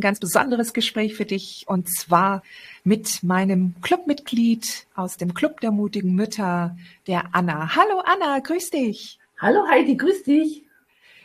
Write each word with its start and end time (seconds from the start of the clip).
Ein 0.00 0.02
ganz 0.02 0.18
besonderes 0.18 0.72
Gespräch 0.72 1.14
für 1.14 1.26
dich 1.26 1.64
und 1.68 1.88
zwar 1.88 2.42
mit 2.84 3.22
meinem 3.22 3.74
Clubmitglied 3.82 4.86
aus 4.94 5.18
dem 5.18 5.34
Club 5.34 5.60
der 5.60 5.72
mutigen 5.72 6.14
Mütter, 6.14 6.76
der 7.06 7.24
Anna. 7.32 7.76
Hallo 7.76 8.02
Anna, 8.04 8.38
grüß 8.38 8.70
dich. 8.70 9.18
Hallo 9.38 9.66
Heidi, 9.68 9.96
grüß 9.96 10.22
dich. 10.22 10.64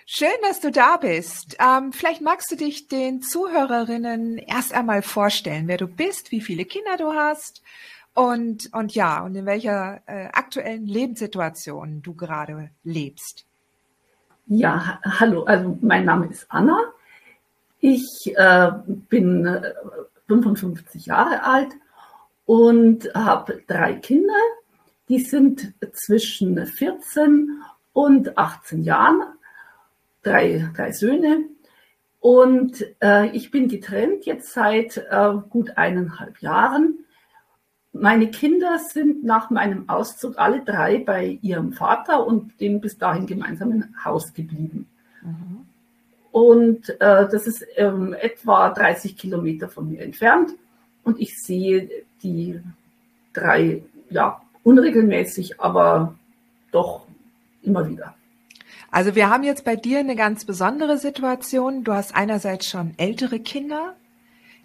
Schön, 0.06 0.28
dass 0.44 0.60
du 0.60 0.72
da 0.72 0.98
bist. 0.98 1.58
Ähm, 1.60 1.92
vielleicht 1.94 2.22
magst 2.22 2.52
du 2.52 2.58
dich 2.58 2.88
den 2.88 3.22
Zuhörerinnen 3.22 4.38
erst 4.38 4.74
einmal 4.74 5.02
vorstellen, 5.02 5.68
wer 5.68 5.78
du 5.78 5.88
bist, 5.88 6.32
wie 6.32 6.42
viele 6.42 6.66
Kinder 6.66 6.98
du 6.98 7.14
hast 7.14 7.64
und, 8.14 8.70
und 8.74 8.94
ja, 8.94 9.24
und 9.24 9.36
in 9.36 9.46
welcher 9.46 10.02
äh, 10.06 10.28
aktuellen 10.34 10.86
Lebenssituation 10.86 12.02
du 12.02 12.14
gerade 12.14 12.70
lebst. 12.84 13.46
Ja, 14.48 15.00
hallo, 15.04 15.44
also 15.46 15.78
mein 15.82 16.06
Name 16.06 16.28
ist 16.28 16.46
Anna. 16.50 16.78
Ich 17.88 18.36
äh, 18.36 18.72
bin 18.88 19.62
55 20.28 21.06
äh, 21.06 21.08
Jahre 21.08 21.44
alt 21.44 21.70
und 22.48 23.14
habe 23.14 23.62
drei 23.68 23.94
Kinder. 23.94 24.34
Die 25.08 25.20
sind 25.20 25.72
zwischen 25.94 26.66
14 26.66 27.62
und 27.94 28.40
18 28.40 28.82
Jahren, 28.82 29.22
drei, 30.24 30.68
drei 30.76 30.94
Söhne. 30.94 31.46
Und 32.20 32.84
äh, 33.04 33.28
ich 33.36 33.52
bin 33.52 33.68
getrennt 33.68 34.26
jetzt 34.26 34.52
seit 34.52 34.98
äh, 34.98 35.34
gut 35.48 35.78
eineinhalb 35.78 36.40
Jahren. 36.40 37.06
Meine 37.94 38.32
Kinder 38.32 38.80
sind 38.80 39.24
nach 39.24 39.52
meinem 39.52 39.88
Auszug 39.90 40.40
alle 40.40 40.62
drei 40.62 40.98
bei 40.98 41.38
ihrem 41.44 41.72
Vater 41.72 42.26
und 42.26 42.60
dem 42.60 42.82
bis 42.82 42.98
dahin 42.98 43.28
gemeinsamen 43.28 43.96
Haus 44.04 44.34
geblieben. 44.34 44.90
Mhm. 45.22 45.68
Und 46.36 46.90
äh, 46.90 47.30
das 47.30 47.48
ist 47.48 47.66
ähm, 47.78 48.14
etwa 48.20 48.70
30 48.70 49.16
Kilometer 49.16 49.70
von 49.70 49.90
mir 49.90 50.02
entfernt. 50.02 50.52
Und 51.02 51.22
ich 51.22 51.42
sehe 51.42 51.90
die 52.24 52.60
drei, 53.32 53.84
ja, 54.10 54.42
unregelmäßig, 54.62 55.62
aber 55.62 56.16
doch 56.74 57.08
immer 57.64 57.88
wieder. 57.88 58.16
Also 58.92 59.16
wir 59.16 59.30
haben 59.30 59.46
jetzt 59.46 59.64
bei 59.64 59.78
dir 59.78 60.00
eine 60.00 60.18
ganz 60.18 60.44
besondere 60.44 60.98
Situation. 60.98 61.86
Du 61.86 61.94
hast 61.94 62.14
einerseits 62.14 62.68
schon 62.68 62.96
ältere 62.98 63.40
Kinder, 63.40 63.96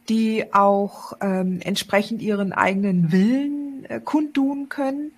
die 0.08 0.52
auch 0.52 1.12
ähm, 1.20 1.60
entsprechend 1.62 2.20
ihren 2.20 2.52
eigenen 2.52 3.12
Willen 3.12 3.84
äh, 3.84 4.00
kundtun 4.00 4.70
können. 4.70 5.12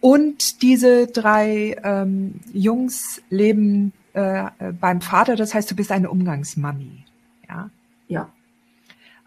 Und 0.00 0.62
diese 0.62 1.06
drei 1.06 1.76
ähm, 1.84 2.40
Jungs 2.52 3.22
leben 3.30 3.92
äh, 4.12 4.50
beim 4.80 5.00
Vater, 5.00 5.36
das 5.36 5.54
heißt, 5.54 5.70
du 5.70 5.76
bist 5.76 5.92
eine 5.92 6.10
Umgangsmami. 6.10 7.04
Ja. 7.48 7.70
Ja. 8.08 8.32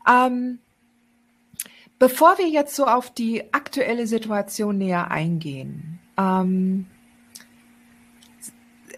Ähm, 0.08 0.60
bevor 2.00 2.38
wir 2.38 2.48
jetzt 2.48 2.76
so 2.76 2.86
auf 2.86 3.14
die 3.14 3.54
aktuelle 3.54 4.08
Situation 4.08 4.78
näher 4.78 5.12
eingehen, 5.12 6.00
ähm, 6.18 6.86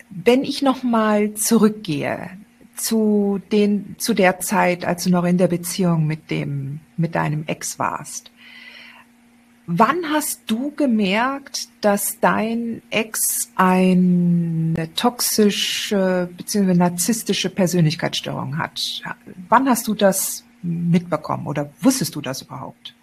wenn 0.10 0.44
ich 0.44 0.62
noch 0.62 0.84
mal 0.84 1.34
zurückgehe 1.34 2.30
zu 2.76 3.42
den 3.52 3.96
zu 3.98 4.14
der 4.14 4.40
Zeit, 4.40 4.86
als 4.86 5.04
du 5.04 5.10
noch 5.10 5.24
in 5.24 5.38
der 5.38 5.48
Beziehung 5.48 6.06
mit 6.06 6.30
dem 6.32 6.80
mit 6.96 7.16
deinem 7.16 7.46
Ex 7.48 7.80
warst, 7.80 8.32
Wann 9.70 10.10
hast 10.14 10.50
du 10.50 10.72
gemerkt, 10.72 11.68
dass 11.82 12.22
dein 12.22 12.82
Ex 12.90 13.52
eine 13.58 14.88
toxische 14.96 16.30
bzw. 16.38 16.74
narzisstische 16.74 17.50
Persönlichkeitsstörung 17.50 18.58
hat? 18.58 18.80
Wann 19.50 19.68
hast 19.68 19.90
du 19.90 19.94
das 19.94 20.46
mitbekommen 20.62 21.48
oder 21.48 21.70
wusstest 21.82 22.16
du 22.16 22.22
das 22.22 22.44
überhaupt? 22.44 22.96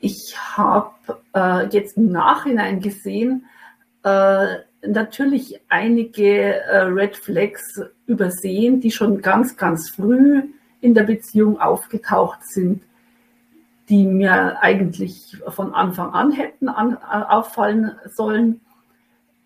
Ich 0.00 0.34
habe 0.56 0.94
äh, 1.34 1.66
jetzt 1.68 1.98
im 1.98 2.10
Nachhinein 2.12 2.80
gesehen, 2.80 3.44
äh, 4.04 4.46
natürlich 4.86 5.60
einige 5.68 6.62
äh, 6.62 6.78
Red 6.78 7.14
Flags 7.14 7.82
übersehen, 8.06 8.80
die 8.80 8.90
schon 8.90 9.20
ganz, 9.20 9.58
ganz 9.58 9.90
früh 9.90 10.44
in 10.80 10.94
der 10.94 11.02
Beziehung 11.02 11.60
aufgetaucht 11.60 12.42
sind 12.42 12.80
die 13.88 14.04
mir 14.04 14.60
eigentlich 14.62 15.38
von 15.48 15.74
Anfang 15.74 16.12
an 16.12 16.32
hätten 16.32 16.68
an, 16.68 16.94
äh, 16.94 17.24
auffallen 17.28 17.92
sollen, 18.06 18.60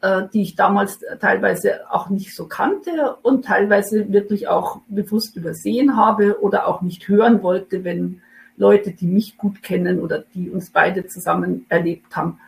äh, 0.00 0.22
die 0.32 0.42
ich 0.42 0.56
damals 0.56 1.00
teilweise 1.20 1.90
auch 1.90 2.08
nicht 2.08 2.34
so 2.34 2.46
kannte 2.46 3.16
und 3.22 3.44
teilweise 3.44 4.12
wirklich 4.12 4.48
auch 4.48 4.80
bewusst 4.88 5.36
übersehen 5.36 5.96
habe 5.96 6.40
oder 6.40 6.66
auch 6.66 6.80
nicht 6.80 7.06
hören 7.08 7.42
wollte, 7.42 7.84
wenn 7.84 8.22
Leute, 8.56 8.92
die 8.92 9.06
mich 9.06 9.36
gut 9.36 9.62
kennen 9.62 10.00
oder 10.00 10.24
die 10.34 10.50
uns 10.50 10.70
beide 10.70 11.06
zusammen 11.06 11.66
erlebt 11.68 12.16
haben, 12.16 12.40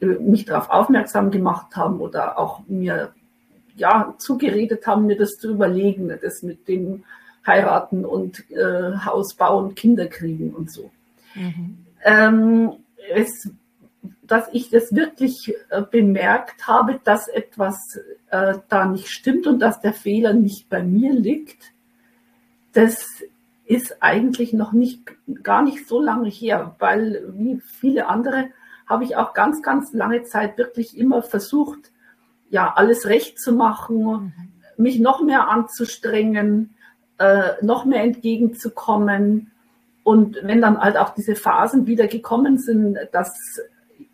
äh, 0.00 0.06
mich 0.06 0.44
darauf 0.46 0.70
aufmerksam 0.70 1.30
gemacht 1.30 1.76
haben 1.76 2.00
oder 2.00 2.38
auch 2.38 2.60
mir 2.66 3.12
ja 3.76 4.14
zugeredet 4.18 4.86
haben, 4.86 5.06
mir 5.06 5.16
das 5.16 5.38
zu 5.38 5.50
überlegen, 5.50 6.12
das 6.20 6.42
mit 6.42 6.66
dem 6.66 7.04
heiraten 7.46 8.04
und 8.04 8.50
äh, 8.50 8.96
Haus 9.04 9.34
bauen, 9.34 9.74
Kinder 9.74 10.06
kriegen 10.06 10.52
und 10.54 10.70
so. 10.70 10.90
Mhm. 11.36 11.86
Ähm, 12.04 12.72
es, 13.14 13.50
dass 14.22 14.48
ich 14.52 14.70
das 14.70 14.94
wirklich 14.94 15.54
äh, 15.70 15.82
bemerkt 15.82 16.66
habe, 16.66 17.00
dass 17.04 17.28
etwas 17.28 17.98
äh, 18.30 18.58
da 18.68 18.86
nicht 18.86 19.08
stimmt 19.08 19.46
und 19.46 19.60
dass 19.60 19.80
der 19.80 19.92
Fehler 19.92 20.32
nicht 20.32 20.68
bei 20.68 20.82
mir 20.82 21.12
liegt, 21.12 21.72
das 22.72 23.06
ist 23.64 24.02
eigentlich 24.02 24.52
noch 24.52 24.72
nicht, 24.72 25.00
gar 25.42 25.62
nicht 25.62 25.88
so 25.88 26.00
lange 26.00 26.28
her, 26.28 26.76
weil 26.78 27.24
wie 27.32 27.60
viele 27.60 28.06
andere 28.06 28.48
habe 28.86 29.04
ich 29.04 29.16
auch 29.16 29.34
ganz, 29.34 29.62
ganz 29.62 29.92
lange 29.92 30.22
Zeit 30.22 30.58
wirklich 30.58 30.96
immer 30.96 31.22
versucht, 31.22 31.90
ja, 32.48 32.72
alles 32.74 33.06
recht 33.06 33.40
zu 33.40 33.52
machen, 33.52 34.04
mhm. 34.04 34.32
mich 34.76 35.00
noch 35.00 35.22
mehr 35.22 35.48
anzustrengen, 35.48 36.74
äh, 37.18 37.54
noch 37.62 37.84
mehr 37.84 38.02
entgegenzukommen, 38.02 39.50
und 40.06 40.38
wenn 40.44 40.60
dann 40.60 40.78
halt 40.78 40.96
auch 40.96 41.14
diese 41.14 41.34
Phasen 41.34 41.88
wieder 41.88 42.06
gekommen 42.06 42.58
sind, 42.58 42.96
dass 43.10 43.60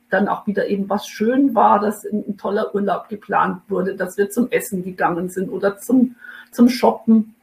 dann 0.08 0.26
auch 0.26 0.46
wieder 0.46 0.66
eben 0.68 0.88
was 0.88 1.06
schön 1.06 1.54
war, 1.54 1.80
dass 1.80 2.06
ein, 2.06 2.38
toller 2.38 2.74
Urlaub 2.74 3.10
geplant 3.10 3.60
wurde, 3.68 3.94
dass 3.94 4.16
wir 4.16 4.30
zum 4.30 4.50
Essen 4.50 4.82
gegangen 4.82 5.28
sind 5.28 5.50
oder 5.50 5.76
zum, 5.76 6.16
zum 6.50 6.70
Shoppen, 6.70 7.34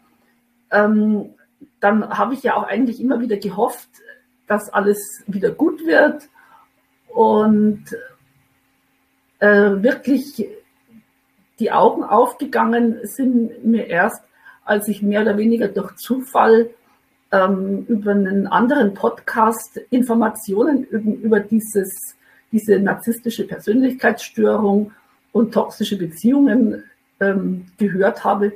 ähm, 0.71 1.29
dann 1.79 2.09
habe 2.09 2.33
ich 2.33 2.41
ja 2.41 2.55
auch 2.55 2.63
eigentlich 2.63 2.99
immer 2.99 3.19
wieder 3.19 3.37
gehofft, 3.37 3.87
dass 4.47 4.73
alles 4.73 5.23
wieder 5.27 5.51
gut 5.51 5.85
wird 5.85 6.27
und 7.09 7.85
äh, 9.37 9.83
wirklich 9.83 10.47
die 11.59 11.71
Augen 11.71 12.03
aufgegangen 12.03 12.97
sind 13.03 13.63
mir 13.63 13.85
erst, 13.85 14.23
als 14.65 14.87
ich 14.87 15.03
mehr 15.03 15.21
oder 15.21 15.37
weniger 15.37 15.67
durch 15.67 15.97
Zufall 15.97 16.71
ähm, 17.31 17.85
über 17.87 18.11
einen 18.11 18.47
anderen 18.47 18.93
Podcast 18.93 19.77
Informationen 19.89 20.83
über 20.85 21.39
dieses, 21.39 22.15
diese 22.51 22.79
narzisstische 22.79 23.45
Persönlichkeitsstörung 23.45 24.91
und 25.31 25.53
toxische 25.53 25.97
Beziehungen 25.97 26.83
ähm, 27.19 27.67
gehört 27.77 28.23
habe. 28.23 28.53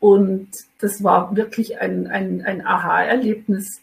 Und 0.00 0.48
das 0.80 1.02
war 1.02 1.34
wirklich 1.34 1.80
ein, 1.80 2.06
ein, 2.06 2.42
ein 2.44 2.64
Aha-Erlebnis, 2.64 3.80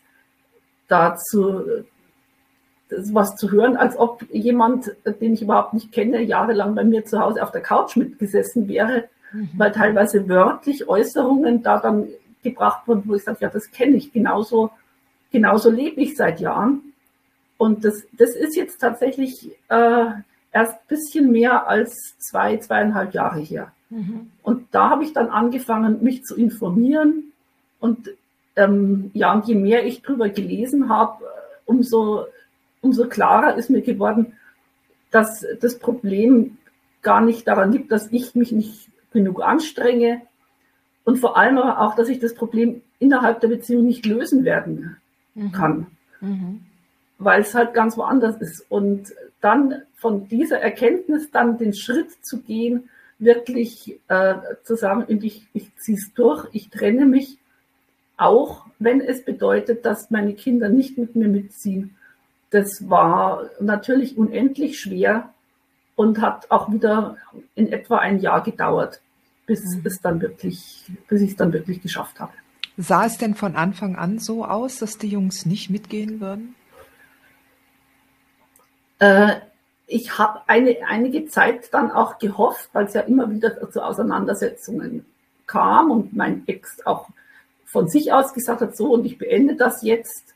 dazu 0.87 1.65
was 3.11 3.35
zu 3.35 3.51
hören, 3.51 3.75
als 3.77 3.97
ob 3.97 4.23
jemand, 4.31 4.95
den 5.19 5.33
ich 5.33 5.41
überhaupt 5.41 5.73
nicht 5.73 5.91
kenne, 5.91 6.21
jahrelang 6.21 6.75
bei 6.75 6.83
mir 6.83 7.03
zu 7.03 7.19
Hause 7.19 7.41
auf 7.41 7.51
der 7.51 7.61
Couch 7.61 7.95
mitgesessen 7.95 8.67
wäre, 8.67 9.05
mhm. 9.33 9.49
weil 9.57 9.71
teilweise 9.71 10.29
wörtlich 10.29 10.87
Äußerungen 10.87 11.63
da 11.63 11.79
dann 11.79 12.07
gebracht 12.45 12.87
wurden, 12.87 13.03
wo 13.05 13.15
ich 13.15 13.23
sage, 13.23 13.39
ja, 13.41 13.49
das 13.49 13.71
kenne 13.71 13.97
ich, 13.97 14.13
genauso, 14.13 14.71
genauso 15.31 15.69
lebe 15.69 15.99
ich 16.01 16.15
seit 16.15 16.39
Jahren. 16.39 16.93
Und 17.57 17.83
das, 17.83 18.03
das 18.13 18.35
ist 18.35 18.55
jetzt 18.55 18.79
tatsächlich 18.79 19.51
äh, 19.69 20.05
erst 20.51 20.73
ein 20.73 20.87
bisschen 20.87 21.31
mehr 21.31 21.67
als 21.67 22.15
zwei, 22.19 22.57
zweieinhalb 22.57 23.13
Jahre 23.13 23.39
her. 23.39 23.71
Mhm. 23.89 24.31
Und 24.43 24.67
da 24.71 24.89
habe 24.89 25.03
ich 25.03 25.13
dann 25.13 25.29
angefangen, 25.29 26.03
mich 26.03 26.23
zu 26.23 26.35
informieren. 26.35 27.33
Und 27.79 28.11
ähm, 28.55 29.11
ja, 29.13 29.33
und 29.33 29.47
je 29.47 29.55
mehr 29.55 29.85
ich 29.85 30.01
drüber 30.01 30.29
gelesen 30.29 30.89
habe, 30.89 31.25
umso, 31.65 32.25
umso 32.81 33.07
klarer 33.07 33.55
ist 33.55 33.69
mir 33.69 33.81
geworden, 33.81 34.33
dass 35.11 35.45
das 35.59 35.79
Problem 35.79 36.57
gar 37.01 37.21
nicht 37.21 37.47
daran 37.47 37.71
liegt, 37.71 37.91
dass 37.91 38.11
ich 38.11 38.35
mich 38.35 38.51
nicht 38.51 38.89
genug 39.11 39.41
anstrenge 39.41 40.21
und 41.05 41.17
vor 41.17 41.37
allem 41.37 41.57
aber 41.57 41.79
auch, 41.79 41.95
dass 41.95 42.09
ich 42.09 42.19
das 42.19 42.33
Problem 42.33 42.81
innerhalb 42.99 43.39
der 43.39 43.47
Beziehung 43.47 43.85
nicht 43.85 44.05
lösen 44.05 44.43
werden 44.43 44.97
mhm. 45.35 45.51
kann, 45.51 45.87
mhm. 46.19 46.61
weil 47.19 47.41
es 47.41 47.53
halt 47.53 47.73
ganz 47.73 47.97
woanders 47.97 48.41
ist. 48.41 48.65
Und 48.69 49.13
dann 49.39 49.83
von 49.95 50.27
dieser 50.27 50.59
Erkenntnis 50.59 51.31
dann 51.31 51.57
den 51.57 51.73
Schritt 51.73 52.11
zu 52.25 52.41
gehen, 52.41 52.89
wirklich 53.19 53.99
äh, 54.07 54.35
zu 54.63 54.75
sagen, 54.75 55.05
ich, 55.23 55.47
ich 55.53 55.75
ziehe 55.77 55.97
es 55.97 56.13
durch, 56.13 56.47
ich 56.51 56.69
trenne 56.69 57.05
mich, 57.05 57.37
auch 58.17 58.65
wenn 58.79 58.99
es 58.99 59.23
bedeutet, 59.23 59.85
dass 59.85 60.11
meine 60.11 60.33
Kinder 60.33 60.69
nicht 60.69 60.97
mit 60.97 61.15
mir 61.15 61.27
mitziehen. 61.27 61.95
Das 62.49 62.89
war 62.89 63.49
natürlich 63.59 64.17
unendlich 64.17 64.79
schwer 64.79 65.33
und 65.95 66.21
hat 66.21 66.49
auch 66.51 66.71
wieder 66.71 67.17
in 67.55 67.71
etwa 67.71 67.97
ein 67.97 68.19
Jahr 68.19 68.43
gedauert, 68.43 69.01
bis 69.45 69.63
mhm. 69.63 69.81
es 69.85 70.01
dann 70.01 70.21
wirklich, 70.21 70.83
bis 71.07 71.21
ich 71.21 71.31
es 71.31 71.35
dann 71.35 71.53
wirklich 71.53 71.81
geschafft 71.81 72.19
habe. 72.19 72.33
Sah 72.77 73.05
es 73.05 73.17
denn 73.17 73.35
von 73.35 73.55
Anfang 73.55 73.95
an 73.95 74.19
so 74.19 74.45
aus, 74.45 74.79
dass 74.79 74.97
die 74.97 75.07
Jungs 75.07 75.45
nicht 75.45 75.69
mitgehen 75.69 76.19
würden? 76.19 76.55
Äh, 78.99 79.35
ich 79.87 80.17
habe 80.17 80.41
eine, 80.47 80.77
einige 80.87 81.25
Zeit 81.27 81.73
dann 81.73 81.91
auch 81.91 82.17
gehofft, 82.17 82.69
weil 82.73 82.85
es 82.85 82.93
ja 82.93 83.01
immer 83.01 83.29
wieder 83.29 83.69
zu 83.69 83.83
Auseinandersetzungen 83.83 85.05
kam 85.47 85.91
und 85.91 86.15
mein 86.15 86.47
Ex 86.47 86.85
auch 86.85 87.07
von 87.65 87.87
sich 87.87 88.11
aus 88.11 88.33
gesagt 88.33 88.61
hat, 88.61 88.75
so 88.75 88.93
und 88.93 89.05
ich 89.05 89.17
beende 89.17 89.55
das 89.55 89.83
jetzt, 89.83 90.33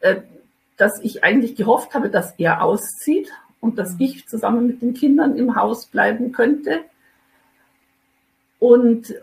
äh, 0.00 0.22
dass 0.76 1.00
ich 1.00 1.22
eigentlich 1.22 1.54
gehofft 1.54 1.94
habe, 1.94 2.10
dass 2.10 2.32
er 2.38 2.62
auszieht 2.62 3.30
und 3.60 3.78
dass 3.78 3.94
mhm. 3.94 4.00
ich 4.00 4.28
zusammen 4.28 4.66
mit 4.66 4.82
den 4.82 4.94
Kindern 4.94 5.36
im 5.36 5.54
Haus 5.54 5.86
bleiben 5.86 6.32
könnte. 6.32 6.80
Und 8.62 9.10
äh, 9.10 9.16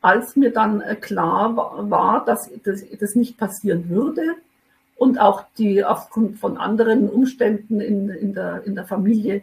als 0.00 0.34
mir 0.34 0.50
dann 0.50 0.80
äh, 0.80 0.96
klar 0.96 1.54
war, 1.90 2.24
dass 2.24 2.50
das 2.64 3.14
nicht 3.14 3.36
passieren 3.36 3.90
würde 3.90 4.22
und 4.96 5.20
auch 5.20 5.44
die 5.58 5.84
aufgrund 5.84 6.38
von 6.38 6.56
anderen 6.56 7.10
Umständen 7.10 7.82
in, 7.82 8.08
in, 8.08 8.32
der, 8.32 8.62
in 8.64 8.76
der 8.76 8.86
Familie 8.86 9.42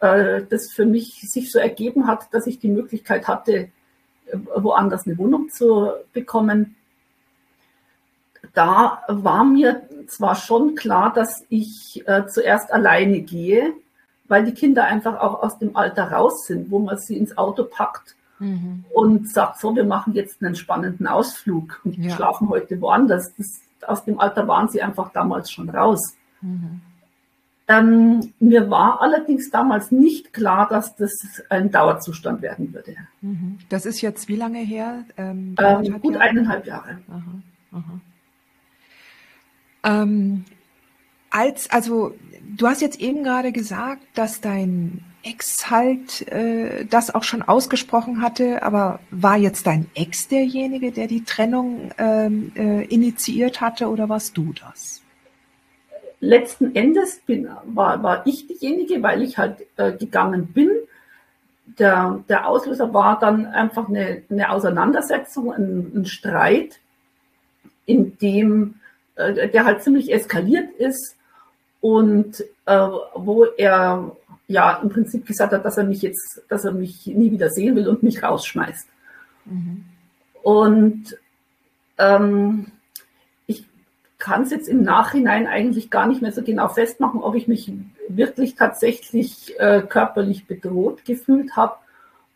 äh, 0.00 0.42
das 0.42 0.70
für 0.70 0.84
mich 0.84 1.22
sich 1.30 1.50
so 1.50 1.58
ergeben 1.58 2.06
hat, 2.06 2.28
dass 2.34 2.46
ich 2.46 2.58
die 2.58 2.68
Möglichkeit 2.68 3.28
hatte, 3.28 3.70
woanders 4.30 5.06
eine 5.06 5.16
Wohnung 5.16 5.48
zu 5.48 5.92
bekommen, 6.12 6.76
da 8.52 9.02
war 9.08 9.42
mir 9.42 9.88
zwar 10.06 10.34
schon 10.34 10.74
klar, 10.74 11.14
dass 11.14 11.46
ich 11.48 12.04
zuerst 12.28 12.70
alleine 12.70 13.20
gehe, 13.20 13.72
weil 14.26 14.44
die 14.44 14.52
Kinder 14.52 14.84
einfach 14.84 15.18
auch 15.18 15.42
aus 15.42 15.58
dem 15.58 15.76
Alter 15.76 16.12
raus 16.12 16.46
sind, 16.46 16.70
wo 16.70 16.78
man 16.78 16.98
sie 16.98 17.16
ins 17.16 17.38
Auto 17.38 17.64
packt 17.64 18.16
mhm. 18.38 18.84
und 18.92 19.28
sagt, 19.28 19.60
so, 19.60 19.74
wir 19.74 19.84
machen 19.84 20.14
jetzt 20.14 20.42
einen 20.42 20.54
spannenden 20.54 21.06
Ausflug 21.06 21.80
und 21.84 21.96
ja. 21.96 22.14
schlafen 22.14 22.48
heute 22.48 22.80
woanders. 22.80 23.34
Das, 23.36 23.60
aus 23.86 24.04
dem 24.04 24.18
Alter 24.18 24.48
waren 24.48 24.68
sie 24.68 24.82
einfach 24.82 25.12
damals 25.12 25.50
schon 25.50 25.70
raus. 25.70 26.16
Mhm. 26.40 26.80
Ähm, 27.70 28.32
mir 28.40 28.70
war 28.70 29.02
allerdings 29.02 29.50
damals 29.50 29.92
nicht 29.92 30.32
klar, 30.32 30.68
dass 30.68 30.96
das 30.96 31.42
ein 31.50 31.70
Dauerzustand 31.70 32.40
werden 32.40 32.72
würde. 32.72 32.96
Mhm. 33.20 33.58
Das 33.68 33.84
ist 33.84 34.00
jetzt 34.00 34.26
wie 34.28 34.36
lange 34.36 34.60
her? 34.60 35.04
Ähm, 35.18 35.54
ähm, 35.58 36.00
gut 36.00 36.14
Jahre? 36.14 36.24
eineinhalb 36.24 36.66
Jahre. 36.66 36.98
Aha, 37.08 37.42
aha. 37.72 38.00
Ähm, 40.02 40.44
als, 41.30 41.70
also 41.70 42.14
du 42.56 42.66
hast 42.66 42.80
jetzt 42.80 43.00
eben 43.00 43.22
gerade 43.22 43.52
gesagt, 43.52 44.02
dass 44.14 44.40
dein 44.40 45.04
Ex 45.22 45.70
halt 45.70 46.26
äh, 46.28 46.84
das 46.86 47.14
auch 47.14 47.22
schon 47.24 47.42
ausgesprochen 47.42 48.22
hatte, 48.22 48.62
aber 48.62 49.00
war 49.10 49.36
jetzt 49.36 49.66
dein 49.66 49.90
Ex 49.94 50.28
derjenige, 50.28 50.92
der 50.92 51.06
die 51.06 51.24
Trennung 51.24 51.90
ähm, 51.98 52.52
äh, 52.56 52.84
initiiert 52.84 53.60
hatte 53.60 53.88
oder 53.88 54.08
warst 54.08 54.36
du 54.36 54.52
das? 54.52 55.02
letzten 56.20 56.74
Endes 56.74 57.20
bin, 57.26 57.48
war, 57.64 58.02
war 58.02 58.26
ich 58.26 58.46
diejenige, 58.46 59.02
weil 59.02 59.22
ich 59.22 59.38
halt 59.38 59.66
äh, 59.76 59.92
gegangen 59.92 60.48
bin. 60.48 60.70
Der, 61.78 62.24
der 62.28 62.48
Auslöser 62.48 62.92
war 62.92 63.18
dann 63.18 63.46
einfach 63.46 63.88
eine, 63.88 64.22
eine 64.30 64.50
Auseinandersetzung, 64.50 65.52
ein, 65.52 65.92
ein 65.94 66.06
Streit, 66.06 66.80
in 67.86 68.18
dem 68.18 68.74
äh, 69.16 69.48
der 69.48 69.64
halt 69.64 69.82
ziemlich 69.82 70.12
eskaliert 70.12 70.70
ist 70.78 71.16
und 71.80 72.42
äh, 72.66 72.88
wo 73.14 73.44
er 73.44 74.16
ja 74.48 74.80
im 74.82 74.88
Prinzip 74.88 75.26
gesagt 75.26 75.52
hat, 75.52 75.64
dass 75.64 75.78
er 75.78 75.84
mich 75.84 76.02
jetzt, 76.02 76.42
dass 76.48 76.64
er 76.64 76.72
mich 76.72 77.06
nie 77.06 77.30
wieder 77.30 77.50
sehen 77.50 77.76
will 77.76 77.88
und 77.88 78.02
mich 78.02 78.22
rausschmeißt. 78.22 78.88
Mhm. 79.44 79.84
Und 80.42 81.18
ähm, 81.98 82.72
kann 84.18 84.42
es 84.42 84.50
jetzt 84.50 84.68
im 84.68 84.82
Nachhinein 84.82 85.46
eigentlich 85.46 85.90
gar 85.90 86.06
nicht 86.06 86.20
mehr 86.20 86.32
so 86.32 86.42
genau 86.42 86.68
festmachen, 86.68 87.22
ob 87.22 87.36
ich 87.36 87.46
mich 87.46 87.72
wirklich 88.08 88.56
tatsächlich 88.56 89.58
äh, 89.60 89.82
körperlich 89.82 90.46
bedroht 90.46 91.04
gefühlt 91.04 91.56
habe 91.56 91.76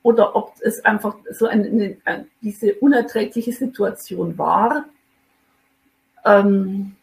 oder 0.04 0.36
ob 0.36 0.54
es 0.60 0.84
einfach 0.84 1.16
so 1.30 1.46
eine, 1.46 1.66
eine, 1.66 1.96
eine 2.04 2.26
diese 2.40 2.74
unerträgliche 2.74 3.52
Situation 3.52 4.38
war. 4.38 4.84
Ähm, 6.24 6.94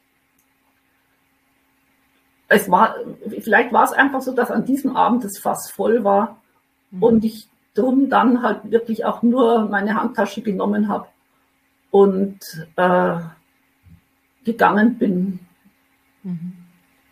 es 2.50 2.69
war, 2.69 2.96
vielleicht 3.40 3.72
war 3.72 3.86
es 3.86 3.94
einfach 3.94 4.22
so, 4.22 4.34
dass 4.34 4.51
an 4.51 4.66
diesem 4.66 4.96
Abend 4.96 5.24
das 5.24 5.38
Fass 5.38 5.69
voll 5.69 6.04
war 6.04 6.42
mhm. 6.92 7.04
und 7.04 7.24
ich 7.24 7.48
drum 7.75 8.10
dann 8.10 8.42
halt 8.42 8.71
wirklich 8.71 9.06
auch 9.06 9.21
nur 9.21 9.69
meine 9.69 9.95
Handtasche 9.95 10.42
genommen 10.42 10.90
habe 10.90 11.07
und 11.92 12.40
äh, 12.76 13.19
gegangen 14.44 14.97
bin. 14.97 15.40
Mhm. 16.24 16.54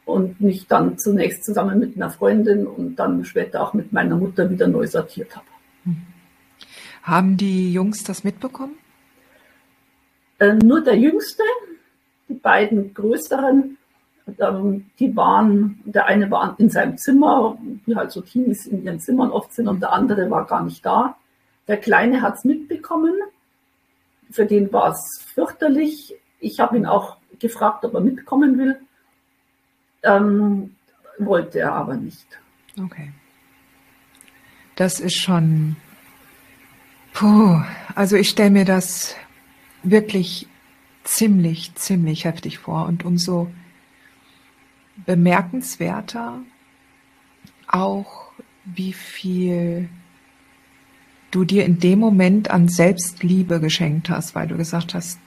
Und 0.05 0.39
mich 0.39 0.67
dann 0.67 0.97
zunächst 0.97 1.43
zusammen 1.43 1.79
mit 1.79 1.97
einer 1.97 2.09
Freundin 2.09 2.65
und 2.65 2.95
dann 2.95 3.25
später 3.25 3.61
auch 3.61 3.73
mit 3.73 3.91
meiner 3.91 4.15
Mutter 4.15 4.49
wieder 4.49 4.67
neu 4.67 4.87
sortiert 4.87 5.35
habe. 5.35 5.45
Mhm. 5.83 6.07
Haben 7.03 7.35
die 7.35 7.73
Jungs 7.73 8.03
das 8.05 8.23
mitbekommen? 8.23 8.75
Äh, 10.39 10.53
nur 10.53 10.81
der 10.81 10.97
Jüngste, 10.97 11.43
die 12.29 12.35
beiden 12.35 12.93
größeren, 12.93 13.77
die 14.27 15.15
waren, 15.15 15.81
der 15.85 16.05
eine 16.05 16.29
war 16.29 16.55
in 16.59 16.69
seinem 16.69 16.97
Zimmer, 16.97 17.57
wie 17.85 17.95
halt 17.95 18.11
so 18.11 18.21
Teenies 18.21 18.67
in 18.67 18.83
ihren 18.83 18.99
Zimmern 18.99 19.31
oft 19.31 19.53
sind, 19.53 19.67
und 19.67 19.81
der 19.81 19.93
andere 19.93 20.29
war 20.29 20.45
gar 20.45 20.63
nicht 20.63 20.85
da. 20.85 21.15
Der 21.67 21.77
Kleine 21.77 22.21
hat 22.21 22.35
es 22.35 22.43
mitbekommen. 22.43 23.13
Für 24.29 24.45
den 24.45 24.71
war 24.73 24.91
es 24.91 25.25
fürchterlich. 25.33 26.15
Ich 26.39 26.59
habe 26.59 26.77
ihn 26.77 26.85
auch 26.85 27.17
gefragt, 27.39 27.85
ob 27.85 27.93
er 27.93 28.01
mitkommen 28.01 28.57
will. 28.57 28.79
Ähm, 30.03 30.75
wollte 31.17 31.59
er 31.59 31.73
aber 31.73 31.95
nicht. 31.95 32.27
Okay. 32.81 33.11
Das 34.75 34.99
ist 34.99 35.15
schon. 35.15 35.77
Puh, 37.13 37.61
also 37.95 38.15
ich 38.15 38.29
stelle 38.29 38.51
mir 38.51 38.65
das 38.65 39.15
wirklich 39.83 40.47
ziemlich, 41.03 41.73
ziemlich 41.75 42.25
heftig 42.25 42.59
vor 42.59 42.85
und 42.85 43.05
umso 43.05 43.49
bemerkenswerter 45.05 46.41
auch, 47.67 48.31
wie 48.65 48.93
viel 48.93 49.89
du 51.31 51.43
dir 51.43 51.65
in 51.65 51.79
dem 51.79 51.99
Moment 51.99 52.49
an 52.51 52.67
Selbstliebe 52.67 53.59
geschenkt 53.59 54.09
hast, 54.09 54.35
weil 54.35 54.47
du 54.47 54.57
gesagt 54.57 54.93
hast, 54.93 55.19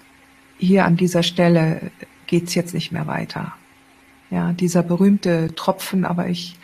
hier 0.58 0.84
an 0.84 0.96
dieser 0.96 1.22
Stelle 1.22 1.90
geht's 2.26 2.54
jetzt 2.54 2.74
nicht 2.74 2.92
mehr 2.92 3.06
weiter. 3.06 3.54
Ja, 4.30 4.52
dieser 4.52 4.82
berühmte 4.82 5.54
Tropfen, 5.54 6.04
aber 6.04 6.28
ich, 6.28 6.58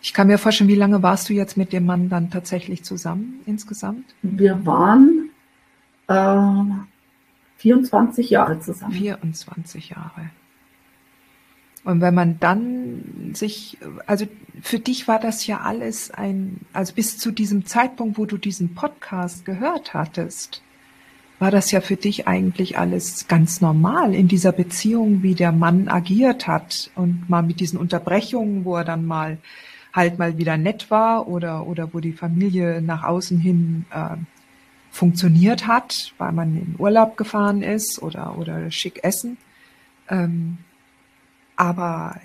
ich 0.00 0.14
kann 0.14 0.28
mir 0.28 0.38
vorstellen, 0.38 0.68
wie 0.68 0.74
lange 0.74 1.02
warst 1.02 1.28
du 1.28 1.34
jetzt 1.34 1.56
mit 1.56 1.72
dem 1.72 1.84
Mann 1.84 2.08
dann 2.08 2.30
tatsächlich 2.30 2.84
zusammen 2.84 3.40
insgesamt? 3.46 4.14
Wir 4.22 4.64
waren 4.64 5.30
äh, 6.08 6.82
24 7.58 8.30
Jahre 8.30 8.60
zusammen. 8.60 8.92
24 8.92 9.90
Jahre. 9.90 10.30
Und 11.84 12.00
wenn 12.00 12.14
man 12.14 12.38
dann 12.38 13.32
sich, 13.34 13.78
also 14.06 14.26
für 14.60 14.78
dich 14.78 15.08
war 15.08 15.18
das 15.18 15.46
ja 15.46 15.60
alles 15.60 16.10
ein, 16.10 16.60
also 16.72 16.94
bis 16.94 17.18
zu 17.18 17.32
diesem 17.32 17.66
Zeitpunkt, 17.66 18.18
wo 18.18 18.26
du 18.26 18.38
diesen 18.38 18.74
Podcast 18.74 19.44
gehört 19.44 19.92
hattest, 19.92 20.62
war 21.40 21.50
das 21.50 21.72
ja 21.72 21.80
für 21.80 21.96
dich 21.96 22.28
eigentlich 22.28 22.78
alles 22.78 23.26
ganz 23.26 23.60
normal 23.60 24.14
in 24.14 24.28
dieser 24.28 24.52
Beziehung, 24.52 25.24
wie 25.24 25.34
der 25.34 25.50
Mann 25.50 25.88
agiert 25.88 26.46
hat 26.46 26.92
und 26.94 27.28
mal 27.28 27.42
mit 27.42 27.58
diesen 27.58 27.80
Unterbrechungen, 27.80 28.64
wo 28.64 28.76
er 28.76 28.84
dann 28.84 29.04
mal 29.04 29.38
halt 29.92 30.20
mal 30.20 30.38
wieder 30.38 30.56
nett 30.56 30.88
war 30.90 31.26
oder, 31.26 31.66
oder 31.66 31.92
wo 31.92 31.98
die 31.98 32.12
Familie 32.12 32.80
nach 32.80 33.02
außen 33.02 33.40
hin 33.40 33.84
äh, 33.90 34.16
funktioniert 34.92 35.66
hat, 35.66 36.14
weil 36.18 36.32
man 36.32 36.56
in 36.56 36.74
Urlaub 36.78 37.16
gefahren 37.16 37.62
ist 37.62 38.00
oder, 38.00 38.38
oder 38.38 38.70
schick 38.70 39.02
essen. 39.02 39.36
Ähm, 40.08 40.58
aber 41.62 42.20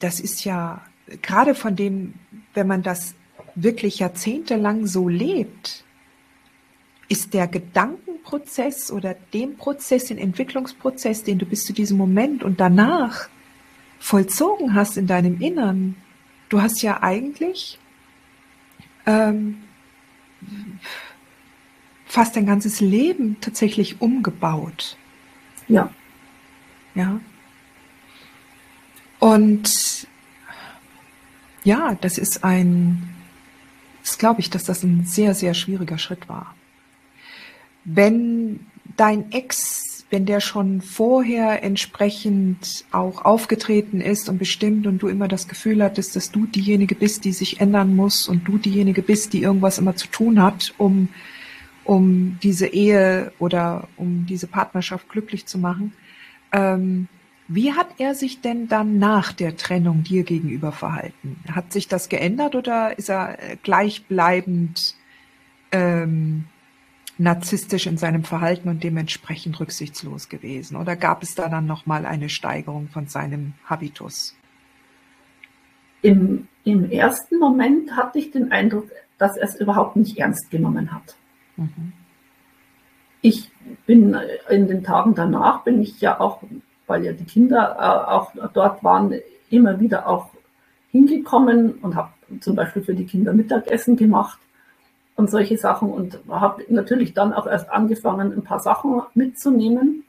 das 0.00 0.18
ist 0.18 0.44
ja 0.44 0.82
gerade 1.22 1.54
von 1.54 1.76
dem, 1.76 2.14
wenn 2.54 2.66
man 2.66 2.82
das 2.82 3.14
wirklich 3.54 4.00
jahrzehntelang 4.00 4.88
so 4.88 5.08
lebt, 5.08 5.84
ist 7.08 7.32
der 7.32 7.46
Gedankenprozess 7.46 8.90
oder 8.90 9.14
dem 9.32 9.56
Prozess, 9.56 10.06
den 10.06 10.18
Entwicklungsprozess, 10.18 11.22
den 11.22 11.38
du 11.38 11.46
bis 11.46 11.64
zu 11.64 11.72
diesem 11.72 11.98
Moment 11.98 12.42
und 12.42 12.58
danach 12.58 13.28
vollzogen 14.00 14.74
hast 14.74 14.96
in 14.96 15.06
deinem 15.06 15.40
Innern, 15.40 15.94
du 16.48 16.62
hast 16.62 16.82
ja 16.82 17.00
eigentlich 17.00 17.78
ähm, 19.06 19.62
fast 22.06 22.34
dein 22.34 22.46
ganzes 22.46 22.80
Leben 22.80 23.36
tatsächlich 23.40 24.00
umgebaut. 24.00 24.96
Ja. 25.68 25.90
Ja. 26.94 27.20
Und 29.18 30.06
ja, 31.64 31.96
das 32.00 32.18
ist 32.18 32.44
ein, 32.44 33.14
das 34.02 34.18
glaube 34.18 34.40
ich, 34.40 34.50
dass 34.50 34.64
das 34.64 34.82
ein 34.82 35.04
sehr, 35.04 35.34
sehr 35.34 35.54
schwieriger 35.54 35.98
Schritt 35.98 36.28
war. 36.28 36.54
Wenn 37.84 38.66
dein 38.96 39.32
Ex, 39.32 40.04
wenn 40.10 40.26
der 40.26 40.40
schon 40.40 40.82
vorher 40.82 41.62
entsprechend 41.62 42.84
auch 42.92 43.24
aufgetreten 43.24 44.00
ist 44.00 44.28
und 44.28 44.38
bestimmt 44.38 44.86
und 44.86 44.98
du 44.98 45.08
immer 45.08 45.26
das 45.26 45.48
Gefühl 45.48 45.82
hattest, 45.82 46.16
dass 46.16 46.30
du 46.30 46.46
diejenige 46.46 46.94
bist, 46.94 47.24
die 47.24 47.32
sich 47.32 47.60
ändern 47.60 47.96
muss 47.96 48.28
und 48.28 48.46
du 48.46 48.58
diejenige 48.58 49.02
bist, 49.02 49.32
die 49.32 49.42
irgendwas 49.42 49.78
immer 49.78 49.96
zu 49.96 50.08
tun 50.08 50.42
hat, 50.42 50.74
um, 50.76 51.08
um 51.84 52.38
diese 52.42 52.66
Ehe 52.66 53.32
oder 53.38 53.88
um 53.96 54.26
diese 54.26 54.46
Partnerschaft 54.46 55.08
glücklich 55.08 55.46
zu 55.46 55.58
machen, 55.58 55.94
ähm, 56.54 57.08
wie 57.48 57.72
hat 57.72 57.88
er 57.98 58.14
sich 58.14 58.40
denn 58.40 58.68
dann 58.68 58.98
nach 58.98 59.32
der 59.32 59.56
Trennung 59.56 60.02
dir 60.02 60.22
gegenüber 60.22 60.72
verhalten? 60.72 61.36
Hat 61.52 61.72
sich 61.72 61.88
das 61.88 62.08
geändert 62.08 62.54
oder 62.54 62.96
ist 62.98 63.10
er 63.10 63.36
gleichbleibend 63.62 64.94
ähm, 65.72 66.44
narzisstisch 67.18 67.86
in 67.86 67.98
seinem 67.98 68.24
Verhalten 68.24 68.68
und 68.68 68.82
dementsprechend 68.82 69.60
rücksichtslos 69.60 70.28
gewesen? 70.28 70.76
Oder 70.76 70.96
gab 70.96 71.22
es 71.22 71.34
da 71.34 71.48
dann 71.48 71.66
nochmal 71.66 72.06
eine 72.06 72.28
Steigerung 72.28 72.88
von 72.88 73.08
seinem 73.08 73.54
Habitus? 73.66 74.34
Im, 76.00 76.48
Im 76.64 76.90
ersten 76.90 77.38
Moment 77.38 77.96
hatte 77.96 78.18
ich 78.18 78.30
den 78.30 78.52
Eindruck, 78.52 78.90
dass 79.18 79.36
er 79.36 79.48
es 79.48 79.56
überhaupt 79.56 79.96
nicht 79.96 80.18
ernst 80.18 80.50
genommen 80.50 80.92
hat. 80.92 81.16
Mhm. 81.56 81.92
Ich 83.24 83.50
bin 83.86 84.14
in 84.50 84.68
den 84.68 84.84
Tagen 84.84 85.14
danach, 85.14 85.64
bin 85.64 85.80
ich 85.80 85.98
ja 86.02 86.20
auch 86.20 86.42
weil 86.86 87.04
ja 87.04 87.12
die 87.12 87.24
Kinder 87.24 87.76
äh, 87.78 88.10
auch 88.10 88.32
dort 88.52 88.82
waren, 88.84 89.14
immer 89.50 89.80
wieder 89.80 90.06
auch 90.08 90.30
hingekommen 90.90 91.72
und 91.82 91.94
habe 91.94 92.10
zum 92.40 92.56
Beispiel 92.56 92.82
für 92.82 92.94
die 92.94 93.06
Kinder 93.06 93.32
Mittagessen 93.32 93.96
gemacht 93.96 94.38
und 95.16 95.30
solche 95.30 95.56
Sachen 95.58 95.90
und 95.90 96.18
habe 96.28 96.64
natürlich 96.68 97.14
dann 97.14 97.32
auch 97.32 97.46
erst 97.46 97.70
angefangen, 97.70 98.32
ein 98.32 98.42
paar 98.42 98.60
Sachen 98.60 99.02
mitzunehmen. 99.14 100.04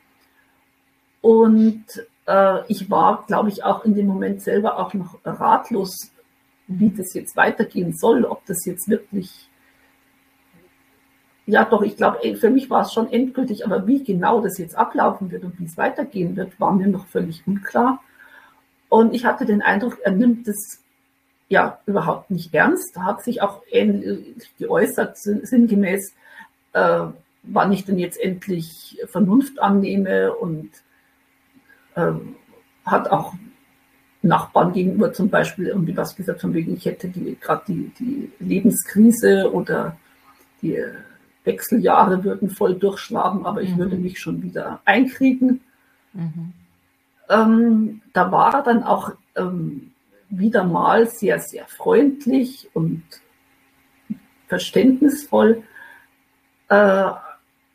Und 1.21 1.85
äh, 2.27 2.65
ich 2.67 2.89
war, 2.89 3.23
glaube 3.27 3.49
ich, 3.49 3.63
auch 3.63 3.83
in 3.85 3.95
dem 3.95 4.07
Moment 4.07 4.41
selber 4.41 4.79
auch 4.79 4.93
noch 4.93 5.19
ratlos, 5.23 6.11
wie 6.67 6.89
das 6.89 7.13
jetzt 7.13 7.35
weitergehen 7.35 7.93
soll, 7.95 8.25
ob 8.25 8.45
das 8.45 8.65
jetzt 8.65 8.89
wirklich 8.89 9.49
ja, 11.47 11.63
doch, 11.63 11.83
ich 11.83 11.95
glaube, 11.95 12.35
für 12.35 12.49
mich 12.49 12.69
war 12.69 12.81
es 12.81 12.91
schon 12.91 13.11
endgültig, 13.11 13.65
aber 13.65 13.85
wie 13.85 14.03
genau 14.03 14.41
das 14.41 14.57
jetzt 14.57 14.75
ablaufen 14.75 15.31
wird 15.31 15.43
und 15.43 15.59
wie 15.59 15.65
es 15.65 15.77
weitergehen 15.77 16.35
wird, 16.35 16.59
war 16.59 16.73
mir 16.73 16.87
noch 16.87 17.05
völlig 17.07 17.45
unklar. 17.45 18.01
Und 18.89 19.13
ich 19.13 19.25
hatte 19.25 19.45
den 19.45 19.61
Eindruck, 19.61 19.99
er 20.03 20.11
nimmt 20.11 20.47
es 20.47 20.81
ja 21.47 21.79
überhaupt 21.85 22.31
nicht 22.31 22.53
ernst, 22.53 22.97
hat 22.97 23.23
sich 23.23 23.43
auch 23.43 23.61
ähnlich 23.69 24.49
geäußert, 24.57 25.17
sinngemäß, 25.17 26.15
äh, 26.73 27.01
wann 27.43 27.71
ich 27.71 27.85
denn 27.85 27.99
jetzt 27.99 28.19
endlich 28.19 28.99
Vernunft 29.11 29.59
annehme 29.59 30.33
und 30.33 30.71
äh, 31.93 32.11
hat 32.85 33.11
auch 33.11 33.35
Nachbarn 34.23 34.73
gegenüber 34.73 35.13
zum 35.13 35.29
Beispiel 35.29 35.67
irgendwie 35.67 35.95
was 35.95 36.15
gesagt, 36.15 36.41
von 36.41 36.55
wegen, 36.55 36.75
ich 36.75 36.85
hätte 36.85 37.09
gerade 37.09 37.63
die, 37.67 37.91
die 37.99 38.31
Lebenskrise 38.39 39.51
oder 39.53 39.97
die 40.63 40.83
Wechseljahre 41.45 42.23
würden 42.23 42.49
voll 42.49 42.75
durchschlagen, 42.75 43.45
aber 43.45 43.61
ich 43.61 43.75
mhm. 43.75 43.79
würde 43.79 43.95
mich 43.97 44.19
schon 44.19 44.41
wieder 44.41 44.81
einkriegen. 44.85 45.61
Mhm. 46.13 46.53
Ähm, 47.29 48.01
da 48.13 48.31
war 48.31 48.55
er 48.55 48.63
dann 48.63 48.83
auch 48.83 49.11
ähm, 49.35 49.91
wieder 50.29 50.63
mal 50.63 51.07
sehr, 51.07 51.39
sehr 51.39 51.65
freundlich 51.67 52.69
und 52.73 53.03
verständnisvoll. 54.47 55.63
Äh, 56.69 57.11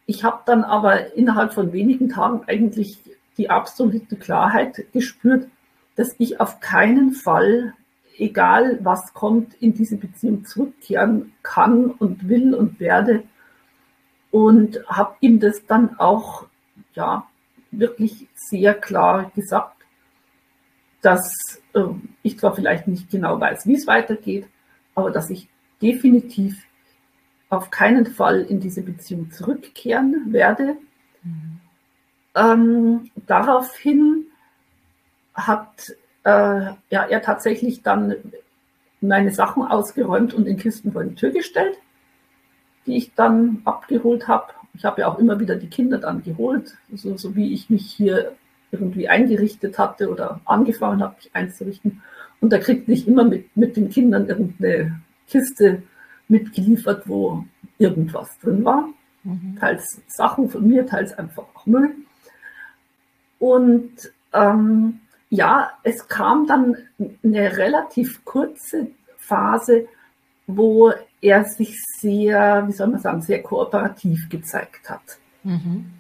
ich 0.06 0.24
habe 0.24 0.42
dann 0.46 0.64
aber 0.64 1.14
innerhalb 1.14 1.54
von 1.54 1.72
wenigen 1.72 2.08
Tagen 2.08 2.42
eigentlich 2.46 2.98
die 3.36 3.50
absolute 3.50 4.16
Klarheit 4.16 4.86
gespürt, 4.92 5.48
dass 5.96 6.14
ich 6.18 6.40
auf 6.40 6.60
keinen 6.60 7.12
Fall, 7.12 7.74
egal 8.18 8.78
was 8.82 9.14
kommt, 9.14 9.54
in 9.54 9.74
diese 9.74 9.96
Beziehung 9.96 10.44
zurückkehren 10.44 11.32
kann 11.42 11.90
und 11.90 12.28
will 12.28 12.54
und 12.54 12.80
werde, 12.80 13.22
und 14.30 14.80
habe 14.88 15.16
ihm 15.20 15.40
das 15.40 15.66
dann 15.66 15.98
auch 15.98 16.46
ja 16.94 17.26
wirklich 17.70 18.28
sehr 18.34 18.74
klar 18.74 19.30
gesagt, 19.34 19.76
dass 21.02 21.62
äh, 21.74 21.80
ich 22.22 22.38
zwar 22.38 22.54
vielleicht 22.54 22.86
nicht 22.88 23.10
genau 23.10 23.40
weiß, 23.40 23.66
wie 23.66 23.74
es 23.74 23.86
weitergeht, 23.86 24.46
aber 24.94 25.10
dass 25.10 25.30
ich 25.30 25.48
definitiv 25.80 26.62
auf 27.48 27.70
keinen 27.70 28.06
Fall 28.06 28.42
in 28.42 28.60
diese 28.60 28.82
Beziehung 28.82 29.30
zurückkehren 29.30 30.32
werde. 30.32 30.76
Mhm. 31.22 31.60
Ähm, 32.34 33.10
daraufhin 33.26 34.26
hat 35.34 35.96
äh, 36.24 36.72
ja, 36.90 37.04
er 37.08 37.22
tatsächlich 37.22 37.82
dann 37.82 38.14
meine 39.00 39.32
Sachen 39.32 39.64
ausgeräumt 39.64 40.34
und 40.34 40.46
in 40.46 40.58
Kisten 40.58 40.92
vor 40.92 41.02
die 41.02 41.14
Tür 41.14 41.30
gestellt 41.30 41.78
die 42.90 42.96
ich 42.96 43.14
dann 43.14 43.62
abgeholt 43.64 44.28
habe. 44.28 44.52
Ich 44.74 44.84
habe 44.84 45.02
ja 45.02 45.08
auch 45.08 45.18
immer 45.18 45.40
wieder 45.40 45.56
die 45.56 45.68
Kinder 45.68 45.98
dann 45.98 46.22
geholt, 46.22 46.76
so, 46.94 47.16
so 47.16 47.34
wie 47.36 47.52
ich 47.52 47.70
mich 47.70 47.90
hier 47.90 48.32
irgendwie 48.72 49.08
eingerichtet 49.08 49.78
hatte 49.78 50.10
oder 50.10 50.40
angefangen 50.44 51.02
habe, 51.02 51.16
mich 51.16 51.30
einzurichten. 51.34 52.02
Und 52.40 52.52
da 52.52 52.58
kriegte 52.58 52.92
ich 52.92 53.06
immer 53.06 53.24
mit, 53.24 53.56
mit 53.56 53.76
den 53.76 53.90
Kindern 53.90 54.28
irgendeine 54.28 55.00
Kiste 55.28 55.82
mitgeliefert, 56.28 57.08
wo 57.08 57.44
irgendwas 57.78 58.38
drin 58.40 58.64
war. 58.64 58.88
Mhm. 59.24 59.56
Teils 59.58 60.00
Sachen 60.06 60.48
von 60.48 60.66
mir, 60.66 60.86
teils 60.86 61.12
einfach 61.18 61.44
auch 61.54 61.66
Müll. 61.66 61.90
Und 63.38 64.12
ähm, 64.32 65.00
ja, 65.28 65.72
es 65.82 66.08
kam 66.08 66.46
dann 66.46 66.76
eine 67.22 67.56
relativ 67.56 68.24
kurze 68.24 68.88
Phase, 69.18 69.86
wo 70.46 70.92
er 71.20 71.44
sich 71.44 71.76
sehr, 71.98 72.66
wie 72.66 72.72
soll 72.72 72.88
man 72.88 73.00
sagen, 73.00 73.22
sehr 73.22 73.42
kooperativ 73.42 74.28
gezeigt 74.28 74.88
hat. 74.88 75.18
Mhm. 75.42 75.92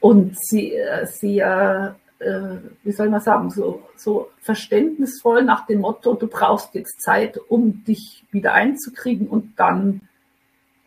Und 0.00 0.36
sehr, 0.38 1.06
sehr 1.06 1.96
äh, 2.22 2.58
wie 2.82 2.92
soll 2.92 3.10
man 3.10 3.20
sagen, 3.20 3.50
so, 3.50 3.82
so 3.96 4.30
verständnisvoll 4.40 5.44
nach 5.44 5.66
dem 5.66 5.80
Motto, 5.80 6.14
du 6.14 6.28
brauchst 6.28 6.74
jetzt 6.74 7.00
Zeit, 7.02 7.38
um 7.48 7.84
dich 7.84 8.24
wieder 8.30 8.54
einzukriegen 8.54 9.28
und 9.28 9.58
dann 9.58 10.02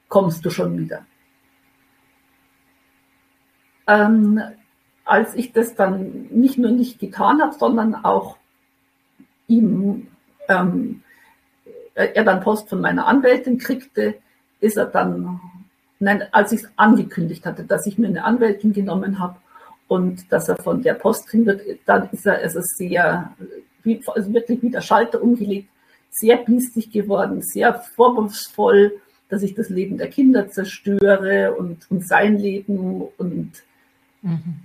kommst 0.07 0.45
du 0.45 0.49
schon 0.49 0.77
wieder. 0.77 1.05
Ähm, 3.87 4.41
als 5.03 5.35
ich 5.35 5.51
das 5.51 5.75
dann 5.75 6.27
nicht 6.31 6.57
nur 6.57 6.71
nicht 6.71 6.99
getan 6.99 7.41
habe, 7.41 7.53
sondern 7.53 7.95
auch 7.95 8.37
ihm 9.47 10.07
ähm, 10.47 11.01
äh, 11.03 11.04
er 11.95 12.23
dann 12.23 12.41
Post 12.41 12.69
von 12.69 12.81
meiner 12.81 13.07
Anwältin 13.07 13.57
kriegte, 13.57 14.15
ist 14.59 14.77
er 14.77 14.85
dann, 14.85 15.39
nein, 15.99 16.23
als 16.31 16.51
ich 16.51 16.61
es 16.61 16.69
angekündigt 16.75 17.45
hatte, 17.45 17.63
dass 17.63 17.87
ich 17.87 17.97
mir 17.97 18.07
eine 18.07 18.23
Anwältin 18.23 18.73
genommen 18.73 19.19
habe 19.19 19.37
und 19.87 20.31
dass 20.31 20.49
er 20.49 20.57
von 20.57 20.81
der 20.81 20.93
Post 20.93 21.27
kriegen 21.27 21.45
wird, 21.45 21.61
dann 21.85 22.09
ist 22.11 22.25
er, 22.25 22.41
es 22.43 22.55
ist 22.55 22.77
sehr, 22.77 23.33
also 24.07 24.33
wirklich 24.33 24.61
wie 24.61 24.71
der 24.71 24.81
Schalter 24.81 25.21
umgelegt, 25.21 25.69
sehr 26.11 26.37
biestig 26.37 26.91
geworden, 26.91 27.41
sehr 27.41 27.73
vorwurfsvoll 27.73 28.93
dass 29.29 29.43
ich 29.43 29.55
das 29.55 29.69
Leben 29.69 29.97
der 29.97 30.09
Kinder 30.09 30.49
zerstöre 30.49 31.55
und, 31.55 31.89
und 31.89 32.07
sein 32.07 32.37
Leben 32.37 33.01
und 33.17 33.51
mhm. 34.21 34.55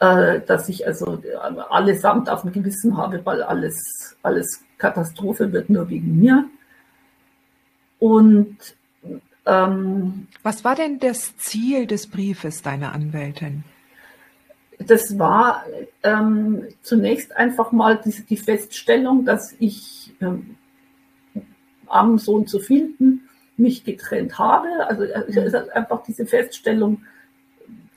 äh, 0.00 0.40
dass 0.40 0.68
ich 0.68 0.86
also 0.86 1.22
allesamt 1.70 2.28
auf 2.28 2.42
dem 2.42 2.52
Gewissen 2.52 2.96
habe, 2.96 3.24
weil 3.24 3.42
alles, 3.42 4.16
alles 4.22 4.64
Katastrophe 4.78 5.52
wird 5.52 5.70
nur 5.70 5.88
wegen 5.88 6.20
mir. 6.20 6.44
Und 8.02 8.56
ähm, 9.46 10.26
was 10.42 10.64
war 10.64 10.74
denn 10.74 10.98
das 10.98 11.36
Ziel 11.36 11.86
des 11.86 12.08
Briefes 12.08 12.60
deiner 12.60 12.92
Anwältin? 12.92 13.62
Das 14.80 15.20
war 15.20 15.64
ähm, 16.02 16.64
zunächst 16.82 17.36
einfach 17.36 17.70
mal 17.70 18.00
die, 18.04 18.10
die 18.28 18.36
Feststellung, 18.36 19.24
dass 19.24 19.54
ich 19.60 20.12
ähm, 20.20 20.56
am 21.86 22.18
Sohn 22.18 22.48
zu 22.48 22.58
finden 22.58 23.28
mich 23.56 23.84
getrennt 23.84 24.36
habe. 24.36 24.66
Also 24.88 25.04
äh, 25.04 25.22
es 25.28 25.36
ist 25.36 25.54
einfach 25.54 26.02
diese 26.02 26.26
Feststellung. 26.26 27.02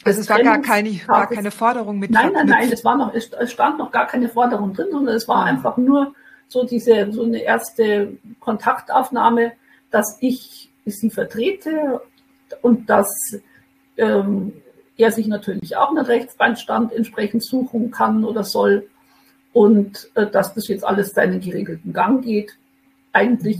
Also 0.03 0.21
es 0.21 0.29
war 0.29 0.43
gar 0.43 0.61
keine, 0.61 0.91
gar 0.91 1.27
keine 1.27 1.49
Forderung 1.49 1.97
mit. 1.97 2.11
Nein, 2.11 2.31
nein, 2.31 2.45
nein, 2.45 2.71
es 2.71 2.85
war 2.85 2.95
noch, 2.95 3.11
es 3.15 3.31
stand 3.51 3.79
noch 3.79 3.91
gar 3.91 4.05
keine 4.05 4.29
Forderung 4.29 4.71
drin, 4.75 4.89
sondern 4.91 5.15
es 5.15 5.27
war 5.27 5.37
ah. 5.37 5.45
einfach 5.45 5.77
nur 5.77 6.13
so 6.47 6.63
diese, 6.63 7.11
so 7.11 7.23
eine 7.23 7.39
erste 7.39 8.19
Kontaktaufnahme, 8.39 9.53
dass 9.95 10.17
ich 10.19 10.69
sie 10.85 11.09
vertrete 11.09 12.01
und 12.61 12.89
dass 12.89 13.07
ähm, 13.95 14.51
er 14.97 15.09
sich 15.11 15.27
natürlich 15.27 15.77
auch 15.77 15.89
einen 15.89 16.05
Rechtsbeistand 16.05 16.91
entsprechend 16.91 17.45
suchen 17.45 17.91
kann 17.91 18.25
oder 18.25 18.43
soll 18.43 18.89
und 19.53 20.11
äh, 20.15 20.27
dass 20.27 20.53
das 20.53 20.67
jetzt 20.67 20.83
alles 20.83 21.11
seinen 21.11 21.39
geregelten 21.39 21.93
Gang 21.93 22.21
geht. 22.21 22.57
Eigentlich 23.13 23.59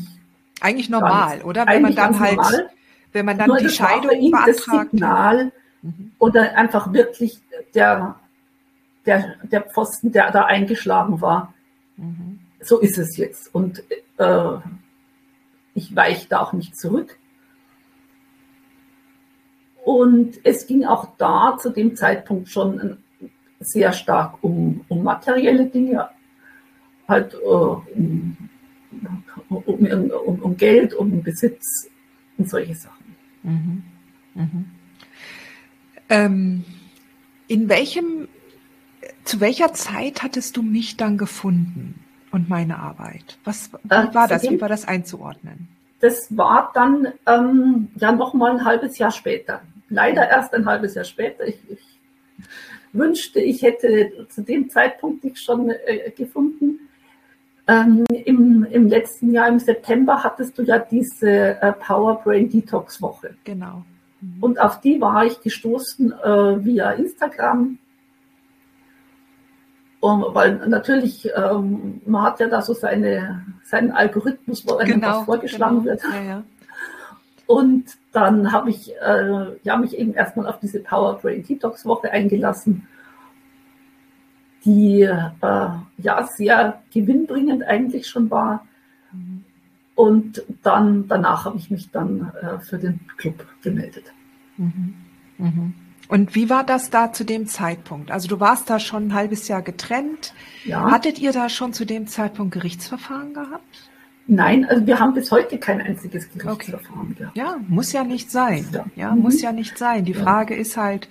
eigentlich 0.60 0.90
normal, 0.90 1.42
oder? 1.44 1.66
Wenn 1.68 1.84
man 1.84 1.96
dann 1.96 2.20
halt, 2.20 2.36
normal. 2.36 2.70
wenn 3.14 3.26
man 3.26 3.38
dann 3.38 3.48
Nur 3.48 3.58
die 3.58 3.70
Scheidung 3.70 4.30
beantragt. 4.30 4.92
Signal 4.92 5.54
mhm. 5.84 6.12
Oder 6.20 6.58
einfach 6.58 6.92
wirklich 6.92 7.40
der, 7.74 8.20
der, 9.06 9.36
der 9.42 9.62
Pfosten, 9.62 10.12
der 10.12 10.32
da 10.32 10.44
eingeschlagen 10.44 11.22
war. 11.22 11.54
Mhm. 11.96 12.42
So 12.60 12.80
ist 12.80 12.98
es 12.98 13.16
jetzt. 13.16 13.56
Und 13.56 13.84
äh, 14.18 14.58
ich 15.76 15.96
weiche 15.96 16.28
da 16.28 16.40
auch 16.40 16.54
nicht 16.54 16.76
zurück. 16.76 17.20
Und 19.84 20.40
es 20.44 20.66
ging 20.66 20.86
auch 20.86 21.16
da 21.18 21.58
zu 21.62 21.70
dem 21.70 21.96
Zeitpunkt 21.96 22.50
schon 22.50 22.98
sehr 23.60 23.94
stark 23.94 24.44
um, 24.44 24.84
um 24.88 25.04
materielle 25.04 25.68
Dinge, 25.68 26.10
halt 27.08 27.36
äh, 27.36 27.38
um 27.46 28.38
um, 29.50 29.86
um, 30.26 30.42
um 30.42 30.58
Geld, 30.58 30.94
um 30.94 31.22
Besitz 31.22 31.90
und 32.38 32.50
solche 32.50 32.76
Sachen. 32.76 33.16
Mhm. 33.44 33.84
Mhm. 34.34 34.66
Ähm, 36.10 36.64
in 37.48 37.70
welchem, 37.70 38.28
zu 39.24 39.40
welcher 39.40 39.74
Zeit 39.74 40.24
hattest 40.24 40.58
du 40.58 40.62
mich 40.62 40.98
dann 40.98 41.18
gefunden 41.18 42.05
und 42.36 42.50
meine 42.50 42.78
Arbeit? 42.78 43.38
Was 43.46 43.72
wie 43.72 43.94
äh, 43.94 44.14
war 44.14 44.28
das? 44.28 44.44
Wie 44.44 44.60
war 44.60 44.70
das 44.70 44.86
einzuordnen? 44.88 45.70
Das 46.02 46.28
war 46.36 46.72
dann 46.74 47.08
ähm, 47.26 47.88
ja 47.96 48.12
noch 48.12 48.34
mal 48.34 48.52
ein 48.52 48.66
halbes 48.66 48.98
Jahr 48.98 49.12
später. 49.12 49.62
Leider 49.90 50.30
erst 50.30 50.54
ein 50.54 50.66
halbes 50.66 50.96
Jahr 50.96 51.06
später. 51.06 51.48
Ich, 51.48 51.58
ich 51.70 51.80
wünschte, 52.92 53.40
ich 53.40 53.62
hätte 53.62 54.28
zu 54.30 54.42
dem 54.42 54.70
Zeitpunkt 54.70 55.24
dich 55.24 55.40
schon 55.40 55.70
äh, 55.70 56.12
gefunden. 56.12 56.80
Ähm, 57.68 58.06
im, 58.10 58.64
Im 58.70 58.88
letzten 58.88 59.32
Jahr, 59.32 59.48
im 59.48 59.60
September, 59.60 60.24
hattest 60.24 60.58
du 60.58 60.64
ja 60.64 60.78
diese 60.78 61.62
äh, 61.62 61.72
Power 61.72 62.22
Brain 62.22 62.50
Detox 62.50 63.02
Woche. 63.02 63.36
Genau. 63.46 63.84
Mhm. 64.22 64.44
Und 64.44 64.60
auf 64.60 64.82
die 64.82 65.00
war 65.00 65.26
ich 65.26 65.42
gestoßen 65.42 66.12
äh, 66.12 66.66
via 66.66 66.92
Instagram. 66.92 67.80
Um, 70.06 70.26
weil 70.36 70.68
natürlich, 70.68 71.30
ähm, 71.36 72.02
man 72.06 72.24
hat 72.24 72.40
ja 72.40 72.48
da 72.48 72.62
so 72.62 72.74
seine, 72.74 73.44
seinen 73.64 73.92
Algorithmus, 73.92 74.68
wo 74.68 74.76
einem 74.76 75.00
genau, 75.00 75.20
was 75.20 75.26
vorgeschlagen 75.26 75.84
genau. 75.84 75.86
wird. 75.86 76.04
Ja, 76.04 76.22
ja. 76.22 76.44
Und 77.48 77.86
dann 78.12 78.52
habe 78.52 78.70
ich 78.70 78.94
äh, 79.02 79.58
ja, 79.64 79.78
mich 79.78 79.98
eben 79.98 80.14
erstmal 80.14 80.48
auf 80.48 80.60
diese 80.60 80.80
Power 80.80 81.18
Brain 81.20 81.44
Detox 81.44 81.86
Woche 81.86 82.12
eingelassen 82.12 82.88
die 84.66 85.02
äh, 85.02 85.70
ja 85.98 86.24
sehr 86.24 86.82
gewinnbringend 86.92 87.64
eigentlich 87.64 88.08
schon 88.08 88.30
war. 88.32 88.66
Und 89.94 90.44
dann 90.64 91.08
danach 91.08 91.46
habe 91.46 91.58
ich 91.58 91.72
mich 91.72 91.92
dann 91.92 92.32
äh, 92.42 92.60
für 92.60 92.78
den 92.78 93.00
Club 93.18 93.46
gemeldet. 93.62 94.12
Mhm. 94.58 94.96
Mhm. 95.38 95.74
Und 96.08 96.36
wie 96.36 96.50
war 96.50 96.64
das 96.64 96.90
da 96.90 97.12
zu 97.12 97.24
dem 97.24 97.48
Zeitpunkt? 97.48 98.12
Also 98.12 98.28
du 98.28 98.40
warst 98.40 98.70
da 98.70 98.80
schon 98.80 99.08
ein 99.08 99.14
halbes 99.14 99.48
Jahr 99.48 99.62
getrennt. 99.62 100.34
Ja. 100.64 100.92
Hattet 100.92 101.20
ihr 101.20 101.32
da 101.32 101.50
schon 101.50 101.74
zu 101.74 101.86
dem 101.86 102.08
Zeitpunkt 102.08 102.54
Gerichtsverfahren 102.54 103.34
gehabt? 103.34 103.90
Nein, 104.28 104.66
also 104.66 104.86
wir 104.86 105.00
haben 105.00 105.14
bis 105.14 105.32
heute 105.32 105.58
kein 105.58 105.82
einziges 105.82 106.30
Gerichtsverfahren 106.32 107.12
okay. 107.12 107.16
gehabt. 107.20 107.38
Ja, 107.38 107.58
muss 107.68 107.92
ja 107.92 108.04
nicht 108.04 108.32
sein. 108.32 108.68
Ja, 108.72 108.86
ja 108.96 109.16
mhm. 109.16 109.22
muss 109.22 109.42
ja 109.42 109.52
nicht 109.52 109.78
sein. 109.78 110.06
Die 110.06 110.14
Frage 110.14 110.56
ist 110.56 110.78
halt, 110.78 111.08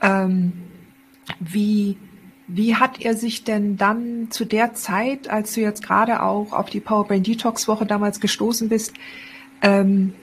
ähm, 0.00 0.52
wie 1.38 1.96
wie 2.52 2.74
hat 2.74 3.00
er 3.00 3.14
sich 3.14 3.44
denn 3.44 3.76
dann 3.76 4.30
zu 4.30 4.44
der 4.44 4.74
Zeit, 4.74 5.30
als 5.30 5.54
du 5.54 5.60
jetzt 5.60 5.84
gerade 5.84 6.22
auch 6.22 6.52
auf 6.52 6.68
die 6.68 6.80
Powerbrain 6.80 7.22
Detox 7.22 7.68
Woche 7.68 7.86
damals 7.86 8.20
gestoßen 8.20 8.68
bist, 8.68 8.94
ähm, 9.62 10.14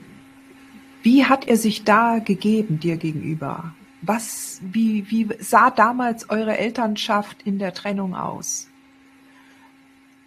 wie 1.03 1.25
hat 1.25 1.47
er 1.47 1.55
sich 1.55 1.85
da 1.85 2.19
gegeben 2.19 2.79
dir 2.79 2.97
gegenüber? 2.97 3.73
Was, 4.01 4.59
wie, 4.61 5.09
wie 5.09 5.27
sah 5.39 5.71
damals 5.71 6.29
eure 6.29 6.57
Elternschaft 6.57 7.41
in 7.43 7.57
der 7.57 7.73
Trennung 7.73 8.15
aus? 8.15 8.69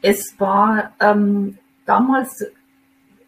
Es 0.02 0.34
war 0.38 0.92
ähm, 1.00 1.58
damals 1.84 2.46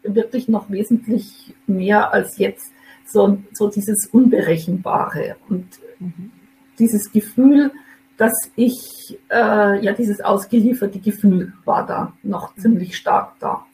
wirklich 0.03 0.47
noch 0.47 0.69
wesentlich 0.69 1.53
mehr 1.65 2.13
als 2.13 2.37
jetzt 2.37 2.71
so, 3.05 3.41
so 3.53 3.69
dieses 3.69 4.07
Unberechenbare 4.07 5.37
und 5.49 5.67
mhm. 5.99 6.31
dieses 6.79 7.11
Gefühl, 7.11 7.71
dass 8.17 8.33
ich, 8.55 9.17
äh, 9.29 9.83
ja, 9.83 9.93
dieses 9.93 10.21
ausgelieferte 10.21 10.99
Gefühl 10.99 11.53
war 11.65 11.85
da 11.85 12.13
noch 12.21 12.55
ziemlich 12.55 12.95
stark 12.95 13.33
da. 13.39 13.65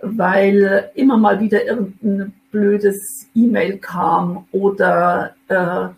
Weil 0.00 0.90
immer 0.94 1.16
mal 1.16 1.40
wieder 1.40 1.64
irgendein 1.64 2.34
blödes 2.50 3.28
E-Mail 3.34 3.78
kam 3.78 4.46
oder, 4.52 5.34
äh, 5.48 5.88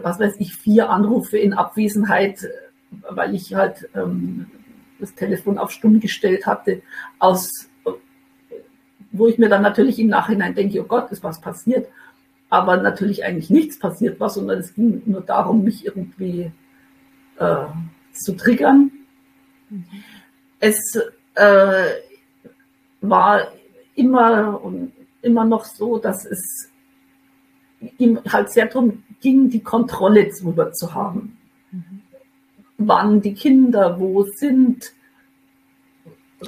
was 0.00 0.20
weiß 0.20 0.36
ich, 0.38 0.56
vier 0.56 0.90
Anrufe 0.90 1.38
in 1.38 1.54
Abwesenheit, 1.54 2.48
weil 3.10 3.34
ich 3.34 3.54
halt 3.54 3.88
ähm, 3.94 4.46
das 5.00 5.14
Telefon 5.14 5.58
auf 5.58 5.70
Stumm 5.72 6.00
gestellt 6.00 6.46
hatte, 6.46 6.82
aus, 7.18 7.68
wo 9.10 9.26
ich 9.26 9.38
mir 9.38 9.48
dann 9.48 9.62
natürlich 9.62 9.98
im 9.98 10.08
Nachhinein 10.08 10.54
denke, 10.54 10.80
oh 10.80 10.86
Gott, 10.86 11.10
ist 11.10 11.24
was 11.24 11.40
passiert 11.40 11.88
aber 12.52 12.76
natürlich 12.76 13.24
eigentlich 13.24 13.48
nichts 13.48 13.78
passiert 13.78 14.20
war, 14.20 14.28
sondern 14.28 14.58
es 14.58 14.74
ging 14.74 15.00
nur 15.06 15.22
darum, 15.22 15.64
mich 15.64 15.86
irgendwie 15.86 16.52
äh, 17.38 17.64
zu 18.12 18.36
triggern. 18.36 18.90
Es 20.60 20.98
äh, 21.34 21.84
war 23.02 23.48
immer 23.94 24.62
und 24.62 24.92
immer 25.20 25.44
noch 25.44 25.64
so, 25.64 25.98
dass 25.98 26.24
es 26.24 26.70
ihm 27.98 28.20
halt 28.28 28.50
sehr 28.50 28.66
darum 28.66 29.02
ging, 29.20 29.50
die 29.50 29.60
Kontrolle 29.60 30.28
darüber 30.28 30.72
zu 30.72 30.94
haben. 30.94 31.36
Mhm. 31.70 32.02
Wann 32.78 33.20
die 33.20 33.34
Kinder 33.34 33.98
wo 34.00 34.24
sind, 34.24 34.92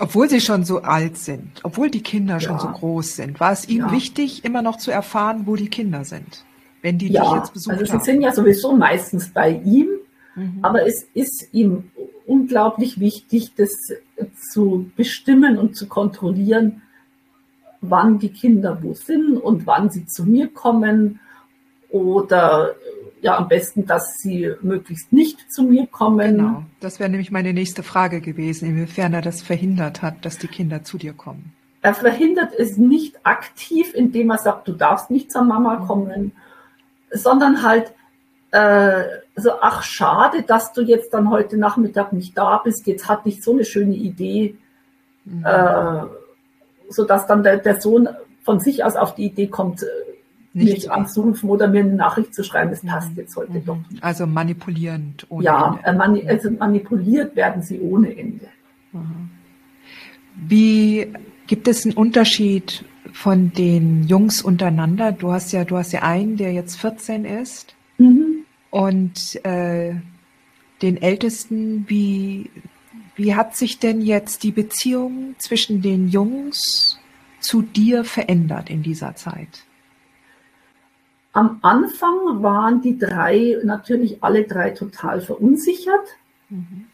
obwohl 0.01 0.29
sie 0.29 0.41
schon 0.41 0.65
so 0.65 0.83
alt 0.83 1.17
sind, 1.19 1.61
obwohl 1.63 1.91
die 1.91 2.03
Kinder 2.03 2.35
ja. 2.35 2.41
schon 2.41 2.59
so 2.59 2.69
groß 2.69 3.17
sind, 3.17 3.41
war 3.41 3.53
es 3.53 3.69
ihm 3.69 3.79
ja. 3.79 3.93
wichtig, 3.93 4.45
immer 4.45 4.63
noch 4.63 4.79
zu 4.79 4.91
erfahren, 4.91 5.43
wo 5.47 5.57
die 5.57 5.69
Kinder 5.69 6.05
sind, 6.05 6.45
wenn 6.83 6.99
die 6.99 7.13
ja. 7.13 7.23
dich 7.23 7.33
jetzt 7.35 7.53
besucht 7.53 7.75
also 7.75 7.85
sie 7.85 7.93
haben. 7.93 8.03
sind 8.03 8.23
ja 8.23 8.33
sowieso 8.33 8.77
meistens 8.77 9.33
bei 9.33 9.51
ihm, 9.51 9.89
mhm. 10.35 10.59
aber 10.63 10.87
es 10.87 11.07
ist 11.15 11.53
ihm 11.53 11.91
unglaublich 12.27 13.01
wichtig, 13.01 13.55
das 13.57 13.71
zu 14.51 14.91
bestimmen 14.97 15.59
und 15.59 15.77
zu 15.77 15.89
kontrollieren, 15.89 16.83
wann 17.81 18.19
die 18.19 18.31
Kinder 18.31 18.83
wo 18.83 18.95
sind 18.95 19.37
und 19.37 19.67
wann 19.67 19.91
sie 19.91 20.07
zu 20.07 20.25
mir 20.25 20.49
kommen 20.49 21.21
oder 21.91 22.75
ja 23.21 23.39
am 23.39 23.49
besten, 23.49 23.87
dass 23.87 24.19
sie 24.19 24.53
möglichst 24.61 25.13
nicht 25.13 25.51
zu 25.51 25.63
mir 25.63 25.87
kommen. 25.87 26.37
Genau, 26.37 26.63
das 26.81 27.01
wäre 27.01 27.11
nämlich 27.11 27.31
meine 27.31 27.53
nächste 27.53 27.83
Frage 27.83 28.21
gewesen, 28.21 28.69
inwiefern 28.69 29.15
er 29.15 29.23
das 29.23 29.43
verhindert 29.43 30.03
hat, 30.03 30.25
dass 30.25 30.39
die 30.39 30.49
Kinder 30.49 30.83
zu 30.83 30.99
dir 30.99 31.15
kommen. 31.15 31.53
Er 31.81 31.95
verhindert 31.95 32.55
es 32.59 32.77
nicht 32.79 33.19
aktiv, 33.25 33.93
indem 33.95 34.31
er 34.31 34.39
sagt, 34.39 34.69
du 34.69 34.73
darfst 34.73 35.11
nicht 35.11 35.31
zur 35.31 35.45
Mama 35.45 35.81
mhm. 35.81 35.87
kommen, 35.87 36.33
sondern 37.11 37.63
halt 37.63 37.93
äh, 38.55 39.05
so, 39.35 39.51
ach 39.61 39.83
schade, 39.83 40.43
dass 40.43 40.73
du 40.73 40.83
jetzt 40.83 41.13
dann 41.13 41.29
heute 41.29 41.57
Nachmittag 41.57 42.13
nicht 42.13 42.39
da 42.39 42.59
bist, 42.59 42.87
jetzt 42.87 43.09
hatte 43.09 43.29
ich 43.29 43.43
so 43.43 43.53
eine 43.53 43.65
schöne 43.65 43.97
Idee, 43.97 44.55
mhm. 45.25 45.45
äh, 45.45 46.05
sodass 46.89 47.27
dann 47.27 47.43
der, 47.43 47.57
der 47.57 47.81
Sohn 47.81 48.09
von 48.45 48.61
sich 48.61 48.85
aus 48.85 48.95
auf 48.95 49.17
die 49.17 49.25
Idee 49.25 49.49
kommt, 49.49 49.83
äh, 49.83 49.87
nicht 50.53 50.73
mich 50.73 50.91
anzurufen 50.93 51.51
oder 51.51 51.67
mir 51.67 51.81
eine 51.81 51.95
Nachricht 51.95 52.33
zu 52.33 52.45
schreiben, 52.45 52.71
das 52.71 52.83
passt 52.83 53.11
mhm. 53.11 53.17
jetzt 53.17 53.35
heute 53.35 53.55
mhm. 53.55 53.65
doch 53.65 53.79
nicht. 53.91 54.05
Also 54.05 54.25
manipulierend 54.25 55.27
ohne 55.31 55.45
ja, 55.45 55.81
Ende. 55.83 56.21
Ja, 56.21 56.29
äh, 56.29 56.29
also 56.29 56.51
manipuliert 56.53 57.35
werden 57.35 57.61
sie 57.61 57.81
ohne 57.81 58.17
Ende. 58.17 58.47
Mhm. 58.93 59.31
Wie 60.37 61.13
gibt 61.49 61.67
es 61.67 61.85
einen 61.85 61.97
Unterschied 61.97 62.85
von 63.13 63.53
den 63.53 64.05
Jungs 64.05 64.43
untereinander? 64.43 65.11
Du 65.11 65.33
hast 65.33 65.53
ja, 65.53 65.65
du 65.65 65.77
hast 65.77 65.93
ja 65.93 66.03
einen, 66.03 66.37
der 66.37 66.53
jetzt 66.53 66.77
14 66.77 67.25
ist 67.25 67.75
mhm. 67.75 67.84
Und 68.75 69.45
äh, 69.45 69.95
den 70.83 71.01
Ältesten. 71.01 71.89
Wie 71.89 72.51
wie 73.15 73.37
hat 73.37 73.55
sich 73.55 73.79
denn 73.79 74.01
jetzt 74.01 74.43
die 74.43 74.51
Beziehung 74.51 75.37
zwischen 75.39 75.81
den 75.81 76.09
Jungs 76.09 76.99
zu 77.39 77.63
dir 77.63 78.03
verändert 78.03 78.71
in 78.71 78.83
dieser 78.83 79.15
Zeit? 79.15 79.63
Am 81.33 81.61
Anfang 81.63 82.43
waren 82.43 82.83
die 82.83 82.99
drei 82.99 83.59
natürlich 83.63 84.25
alle 84.25 84.43
drei 84.43 84.71
total 84.71 85.21
verunsichert 85.21 86.09
mhm. 86.49 86.87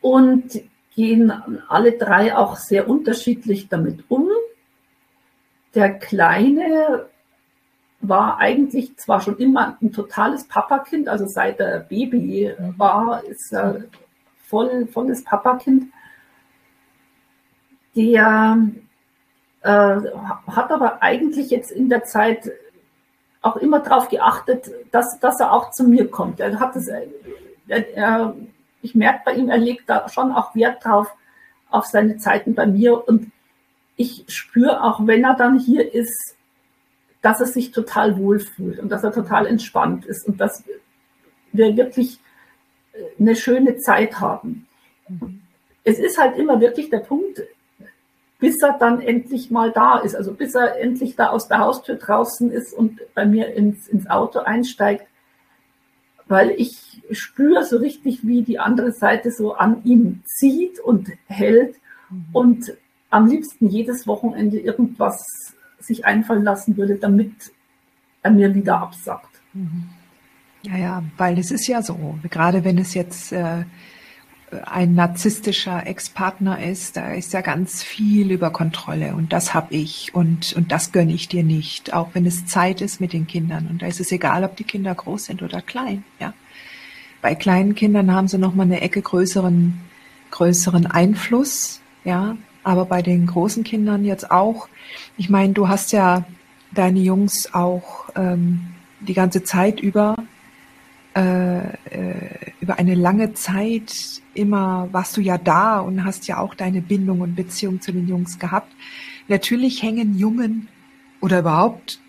und 0.00 0.60
gehen 0.96 1.30
alle 1.68 1.92
drei 1.92 2.36
auch 2.36 2.56
sehr 2.56 2.88
unterschiedlich 2.88 3.68
damit 3.68 4.04
um. 4.08 4.28
Der 5.76 5.96
Kleine 5.96 7.06
war 8.00 8.38
eigentlich 8.38 8.96
zwar 8.96 9.20
schon 9.20 9.36
immer 9.38 9.76
ein 9.80 9.92
totales 9.92 10.44
Papakind, 10.44 11.08
also 11.08 11.26
seit 11.26 11.60
er 11.60 11.80
Baby 11.80 12.54
mhm. 12.58 12.78
war, 12.78 13.22
ist 13.24 13.52
er 13.52 13.84
voll, 14.46 14.86
volles 14.86 15.22
Papakind. 15.24 15.92
Der 17.94 18.58
äh, 19.62 19.96
hat 20.46 20.70
aber 20.70 21.02
eigentlich 21.02 21.50
jetzt 21.50 21.70
in 21.70 21.88
der 21.88 22.04
Zeit 22.04 22.50
auch 23.42 23.56
immer 23.56 23.80
darauf 23.80 24.08
geachtet, 24.08 24.70
dass, 24.90 25.18
dass 25.20 25.40
er 25.40 25.52
auch 25.52 25.70
zu 25.70 25.84
mir 25.84 26.10
kommt. 26.10 26.40
Er 26.40 26.58
hat 26.60 26.76
es, 26.76 26.88
er, 26.88 27.06
er, 27.68 28.34
ich 28.82 28.94
merke 28.94 29.22
bei 29.24 29.34
ihm, 29.34 29.48
er 29.48 29.58
legt 29.58 29.88
da 29.88 30.08
schon 30.08 30.32
auch 30.32 30.54
Wert 30.54 30.84
drauf, 30.84 31.14
auf 31.70 31.86
seine 31.86 32.18
Zeiten 32.18 32.54
bei 32.54 32.66
mir. 32.66 33.06
Und 33.06 33.30
ich 33.96 34.24
spüre 34.28 34.82
auch, 34.82 35.06
wenn 35.06 35.24
er 35.24 35.34
dann 35.34 35.58
hier 35.58 35.94
ist, 35.94 36.36
dass 37.22 37.40
er 37.40 37.46
sich 37.46 37.72
total 37.72 38.16
wohlfühlt 38.18 38.78
und 38.78 38.90
dass 38.90 39.04
er 39.04 39.12
total 39.12 39.46
entspannt 39.46 40.06
ist 40.06 40.26
und 40.26 40.40
dass 40.40 40.64
wir 41.52 41.76
wirklich 41.76 42.18
eine 43.18 43.36
schöne 43.36 43.76
Zeit 43.76 44.20
haben. 44.20 44.66
Es 45.84 45.98
ist 45.98 46.18
halt 46.18 46.36
immer 46.38 46.60
wirklich 46.60 46.90
der 46.90 47.00
Punkt, 47.00 47.42
bis 48.38 48.62
er 48.62 48.78
dann 48.78 49.00
endlich 49.00 49.50
mal 49.50 49.70
da 49.70 49.98
ist, 49.98 50.16
also 50.16 50.32
bis 50.32 50.54
er 50.54 50.80
endlich 50.80 51.14
da 51.14 51.28
aus 51.28 51.48
der 51.48 51.58
Haustür 51.58 51.96
draußen 51.96 52.50
ist 52.50 52.72
und 52.72 53.00
bei 53.14 53.26
mir 53.26 53.54
ins, 53.54 53.86
ins 53.88 54.08
Auto 54.08 54.40
einsteigt, 54.40 55.06
weil 56.26 56.50
ich 56.56 57.02
spüre 57.10 57.64
so 57.64 57.76
richtig, 57.76 58.26
wie 58.26 58.42
die 58.42 58.58
andere 58.58 58.92
Seite 58.92 59.30
so 59.30 59.54
an 59.54 59.82
ihm 59.84 60.22
zieht 60.24 60.80
und 60.80 61.10
hält 61.26 61.76
mhm. 62.08 62.24
und 62.32 62.76
am 63.10 63.26
liebsten 63.26 63.68
jedes 63.68 64.06
Wochenende 64.06 64.58
irgendwas 64.58 65.49
sich 65.90 66.04
einfallen 66.04 66.44
lassen 66.44 66.76
würde, 66.76 66.94
damit 66.94 67.32
er 68.22 68.30
mir 68.30 68.54
wieder 68.54 68.78
absagt. 68.78 69.40
Mhm. 69.52 69.90
Ja, 70.62 70.76
ja, 70.76 71.02
weil 71.16 71.38
es 71.38 71.50
ist 71.50 71.66
ja 71.66 71.82
so, 71.82 72.18
gerade 72.30 72.64
wenn 72.64 72.78
es 72.78 72.94
jetzt 72.94 73.32
äh, 73.32 73.64
ein 74.66 74.94
narzisstischer 74.94 75.86
Ex-Partner 75.86 76.62
ist, 76.62 76.96
da 76.96 77.12
ist 77.12 77.32
ja 77.32 77.40
ganz 77.40 77.82
viel 77.82 78.30
über 78.30 78.50
Kontrolle 78.50 79.14
und 79.14 79.32
das 79.32 79.54
hab 79.54 79.72
ich 79.72 80.14
und, 80.14 80.52
und 80.54 80.70
das 80.70 80.92
gönne 80.92 81.12
ich 81.12 81.28
dir 81.28 81.42
nicht, 81.44 81.92
auch 81.94 82.10
wenn 82.12 82.26
es 82.26 82.46
Zeit 82.46 82.80
ist 82.82 83.00
mit 83.00 83.12
den 83.12 83.26
Kindern. 83.26 83.68
Und 83.68 83.82
da 83.82 83.86
ist 83.86 84.00
es 84.00 84.12
egal, 84.12 84.44
ob 84.44 84.56
die 84.56 84.64
Kinder 84.64 84.94
groß 84.94 85.26
sind 85.26 85.42
oder 85.42 85.62
klein, 85.62 86.04
ja. 86.18 86.34
Bei 87.22 87.34
kleinen 87.34 87.74
Kindern 87.74 88.12
haben 88.12 88.28
sie 88.28 88.38
nochmal 88.38 88.64
eine 88.64 88.80
Ecke 88.80 89.02
größeren, 89.02 89.80
größeren 90.30 90.86
Einfluss, 90.86 91.80
ja. 92.04 92.36
Aber 92.62 92.84
bei 92.84 93.02
den 93.02 93.26
großen 93.26 93.64
Kindern 93.64 94.04
jetzt 94.04 94.30
auch. 94.30 94.68
Ich 95.16 95.30
meine, 95.30 95.52
du 95.52 95.68
hast 95.68 95.92
ja 95.92 96.24
deine 96.72 97.00
Jungs 97.00 97.54
auch 97.54 98.10
ähm, 98.14 98.60
die 99.00 99.14
ganze 99.14 99.42
Zeit 99.42 99.80
über 99.80 100.14
äh, 101.16 101.58
äh, 101.58 102.52
über 102.60 102.78
eine 102.78 102.94
lange 102.94 103.34
Zeit 103.34 104.22
immer 104.34 104.88
warst 104.92 105.16
du 105.16 105.20
ja 105.20 105.38
da 105.38 105.80
und 105.80 106.04
hast 106.04 106.28
ja 106.28 106.38
auch 106.38 106.54
deine 106.54 106.82
Bindung 106.82 107.20
und 107.20 107.34
Beziehung 107.34 107.80
zu 107.80 107.90
den 107.90 108.06
Jungs 108.06 108.38
gehabt. 108.38 108.72
Natürlich 109.26 109.82
hängen 109.82 110.16
Jungen 110.16 110.68
oder 111.20 111.40
überhaupt 111.40 112.00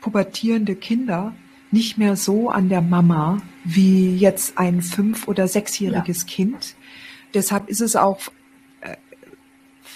pubertierende 0.00 0.74
Kinder 0.74 1.34
nicht 1.70 1.98
mehr 1.98 2.16
so 2.16 2.48
an 2.48 2.70
der 2.70 2.80
Mama 2.80 3.42
wie 3.64 4.16
jetzt 4.16 4.56
ein 4.56 4.80
fünf- 4.80 5.28
oder 5.28 5.46
sechsjähriges 5.46 6.22
ja. 6.22 6.28
Kind. 6.28 6.76
Deshalb 7.34 7.68
ist 7.68 7.80
es 7.80 7.94
auch 7.94 8.20
äh, 8.20 8.30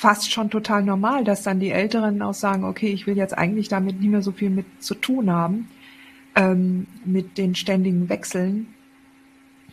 fast 0.05 0.31
schon 0.31 0.51
total 0.51 0.83
normal, 0.83 1.25
dass 1.25 1.45
dann 1.45 1.61
die 1.61 1.71
Älteren 1.71 2.21
auch 2.21 2.35
sagen, 2.35 2.65
okay, 2.65 2.89
ich 2.89 3.07
will 3.07 3.17
jetzt 3.17 3.39
eigentlich 3.39 3.69
damit 3.69 4.01
nicht 4.01 4.11
mehr 4.11 4.21
so 4.21 4.33
viel 4.33 4.51
mit 4.51 4.67
zu 4.81 4.95
tun 4.95 5.31
haben 5.31 5.71
ähm, 6.35 6.87
mit 7.07 7.39
den 7.39 7.55
ständigen 7.55 8.11
Wechseln. 8.11 8.67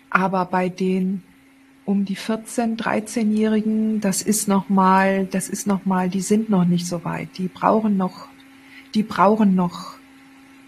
Aber 0.09 0.45
bei 0.45 0.69
den 0.69 1.21
um 1.83 2.05
die 2.05 2.15
14, 2.15 2.77
13-Jährigen, 2.77 3.99
das 3.99 4.21
ist 4.21 4.47
noch 4.47 4.69
mal, 4.69 5.25
das 5.25 5.49
ist 5.49 5.67
noch 5.67 5.81
die 6.09 6.21
sind 6.21 6.49
noch 6.49 6.63
nicht 6.63 6.87
so 6.87 7.03
weit. 7.03 7.27
Die 7.37 7.49
brauchen 7.49 7.97
noch, 7.97 8.29
die 8.95 9.03
brauchen 9.03 9.53
noch 9.53 9.95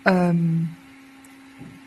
ähm, 0.03 0.71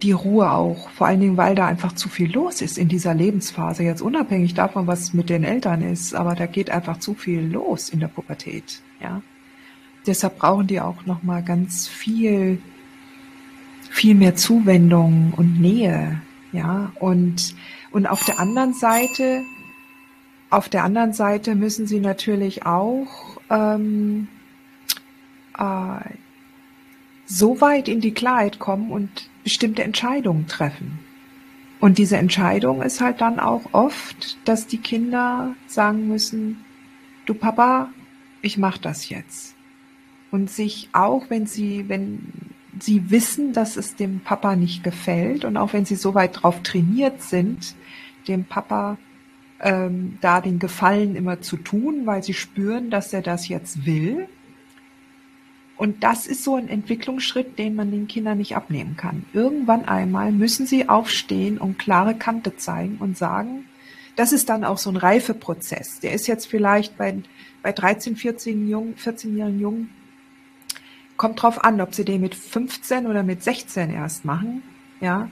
die 0.02 0.12
Ruhe 0.12 0.50
auch. 0.50 0.90
Vor 0.90 1.06
allen 1.06 1.20
Dingen, 1.20 1.36
weil 1.36 1.54
da 1.54 1.66
einfach 1.66 1.92
zu 1.92 2.08
viel 2.08 2.32
los 2.32 2.60
ist 2.60 2.78
in 2.78 2.88
dieser 2.88 3.14
Lebensphase. 3.14 3.82
Jetzt 3.82 4.02
unabhängig 4.02 4.54
davon, 4.54 4.86
was 4.86 5.14
mit 5.14 5.30
den 5.30 5.44
Eltern 5.44 5.82
ist, 5.82 6.14
aber 6.14 6.34
da 6.34 6.46
geht 6.46 6.70
einfach 6.70 6.98
zu 6.98 7.14
viel 7.14 7.40
los 7.40 7.88
in 7.88 8.00
der 8.00 8.08
Pubertät. 8.08 8.80
Ja, 9.00 9.22
deshalb 10.06 10.38
brauchen 10.38 10.66
die 10.66 10.80
auch 10.80 11.06
noch 11.06 11.22
mal 11.22 11.42
ganz 11.42 11.88
viel 11.88 12.58
viel 13.90 14.14
mehr 14.14 14.36
Zuwendung 14.36 15.32
und 15.36 15.60
Nähe, 15.60 16.20
ja, 16.52 16.92
und, 17.00 17.54
und 17.90 18.06
auf 18.06 18.24
der 18.24 18.38
anderen 18.38 18.74
Seite, 18.74 19.42
auf 20.50 20.68
der 20.68 20.84
anderen 20.84 21.12
Seite 21.12 21.54
müssen 21.54 21.86
sie 21.86 22.00
natürlich 22.00 22.66
auch 22.66 23.38
ähm, 23.50 24.28
äh, 25.58 25.98
so 27.26 27.60
weit 27.60 27.88
in 27.88 28.00
die 28.00 28.14
Klarheit 28.14 28.58
kommen 28.58 28.90
und 28.90 29.28
bestimmte 29.44 29.82
Entscheidungen 29.82 30.46
treffen. 30.46 30.98
Und 31.78 31.98
diese 31.98 32.16
Entscheidung 32.16 32.82
ist 32.82 33.00
halt 33.00 33.20
dann 33.20 33.38
auch 33.38 33.72
oft, 33.72 34.38
dass 34.46 34.66
die 34.66 34.78
Kinder 34.78 35.54
sagen 35.66 36.08
müssen, 36.08 36.64
du 37.26 37.34
Papa, 37.34 37.90
ich 38.40 38.56
mach 38.56 38.78
das 38.78 39.08
jetzt. 39.08 39.54
Und 40.30 40.50
sich 40.50 40.88
auch, 40.92 41.28
wenn 41.28 41.46
sie, 41.46 41.88
wenn 41.88 42.32
sie 42.80 43.10
wissen, 43.10 43.52
dass 43.52 43.76
es 43.76 43.96
dem 43.96 44.20
Papa 44.20 44.56
nicht 44.56 44.82
gefällt 44.84 45.44
und 45.44 45.56
auch 45.56 45.72
wenn 45.72 45.84
sie 45.84 45.96
so 45.96 46.14
weit 46.14 46.42
drauf 46.42 46.62
trainiert 46.62 47.22
sind, 47.22 47.74
dem 48.28 48.44
Papa 48.44 48.98
ähm, 49.60 50.18
da 50.20 50.40
den 50.40 50.58
Gefallen 50.58 51.16
immer 51.16 51.40
zu 51.40 51.56
tun, 51.56 52.02
weil 52.04 52.22
sie 52.22 52.34
spüren, 52.34 52.90
dass 52.90 53.12
er 53.12 53.22
das 53.22 53.48
jetzt 53.48 53.86
will. 53.86 54.28
Und 55.76 56.02
das 56.02 56.26
ist 56.26 56.42
so 56.42 56.56
ein 56.56 56.68
Entwicklungsschritt, 56.68 57.58
den 57.58 57.74
man 57.74 57.90
den 57.90 58.08
Kindern 58.08 58.38
nicht 58.38 58.56
abnehmen 58.56 58.96
kann. 58.96 59.26
Irgendwann 59.32 59.84
einmal 59.84 60.32
müssen 60.32 60.66
sie 60.66 60.88
aufstehen 60.88 61.58
und 61.58 61.78
klare 61.78 62.14
Kante 62.14 62.56
zeigen 62.56 62.96
und 62.98 63.18
sagen, 63.18 63.66
das 64.16 64.32
ist 64.32 64.48
dann 64.48 64.64
auch 64.64 64.78
so 64.78 64.90
ein 64.90 64.96
Reifeprozess. 64.96 66.00
Der 66.00 66.12
ist 66.12 66.26
jetzt 66.26 66.46
vielleicht 66.46 66.96
bei, 66.96 67.16
bei 67.62 67.72
13, 67.72 68.16
14 68.16 68.68
Jungen, 68.68 68.94
14-jährigen 68.94 69.60
Jungen 69.60 69.90
kommt 71.18 71.42
drauf 71.42 71.64
an, 71.64 71.80
ob 71.80 71.94
sie 71.94 72.04
den 72.04 72.20
mit 72.20 72.34
15 72.34 73.06
oder 73.06 73.22
mit 73.22 73.42
16 73.42 73.90
erst 73.90 74.24
machen. 74.24 74.62
Ja, 75.00 75.28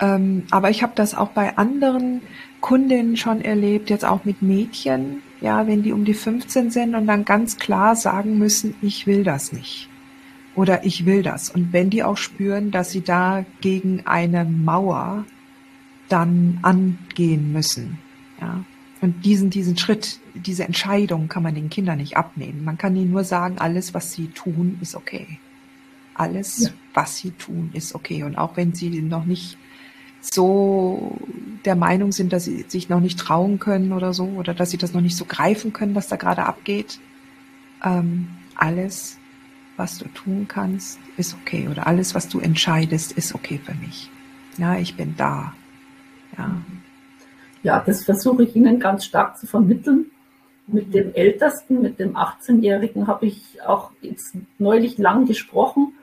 ähm, 0.00 0.44
aber 0.50 0.70
ich 0.70 0.82
habe 0.82 0.92
das 0.94 1.14
auch 1.14 1.30
bei 1.30 1.56
anderen 1.56 2.20
Kundinnen 2.60 3.16
schon 3.16 3.40
erlebt, 3.40 3.90
jetzt 3.90 4.04
auch 4.04 4.24
mit 4.24 4.42
Mädchen, 4.42 5.22
ja, 5.40 5.66
wenn 5.66 5.82
die 5.82 5.92
um 5.92 6.04
die 6.04 6.14
15 6.14 6.70
sind 6.70 6.94
und 6.94 7.06
dann 7.06 7.24
ganz 7.24 7.56
klar 7.56 7.96
sagen 7.96 8.38
müssen, 8.38 8.74
ich 8.82 9.06
will 9.06 9.24
das 9.24 9.52
nicht 9.52 9.88
oder 10.54 10.84
ich 10.84 11.06
will 11.06 11.22
das. 11.22 11.50
Und 11.50 11.72
wenn 11.72 11.90
die 11.90 12.02
auch 12.02 12.16
spüren, 12.16 12.70
dass 12.70 12.90
sie 12.90 13.02
da 13.02 13.44
gegen 13.60 14.06
eine 14.06 14.44
Mauer 14.44 15.24
dann 16.08 16.58
angehen 16.62 17.52
müssen, 17.52 17.98
ja, 18.40 18.64
und 19.00 19.24
diesen, 19.24 19.50
diesen 19.50 19.78
Schritt, 19.78 20.18
diese 20.34 20.64
Entscheidung 20.64 21.28
kann 21.28 21.44
man 21.44 21.54
den 21.54 21.70
Kindern 21.70 21.98
nicht 21.98 22.16
abnehmen. 22.16 22.64
Man 22.64 22.78
kann 22.78 22.96
ihnen 22.96 23.12
nur 23.12 23.22
sagen, 23.22 23.58
alles, 23.58 23.94
was 23.94 24.12
sie 24.12 24.26
tun, 24.28 24.78
ist 24.80 24.96
okay. 24.96 25.38
Alles, 26.14 26.64
ja. 26.64 26.70
was 26.94 27.18
sie 27.18 27.30
tun, 27.30 27.70
ist 27.74 27.94
okay. 27.94 28.24
Und 28.24 28.36
auch 28.36 28.56
wenn 28.56 28.74
sie 28.74 29.00
noch 29.02 29.24
nicht 29.24 29.56
so 30.20 31.16
der 31.64 31.76
Meinung 31.76 32.12
sind, 32.12 32.32
dass 32.32 32.44
sie 32.44 32.64
sich 32.68 32.88
noch 32.88 33.00
nicht 33.00 33.18
trauen 33.18 33.58
können 33.58 33.92
oder 33.92 34.12
so, 34.12 34.24
oder 34.24 34.54
dass 34.54 34.70
sie 34.70 34.78
das 34.78 34.94
noch 34.94 35.00
nicht 35.00 35.16
so 35.16 35.24
greifen 35.24 35.72
können, 35.72 35.94
was 35.94 36.08
da 36.08 36.16
gerade 36.16 36.44
abgeht. 36.44 36.98
Ähm, 37.84 38.28
alles, 38.54 39.18
was 39.76 39.98
du 39.98 40.06
tun 40.08 40.46
kannst, 40.48 40.98
ist 41.16 41.36
okay. 41.40 41.68
Oder 41.70 41.86
alles, 41.86 42.14
was 42.14 42.28
du 42.28 42.40
entscheidest, 42.40 43.12
ist 43.12 43.34
okay 43.34 43.60
für 43.62 43.74
mich. 43.74 44.10
Ja, 44.56 44.76
ich 44.76 44.96
bin 44.96 45.14
da. 45.16 45.54
Ja, 46.36 46.60
ja 47.62 47.82
das 47.84 48.04
versuche 48.04 48.44
ich 48.44 48.56
Ihnen 48.56 48.80
ganz 48.80 49.04
stark 49.04 49.38
zu 49.38 49.46
vermitteln. 49.46 50.06
Mit 50.66 50.92
dem 50.92 51.14
Ältesten, 51.14 51.80
mit 51.80 51.98
dem 51.98 52.14
18-Jährigen, 52.14 53.06
habe 53.06 53.26
ich 53.26 53.62
auch 53.62 53.90
jetzt 54.02 54.34
neulich 54.58 54.98
lang 54.98 55.24
gesprochen, 55.24 55.94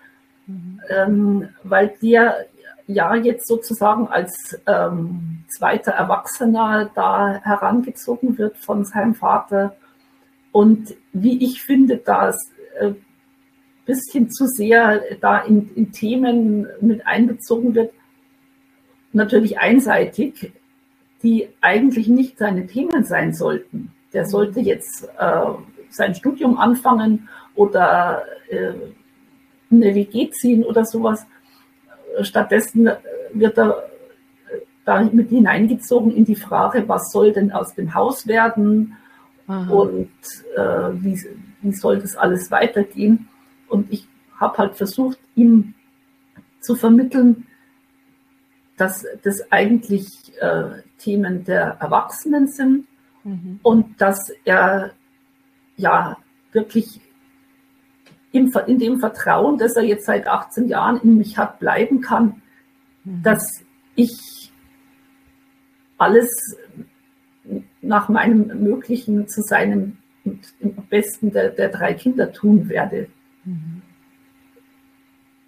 mhm. 0.47 0.81
ähm, 0.89 1.49
weil 1.63 1.93
der 2.01 2.47
ja 2.87 3.15
jetzt 3.15 3.47
sozusagen 3.47 4.07
als 4.07 4.59
ähm, 4.67 5.43
zweiter 5.47 5.91
Erwachsener 5.91 6.91
da 6.93 7.39
herangezogen 7.43 8.37
wird 8.37 8.57
von 8.57 8.85
seinem 8.85 9.15
Vater. 9.15 9.75
Und 10.51 10.95
wie 11.11 11.43
ich 11.43 11.63
finde, 11.63 11.97
das 11.97 12.37
äh, 12.79 12.93
bisschen 13.85 14.29
zu 14.29 14.47
sehr 14.47 15.01
da 15.21 15.39
in, 15.39 15.69
in 15.75 15.91
Themen 15.91 16.67
mit 16.81 17.05
einbezogen 17.05 17.75
wird, 17.75 17.93
natürlich 19.13 19.59
einseitig, 19.59 20.51
die 21.23 21.49
eigentlich 21.61 22.07
nicht 22.07 22.37
seine 22.37 22.67
Themen 22.67 23.03
sein 23.03 23.33
sollten. 23.33 23.93
Der 24.13 24.25
sollte 24.25 24.59
jetzt 24.59 25.07
äh, 25.19 25.41
sein 25.89 26.15
Studium 26.15 26.57
anfangen 26.57 27.29
oder 27.55 28.23
äh, 28.49 28.73
eine 29.71 29.95
WG 29.95 30.29
ziehen 30.31 30.63
oder 30.63 30.85
sowas. 30.85 31.25
Stattdessen 32.21 32.89
wird 33.33 33.57
er 33.57 33.83
da 34.85 35.03
mit 35.03 35.29
hineingezogen 35.29 36.11
in 36.11 36.25
die 36.25 36.35
Frage, 36.35 36.87
was 36.87 37.11
soll 37.11 37.33
denn 37.33 37.51
aus 37.51 37.73
dem 37.73 37.93
Haus 37.95 38.27
werden 38.27 38.95
Aha. 39.47 39.69
und 39.71 40.11
äh, 40.55 40.91
wie, 40.93 41.19
wie 41.61 41.73
soll 41.73 41.99
das 41.99 42.15
alles 42.15 42.51
weitergehen. 42.51 43.27
Und 43.67 43.91
ich 43.91 44.07
habe 44.39 44.57
halt 44.59 44.75
versucht, 44.75 45.17
ihm 45.35 45.73
zu 46.59 46.75
vermitteln, 46.75 47.47
dass 48.77 49.05
das 49.23 49.51
eigentlich 49.51 50.33
äh, 50.39 50.81
Themen 50.99 51.43
der 51.45 51.77
Erwachsenen 51.79 52.47
sind 52.47 52.87
mhm. 53.23 53.59
und 53.63 53.99
dass 54.01 54.31
er 54.43 54.91
ja 55.77 56.17
wirklich 56.51 57.01
im, 58.35 58.51
in 58.67 58.79
dem 58.79 58.99
Vertrauen, 58.99 59.57
das 59.57 59.75
er 59.75 59.83
jetzt 59.83 60.05
seit 60.05 60.27
18 60.27 60.67
Jahren 60.67 60.99
in 61.01 61.17
mich 61.17 61.37
hat, 61.37 61.59
bleiben 61.59 62.01
kann, 62.01 62.41
mhm. 63.03 63.23
dass 63.23 63.63
ich 63.95 64.51
alles 65.97 66.57
nach 67.81 68.09
meinem 68.09 68.47
Möglichen 68.61 69.27
zu 69.27 69.41
seinem 69.41 69.97
und 70.25 70.41
im 70.59 70.75
besten 70.89 71.31
der, 71.31 71.49
der 71.49 71.69
drei 71.69 71.93
Kinder 71.93 72.31
tun 72.33 72.67
werde. 72.67 73.07
Mhm. 73.45 73.83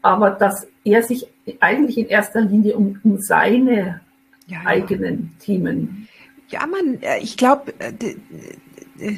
Aber 0.04 0.30
dass 0.30 0.67
er 0.84 1.02
sich 1.02 1.28
eigentlich 1.60 1.97
in 1.97 2.06
erster 2.06 2.41
Linie 2.41 2.78
um, 2.78 3.00
um 3.04 3.19
seine 3.19 4.02
ja, 4.45 4.62
ja. 4.62 4.65
eigenen 4.65 5.36
Themen. 5.39 6.08
Ja, 6.50 6.65
man, 6.67 7.02
äh, 7.02 7.17
ich 7.19 7.36
glaube, 7.36 7.73
äh, 7.80 9.15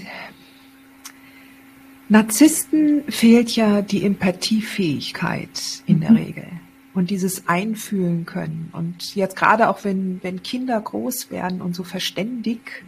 Narzissten 2.10 3.04
fehlt 3.08 3.56
ja 3.56 3.82
die 3.82 4.04
Empathiefähigkeit 4.04 5.84
in 5.86 5.98
mhm. 5.98 6.02
der 6.02 6.16
Regel 6.16 6.48
und 6.94 7.12
dieses 7.12 7.48
Einfühlen 7.48 8.26
können. 8.26 8.70
Und 8.74 9.16
jetzt 9.16 9.36
gerade 9.36 9.70
auch 9.70 9.84
wenn, 9.84 10.20
wenn 10.24 10.44
Kinder 10.44 10.82
groß 10.82 11.32
werden 11.32 11.62
und 11.62 11.76
so 11.76 11.84
verständig 11.84 12.84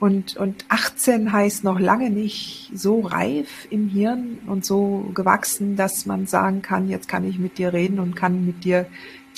und, 0.00 0.36
und 0.36 0.64
18 0.68 1.32
heißt 1.32 1.64
noch 1.64 1.80
lange 1.80 2.10
nicht 2.10 2.70
so 2.72 3.00
reif 3.00 3.66
im 3.70 3.88
Hirn 3.88 4.38
und 4.46 4.64
so 4.64 5.10
gewachsen, 5.12 5.74
dass 5.74 6.06
man 6.06 6.26
sagen 6.26 6.62
kann, 6.62 6.88
jetzt 6.88 7.08
kann 7.08 7.24
ich 7.24 7.38
mit 7.38 7.58
dir 7.58 7.72
reden 7.72 7.98
und 7.98 8.14
kann 8.14 8.46
mit 8.46 8.62
dir 8.62 8.86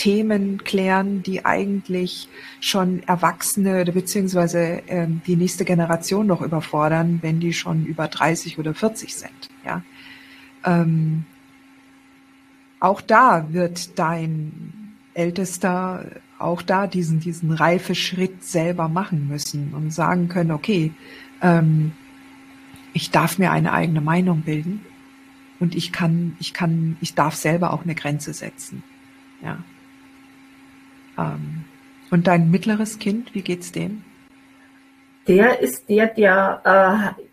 Themen 0.00 0.64
klären, 0.64 1.22
die 1.22 1.44
eigentlich 1.44 2.26
schon 2.58 3.02
Erwachsene 3.02 3.84
beziehungsweise 3.84 4.82
ähm, 4.88 5.20
die 5.26 5.36
nächste 5.36 5.66
Generation 5.66 6.26
noch 6.26 6.40
überfordern, 6.40 7.18
wenn 7.20 7.38
die 7.38 7.52
schon 7.52 7.84
über 7.84 8.08
30 8.08 8.58
oder 8.58 8.72
40 8.72 9.14
sind. 9.14 9.50
Ja, 9.62 9.82
ähm, 10.64 11.26
auch 12.80 13.02
da 13.02 13.52
wird 13.52 13.98
dein 13.98 14.94
Ältester 15.12 16.06
auch 16.38 16.62
da 16.62 16.86
diesen, 16.86 17.20
diesen 17.20 17.52
Reifeschritt 17.52 18.42
selber 18.42 18.88
machen 18.88 19.28
müssen 19.28 19.74
und 19.74 19.92
sagen 19.92 20.28
können, 20.28 20.50
okay, 20.50 20.94
ähm, 21.42 21.92
ich 22.94 23.10
darf 23.10 23.36
mir 23.36 23.50
eine 23.50 23.74
eigene 23.74 24.00
Meinung 24.00 24.40
bilden 24.40 24.80
und 25.58 25.74
ich 25.74 25.92
kann, 25.92 26.36
ich 26.40 26.54
kann, 26.54 26.96
ich 27.02 27.14
darf 27.14 27.34
selber 27.34 27.74
auch 27.74 27.82
eine 27.82 27.94
Grenze 27.94 28.32
setzen. 28.32 28.82
Ja. 29.42 29.58
Ähm, 31.20 31.64
und 32.10 32.26
dein 32.26 32.50
mittleres 32.50 32.98
Kind, 32.98 33.34
wie 33.34 33.42
geht's 33.42 33.72
dem? 33.72 34.02
Der 35.28 35.60
ist 35.60 35.88
der, 35.88 36.08
der 36.08 37.14
äh, 37.16 37.24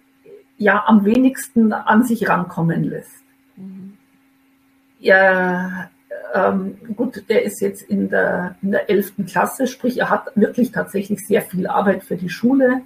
ja 0.57 0.83
am 0.85 1.05
wenigsten 1.05 1.73
an 1.73 2.03
sich 2.03 2.27
rankommen 2.27 2.83
lässt. 2.83 3.23
Mhm. 3.55 3.97
Ja, 4.99 5.89
ähm, 6.33 6.77
gut, 6.95 7.23
der 7.29 7.43
ist 7.43 7.61
jetzt 7.61 7.83
in 7.83 8.09
der, 8.09 8.55
in 8.61 8.71
der 8.71 8.89
11. 8.89 9.13
Klasse, 9.27 9.67
sprich, 9.67 9.99
er 9.99 10.09
hat 10.09 10.27
wirklich 10.35 10.71
tatsächlich 10.71 11.25
sehr 11.25 11.41
viel 11.41 11.67
Arbeit 11.67 12.03
für 12.03 12.17
die 12.17 12.29
Schule 12.29 12.81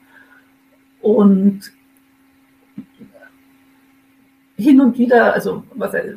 und 1.01 1.71
hin 4.55 4.79
und 4.79 4.97
wieder, 4.97 5.33
also 5.33 5.63
was 5.73 5.93
er 5.93 6.13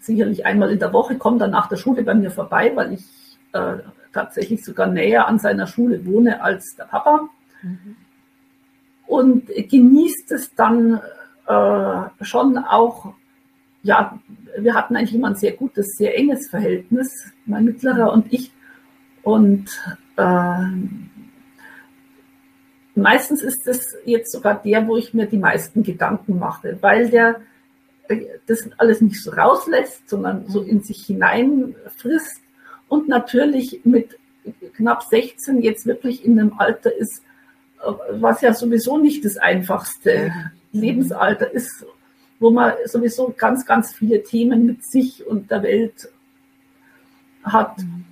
sicherlich 0.00 0.46
einmal 0.46 0.70
in 0.70 0.78
der 0.78 0.92
Woche 0.92 1.16
kommt 1.16 1.40
er 1.40 1.48
nach 1.48 1.68
der 1.68 1.76
Schule 1.76 2.02
bei 2.02 2.14
mir 2.14 2.30
vorbei, 2.30 2.72
weil 2.74 2.92
ich 2.92 3.04
äh, 3.52 3.78
tatsächlich 4.12 4.64
sogar 4.64 4.86
näher 4.86 5.28
an 5.28 5.38
seiner 5.38 5.66
Schule 5.66 6.04
wohne 6.06 6.42
als 6.42 6.74
der 6.76 6.84
Papa. 6.84 7.28
Mhm. 7.62 7.96
Und 9.06 9.46
genießt 9.46 10.32
es 10.32 10.54
dann 10.54 11.00
äh, 11.46 12.24
schon 12.24 12.58
auch 12.58 13.14
ja, 13.82 14.18
wir 14.58 14.74
hatten 14.74 14.96
eigentlich 14.96 15.14
immer 15.14 15.28
ein 15.28 15.36
sehr 15.36 15.52
gutes, 15.52 15.96
sehr 15.96 16.16
enges 16.16 16.48
Verhältnis, 16.48 17.32
mein 17.46 17.64
Mittlerer 17.64 18.12
und 18.12 18.32
ich. 18.32 18.52
Und 19.22 19.70
äh, 20.16 20.66
meistens 22.94 23.42
ist 23.42 23.66
es 23.66 23.96
jetzt 24.04 24.32
sogar 24.32 24.60
der, 24.62 24.86
wo 24.86 24.96
ich 24.96 25.14
mir 25.14 25.26
die 25.26 25.38
meisten 25.38 25.82
Gedanken 25.82 26.38
mache, 26.38 26.78
weil 26.80 27.10
der 27.10 27.40
äh, 28.08 28.26
das 28.46 28.68
alles 28.78 29.00
nicht 29.00 29.22
so 29.22 29.30
rauslässt, 29.30 30.08
sondern 30.08 30.46
so 30.48 30.62
in 30.62 30.82
sich 30.82 31.06
hineinfrisst 31.06 32.42
und 32.88 33.08
natürlich 33.08 33.80
mit 33.84 34.18
knapp 34.76 35.02
16 35.04 35.62
jetzt 35.62 35.86
wirklich 35.86 36.24
in 36.24 36.38
einem 36.38 36.54
Alter 36.58 36.94
ist, 36.94 37.22
äh, 37.80 37.92
was 38.20 38.40
ja 38.40 38.54
sowieso 38.54 38.98
nicht 38.98 39.24
das 39.24 39.36
einfachste 39.36 40.32
Lebensalter 40.72 41.50
ist 41.50 41.84
wo 42.38 42.50
man 42.50 42.74
sowieso 42.84 43.34
ganz, 43.36 43.66
ganz 43.66 43.92
viele 43.94 44.22
Themen 44.22 44.66
mit 44.66 44.84
sich 44.84 45.26
und 45.26 45.50
der 45.50 45.62
Welt 45.62 46.08
hat. 47.42 47.78
Mhm. 47.78 48.04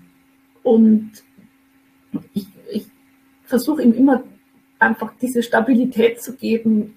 Und 0.62 1.12
ich, 2.34 2.46
ich 2.70 2.86
versuche 3.44 3.82
ihm 3.82 3.92
immer 3.92 4.24
einfach 4.78 5.12
diese 5.20 5.42
Stabilität 5.42 6.22
zu 6.22 6.34
geben. 6.34 6.96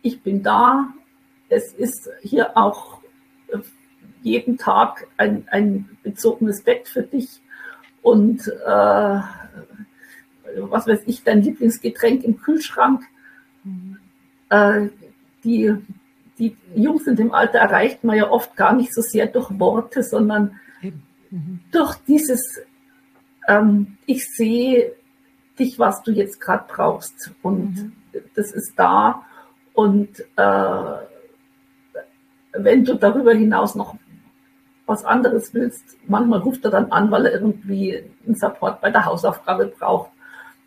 Ich 0.00 0.22
bin 0.22 0.42
da. 0.42 0.92
Es 1.48 1.74
ist 1.74 2.08
hier 2.22 2.56
auch 2.56 3.00
jeden 4.22 4.58
Tag 4.58 5.06
ein, 5.16 5.46
ein 5.50 5.88
bezogenes 6.02 6.62
Bett 6.62 6.88
für 6.88 7.02
dich 7.02 7.40
und 8.02 8.46
äh, 8.48 9.20
was 10.58 10.86
weiß 10.86 11.02
ich, 11.06 11.22
dein 11.22 11.42
Lieblingsgetränk 11.42 12.24
im 12.24 12.40
Kühlschrank. 12.40 13.02
Mhm. 13.64 13.98
Äh, 14.50 14.88
die 15.44 15.76
die 16.38 16.56
Jungs 16.74 17.06
in 17.06 17.16
dem 17.16 17.32
Alter 17.32 17.58
erreicht 17.58 18.04
man 18.04 18.16
ja 18.16 18.30
oft 18.30 18.56
gar 18.56 18.74
nicht 18.74 18.92
so 18.92 19.00
sehr 19.00 19.26
durch 19.26 19.48
Worte, 19.58 20.02
sondern 20.02 20.58
mhm. 20.80 21.60
durch 21.70 21.96
dieses, 22.08 22.60
ähm, 23.48 23.98
ich 24.06 24.28
sehe 24.28 24.94
dich, 25.58 25.78
was 25.78 26.02
du 26.02 26.10
jetzt 26.10 26.40
gerade 26.40 26.64
brauchst. 26.66 27.32
Und 27.42 27.76
mhm. 27.76 27.92
das 28.34 28.52
ist 28.52 28.74
da. 28.76 29.24
Und 29.74 30.20
äh, 30.36 30.94
wenn 32.54 32.84
du 32.84 32.94
darüber 32.94 33.32
hinaus 33.32 33.74
noch 33.74 33.96
was 34.86 35.04
anderes 35.04 35.54
willst, 35.54 35.96
manchmal 36.06 36.40
ruft 36.40 36.64
er 36.64 36.70
dann 36.70 36.90
an, 36.90 37.10
weil 37.10 37.26
er 37.26 37.32
irgendwie 37.32 38.02
einen 38.26 38.34
Support 38.34 38.80
bei 38.80 38.90
der 38.90 39.04
Hausaufgabe 39.04 39.66
braucht. 39.66 40.10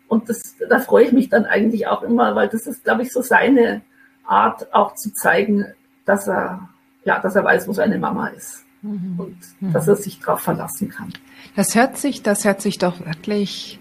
Und 0.08 0.28
das, 0.28 0.54
da 0.68 0.78
freue 0.78 1.04
ich 1.04 1.12
mich 1.12 1.28
dann 1.28 1.44
eigentlich 1.44 1.86
auch 1.86 2.02
immer, 2.02 2.34
weil 2.34 2.48
das 2.48 2.66
ist, 2.66 2.84
glaube 2.84 3.02
ich, 3.02 3.12
so 3.12 3.22
seine 3.22 3.82
Art 4.24 4.72
auch 4.72 4.94
zu 4.94 5.12
zeigen, 5.12 5.66
dass 6.04 6.28
er, 6.28 6.68
ja, 7.04 7.18
dass 7.20 7.34
er 7.34 7.44
weiß, 7.44 7.68
wo 7.68 7.72
seine 7.72 7.98
Mama 7.98 8.28
ist 8.28 8.64
mhm. 8.82 9.14
und 9.18 9.38
mhm. 9.60 9.72
dass 9.72 9.88
er 9.88 9.96
sich 9.96 10.20
darauf 10.20 10.40
verlassen 10.40 10.88
kann. 10.88 11.12
Das 11.54 11.74
hört 11.74 11.96
sich, 11.98 12.22
das 12.22 12.44
hört 12.44 12.62
sich 12.62 12.78
doch 12.78 13.04
wirklich 13.04 13.78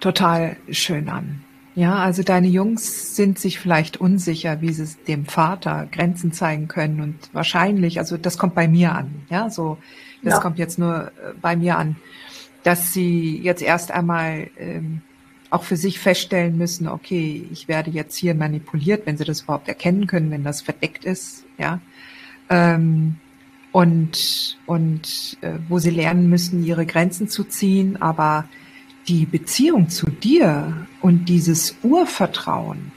total 0.00 0.56
schön 0.70 1.08
an. 1.08 1.44
Ja, 1.74 1.96
also 1.96 2.22
deine 2.22 2.48
Jungs 2.48 3.16
sind 3.16 3.38
sich 3.38 3.58
vielleicht 3.58 3.96
unsicher, 3.96 4.60
wie 4.60 4.72
sie 4.72 4.94
dem 5.08 5.24
Vater 5.24 5.88
Grenzen 5.90 6.32
zeigen 6.32 6.68
können 6.68 7.00
und 7.00 7.16
wahrscheinlich, 7.32 7.98
also 7.98 8.18
das 8.18 8.36
kommt 8.36 8.54
bei 8.54 8.68
mir 8.68 8.94
an, 8.94 9.22
ja, 9.30 9.48
so, 9.48 9.78
das 10.22 10.34
ja. 10.34 10.40
kommt 10.40 10.58
jetzt 10.58 10.78
nur 10.78 11.06
äh, 11.06 11.32
bei 11.40 11.56
mir 11.56 11.78
an, 11.78 11.96
dass 12.62 12.92
sie 12.92 13.38
jetzt 13.38 13.62
erst 13.62 13.90
einmal 13.90 14.50
ähm, 14.58 15.00
auch 15.48 15.62
für 15.62 15.76
sich 15.76 15.98
feststellen 15.98 16.58
müssen, 16.58 16.88
okay, 16.88 17.46
ich 17.50 17.68
werde 17.68 17.90
jetzt 17.90 18.16
hier 18.16 18.34
manipuliert, 18.34 19.06
wenn 19.06 19.16
sie 19.16 19.24
das 19.24 19.42
überhaupt 19.42 19.68
erkennen 19.68 20.06
können, 20.06 20.30
wenn 20.30 20.44
das 20.44 20.60
verdeckt 20.60 21.06
ist, 21.06 21.44
ja, 21.56 21.80
ähm, 22.50 23.16
und 23.72 24.58
und 24.66 25.38
äh, 25.40 25.52
wo 25.70 25.78
sie 25.78 25.90
lernen 25.90 26.28
müssen, 26.28 26.66
ihre 26.66 26.84
Grenzen 26.84 27.28
zu 27.28 27.44
ziehen, 27.44 28.00
aber 28.02 28.44
die 29.08 29.24
Beziehung 29.24 29.88
zu 29.88 30.10
dir 30.10 30.86
und 31.02 31.28
dieses 31.28 31.76
Urvertrauen, 31.82 32.92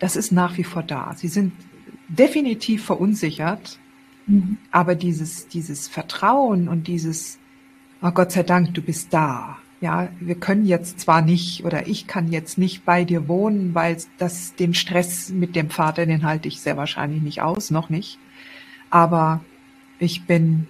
das 0.00 0.16
ist 0.16 0.32
nach 0.32 0.58
wie 0.58 0.64
vor 0.64 0.82
da. 0.82 1.14
Sie 1.16 1.28
sind 1.28 1.52
definitiv 2.08 2.84
verunsichert, 2.84 3.78
mhm. 4.26 4.58
aber 4.72 4.94
dieses, 4.94 5.48
dieses 5.48 5.88
Vertrauen 5.88 6.68
und 6.68 6.88
dieses, 6.88 7.38
oh 8.02 8.10
Gott 8.10 8.32
sei 8.32 8.42
Dank, 8.42 8.74
du 8.74 8.82
bist 8.82 9.14
da. 9.14 9.58
Ja, 9.80 10.08
wir 10.18 10.34
können 10.34 10.66
jetzt 10.66 10.98
zwar 10.98 11.22
nicht 11.22 11.64
oder 11.64 11.86
ich 11.86 12.08
kann 12.08 12.32
jetzt 12.32 12.58
nicht 12.58 12.84
bei 12.84 13.04
dir 13.04 13.28
wohnen, 13.28 13.76
weil 13.76 13.96
das, 14.18 14.56
den 14.56 14.74
Stress 14.74 15.30
mit 15.30 15.54
dem 15.54 15.70
Vater, 15.70 16.04
den 16.04 16.24
halte 16.24 16.48
ich 16.48 16.60
sehr 16.60 16.76
wahrscheinlich 16.76 17.22
nicht 17.22 17.42
aus, 17.42 17.70
noch 17.70 17.88
nicht. 17.88 18.18
Aber 18.90 19.44
ich 20.00 20.24
bin, 20.24 20.66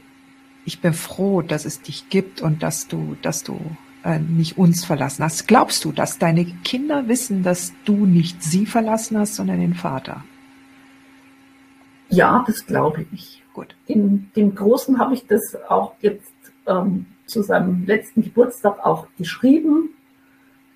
ich 0.66 0.80
bin 0.80 0.92
froh, 0.92 1.40
dass 1.40 1.64
es 1.64 1.80
dich 1.80 2.10
gibt 2.10 2.42
und 2.42 2.62
dass 2.62 2.88
du, 2.88 3.16
dass 3.22 3.42
du 3.44 3.58
äh, 4.08 4.18
nicht 4.18 4.56
uns 4.56 4.86
verlassen 4.86 5.22
hast. 5.22 5.46
Glaubst 5.46 5.84
du, 5.84 5.92
dass 5.92 6.18
deine 6.18 6.46
Kinder 6.46 7.08
wissen, 7.08 7.42
dass 7.42 7.74
du 7.84 8.06
nicht 8.06 8.42
sie 8.42 8.64
verlassen 8.64 9.18
hast, 9.18 9.34
sondern 9.34 9.60
den 9.60 9.74
Vater? 9.74 10.24
Ja, 12.08 12.42
das 12.46 12.64
glaube 12.64 13.04
ich. 13.12 13.42
Gut. 13.52 13.76
Dem, 13.88 14.30
dem 14.34 14.54
Großen 14.54 14.98
habe 14.98 15.12
ich 15.12 15.26
das 15.26 15.56
auch 15.68 15.94
jetzt 16.00 16.32
ähm, 16.66 17.04
zu 17.26 17.42
seinem 17.42 17.84
letzten 17.84 18.22
Geburtstag 18.22 18.78
auch 18.84 19.08
geschrieben. 19.18 19.90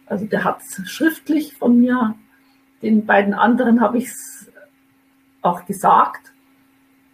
Also 0.05 0.27
der 0.27 0.45
hat 0.45 0.61
es 0.61 0.91
schriftlich 0.91 1.55
von 1.55 1.81
mir. 1.81 2.15
Den 2.83 3.07
beiden 3.07 3.33
anderen 3.33 3.81
habe 3.81 3.97
ich 3.97 4.09
es 4.09 4.51
auch 5.41 5.65
gesagt. 5.65 6.33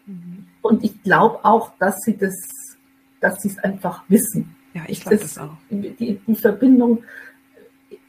Mhm. 0.07 0.49
Und 0.63 0.83
ich 0.83 1.01
glaube 1.05 1.45
auch, 1.45 1.73
dass 1.79 2.01
sie 2.01 2.17
das, 2.17 2.35
dass 3.21 3.43
sie 3.43 3.49
es 3.49 3.59
einfach 3.59 4.03
wissen. 4.09 4.57
Ja, 4.79 4.85
ich 4.87 5.01
glaube 5.01 5.19
das, 5.19 5.35
das, 5.35 5.45
auch. 5.45 5.57
Die, 5.71 6.21
die, 6.27 6.35
Verbindung, 6.35 7.03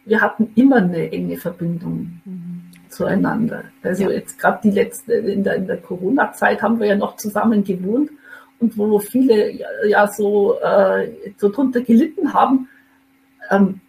wir 0.06 0.22
hatten 0.22 0.52
immer 0.56 0.78
eine 0.78 1.12
enge 1.12 1.38
Verbindung 1.38 2.22
mhm. 2.26 2.62
zueinander. 2.90 3.64
Also 3.82 4.04
ja. 4.04 4.12
jetzt 4.12 4.38
gerade 4.38 4.60
die 4.64 4.72
letzte, 4.72 5.14
in 5.14 5.44
der, 5.44 5.56
in 5.56 5.68
der 5.68 5.78
Corona-Zeit 5.78 6.62
haben 6.62 6.80
wir 6.80 6.88
ja 6.88 6.96
noch 6.96 7.16
zusammen 7.16 7.64
gewohnt 7.64 8.12
und 8.60 8.78
wo 8.78 9.00
viele 9.00 9.52
ja, 9.52 9.68
ja 9.88 10.08
so, 10.08 10.60
äh, 10.60 11.12
so 11.38 11.50
drunter 11.50 11.82
gelitten 11.82 12.34
haben, 12.34 12.68
ähm, 13.50 13.82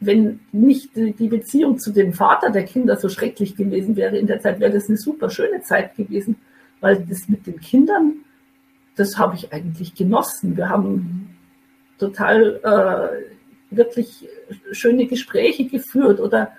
wenn 0.00 0.40
nicht 0.52 0.94
die 0.94 1.26
Beziehung 1.26 1.78
zu 1.78 1.92
dem 1.92 2.12
Vater 2.12 2.50
der 2.50 2.64
Kinder 2.64 2.96
so 2.96 3.08
schrecklich 3.08 3.56
gewesen 3.56 3.96
wäre 3.96 4.16
in 4.16 4.28
der 4.28 4.38
Zeit, 4.38 4.60
wäre 4.60 4.72
das 4.72 4.88
eine 4.88 4.96
super 4.96 5.28
schöne 5.28 5.60
Zeit 5.62 5.96
gewesen, 5.96 6.36
weil 6.80 7.04
das 7.08 7.28
mit 7.28 7.46
den 7.48 7.58
Kindern 7.58 8.24
das 8.98 9.16
habe 9.16 9.36
ich 9.36 9.52
eigentlich 9.52 9.94
genossen. 9.94 10.56
Wir 10.56 10.68
haben 10.68 11.30
total 11.98 12.60
äh, 12.62 13.76
wirklich 13.76 14.28
schöne 14.72 15.06
Gespräche 15.06 15.66
geführt 15.66 16.20
oder 16.20 16.52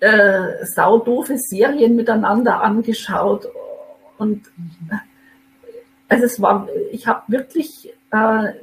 äh, 0.00 0.64
saudoofe 0.64 1.36
Serien 1.38 1.96
miteinander 1.96 2.62
angeschaut. 2.62 3.46
Und 4.18 4.42
also 6.08 6.24
es 6.24 6.40
war, 6.40 6.68
ich 6.92 7.06
habe 7.06 7.22
wirklich 7.28 7.88
äh, 8.10 8.16
eine, 8.16 8.54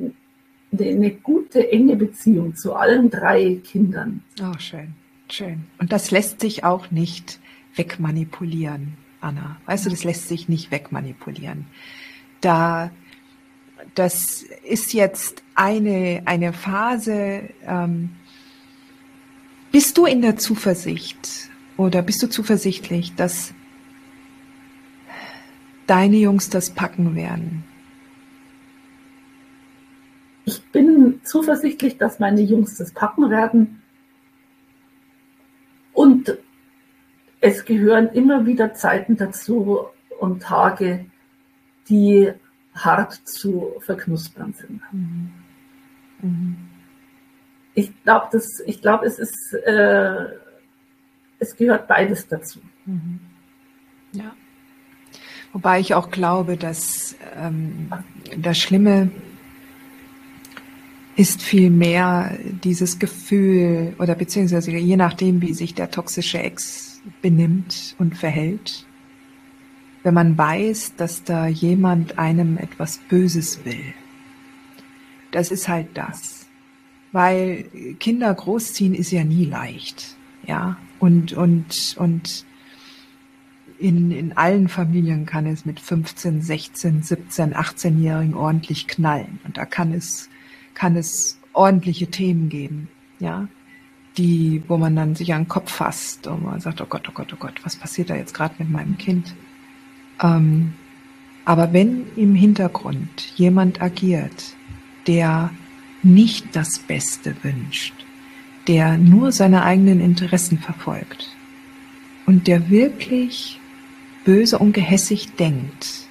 eine 0.71 1.11
gute, 1.11 1.71
enge 1.71 1.95
Beziehung 1.95 2.55
zu 2.55 2.73
allen 2.73 3.09
drei 3.09 3.61
Kindern. 3.63 4.23
Oh, 4.41 4.57
schön, 4.57 4.93
schön. 5.29 5.65
Und 5.79 5.91
das 5.91 6.11
lässt 6.11 6.41
sich 6.41 6.63
auch 6.63 6.89
nicht 6.91 7.39
wegmanipulieren, 7.75 8.97
Anna. 9.21 9.57
Weißt 9.65 9.85
du, 9.85 9.89
das 9.89 10.03
lässt 10.03 10.27
sich 10.27 10.49
nicht 10.49 10.71
wegmanipulieren 10.71 11.67
da 12.41 12.91
das 13.97 14.43
ist 14.63 14.93
jetzt 14.93 15.41
eine, 15.55 16.21
eine 16.25 16.53
Phase, 16.53 17.49
ähm, 17.65 18.11
bist 19.71 19.97
du 19.97 20.05
in 20.05 20.21
der 20.21 20.37
Zuversicht 20.37 21.49
oder 21.77 22.03
bist 22.03 22.21
du 22.21 22.27
zuversichtlich, 22.27 23.15
dass 23.15 23.53
deine 25.87 26.17
Jungs 26.17 26.49
das 26.49 26.69
packen 26.69 27.15
werden? 27.15 27.63
Ich 30.45 30.63
bin 30.71 31.19
zuversichtlich, 31.23 31.97
dass 31.97 32.19
meine 32.19 32.41
Jungs 32.41 32.77
das 32.77 32.91
packen 32.91 33.29
werden. 33.31 33.81
Und 35.93 36.37
es 37.41 37.65
gehören 37.65 38.09
immer 38.09 38.45
wieder 38.45 38.75
Zeiten 38.75 39.17
dazu 39.17 39.87
und 40.19 40.43
Tage, 40.43 41.05
die 41.89 42.31
hart 42.77 43.13
zu 43.27 43.73
verknuspern 43.79 44.53
sind. 44.53 44.81
Mhm. 44.91 45.31
Mhm. 46.21 46.57
Ich 47.73 47.91
glaube, 48.03 48.41
ich 48.65 48.81
glaube, 48.81 49.05
es 49.05 49.19
ist, 49.19 49.53
äh, 49.65 50.25
es 51.39 51.55
gehört 51.55 51.87
beides 51.87 52.27
dazu. 52.27 52.59
Mhm. 52.85 53.19
Ja. 54.13 54.35
Wobei 55.53 55.79
ich 55.79 55.93
auch 55.93 56.09
glaube, 56.09 56.57
dass 56.57 57.15
ähm, 57.35 57.91
das 58.35 58.57
Schlimme 58.57 59.11
ist 61.15 61.41
vielmehr 61.41 62.37
dieses 62.63 62.99
Gefühl 62.99 63.95
oder 63.99 64.15
beziehungsweise 64.15 64.71
je 64.71 64.97
nachdem, 64.97 65.41
wie 65.41 65.53
sich 65.53 65.73
der 65.73 65.91
toxische 65.91 66.39
Ex 66.39 67.01
benimmt 67.21 67.95
und 67.97 68.17
verhält, 68.17 68.86
wenn 70.07 70.13
man 70.13 70.37
weiß, 70.37 70.95
dass 70.95 71.25
da 71.25 71.47
jemand 71.47 72.17
einem 72.17 72.57
etwas 72.57 72.97
Böses 73.09 73.65
will. 73.65 73.93
Das 75.31 75.51
ist 75.51 75.67
halt 75.67 75.89
das. 75.95 76.45
Weil 77.11 77.63
Kinder 77.99 78.33
großziehen 78.33 78.93
ist 78.93 79.11
ja 79.11 79.25
nie 79.25 79.43
leicht. 79.43 80.15
Ja, 80.45 80.77
und, 80.99 81.33
und, 81.33 81.97
und 81.99 82.45
in, 83.79 84.11
in 84.11 84.37
allen 84.37 84.69
Familien 84.69 85.25
kann 85.25 85.45
es 85.45 85.65
mit 85.65 85.81
15, 85.81 86.41
16, 86.41 87.03
17, 87.03 87.53
18-Jährigen 87.53 88.33
ordentlich 88.33 88.87
knallen. 88.87 89.41
Und 89.43 89.57
da 89.57 89.65
kann 89.65 89.91
es, 89.91 90.29
kann 90.73 90.95
es 90.95 91.37
ordentliche 91.51 92.07
Themen 92.07 92.47
geben. 92.47 92.87
Ja, 93.19 93.49
die, 94.17 94.63
wo 94.69 94.77
man 94.77 94.95
dann 94.95 95.15
sich 95.15 95.33
an 95.33 95.41
den 95.43 95.49
Kopf 95.49 95.69
fasst 95.69 96.27
und 96.27 96.45
man 96.45 96.61
sagt, 96.61 96.79
oh 96.79 96.85
Gott, 96.85 97.09
oh 97.09 97.11
Gott, 97.13 97.33
oh 97.33 97.37
Gott, 97.37 97.59
was 97.65 97.75
passiert 97.75 98.09
da 98.09 98.15
jetzt 98.15 98.33
gerade 98.33 98.55
mit 98.59 98.69
meinem 98.69 98.97
Kind? 98.97 99.35
Ähm, 100.21 100.73
aber 101.45 101.71
wenn 101.73 102.07
im 102.15 102.35
Hintergrund 102.35 103.33
jemand 103.35 103.81
agiert, 103.81 104.55
der 105.07 105.51
nicht 106.03 106.55
das 106.55 106.79
Beste 106.79 107.35
wünscht, 107.43 107.93
der 108.67 108.97
nur 108.97 109.31
seine 109.31 109.63
eigenen 109.63 110.01
Interessen 110.01 110.57
verfolgt 110.57 111.29
und 112.25 112.47
der 112.47 112.69
wirklich 112.69 113.59
böse 114.25 114.59
und 114.59 114.73
gehässig 114.73 115.35
denkt, 115.35 116.07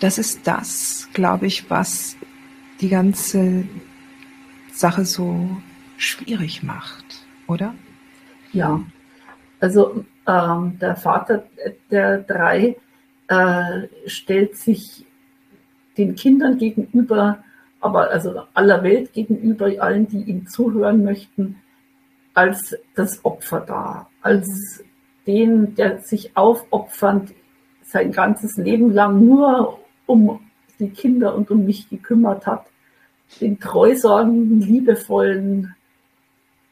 das 0.00 0.18
ist 0.18 0.46
das, 0.46 1.08
glaube 1.12 1.46
ich, 1.46 1.68
was 1.68 2.16
die 2.80 2.88
ganze 2.88 3.64
Sache 4.72 5.04
so 5.04 5.60
schwierig 5.96 6.62
macht, 6.62 7.26
oder? 7.48 7.74
Ja, 8.52 8.80
also 9.58 10.04
ähm, 10.28 10.78
der 10.78 10.94
Vater 10.94 11.42
der 11.90 12.18
drei 12.18 12.76
äh, 13.28 13.88
stellt 14.06 14.56
sich 14.56 15.06
den 15.96 16.14
Kindern 16.14 16.58
gegenüber, 16.58 17.44
aber 17.80 18.10
also 18.10 18.42
aller 18.54 18.82
Welt 18.82 19.12
gegenüber, 19.12 19.70
allen, 19.78 20.08
die 20.08 20.22
ihm 20.22 20.46
zuhören 20.46 21.04
möchten, 21.04 21.56
als 22.34 22.76
das 22.94 23.24
Opfer 23.24 23.60
dar, 23.60 24.10
als 24.22 24.84
den, 25.26 25.74
der 25.74 25.98
sich 25.98 26.36
aufopfernd 26.36 27.34
sein 27.82 28.12
ganzes 28.12 28.56
Leben 28.56 28.92
lang 28.92 29.24
nur 29.24 29.78
um 30.06 30.40
die 30.78 30.90
Kinder 30.90 31.34
und 31.34 31.50
um 31.50 31.64
mich 31.64 31.88
gekümmert 31.88 32.46
hat, 32.46 32.66
den 33.40 33.58
treusorgenden, 33.58 34.60
liebevollen, 34.60 35.74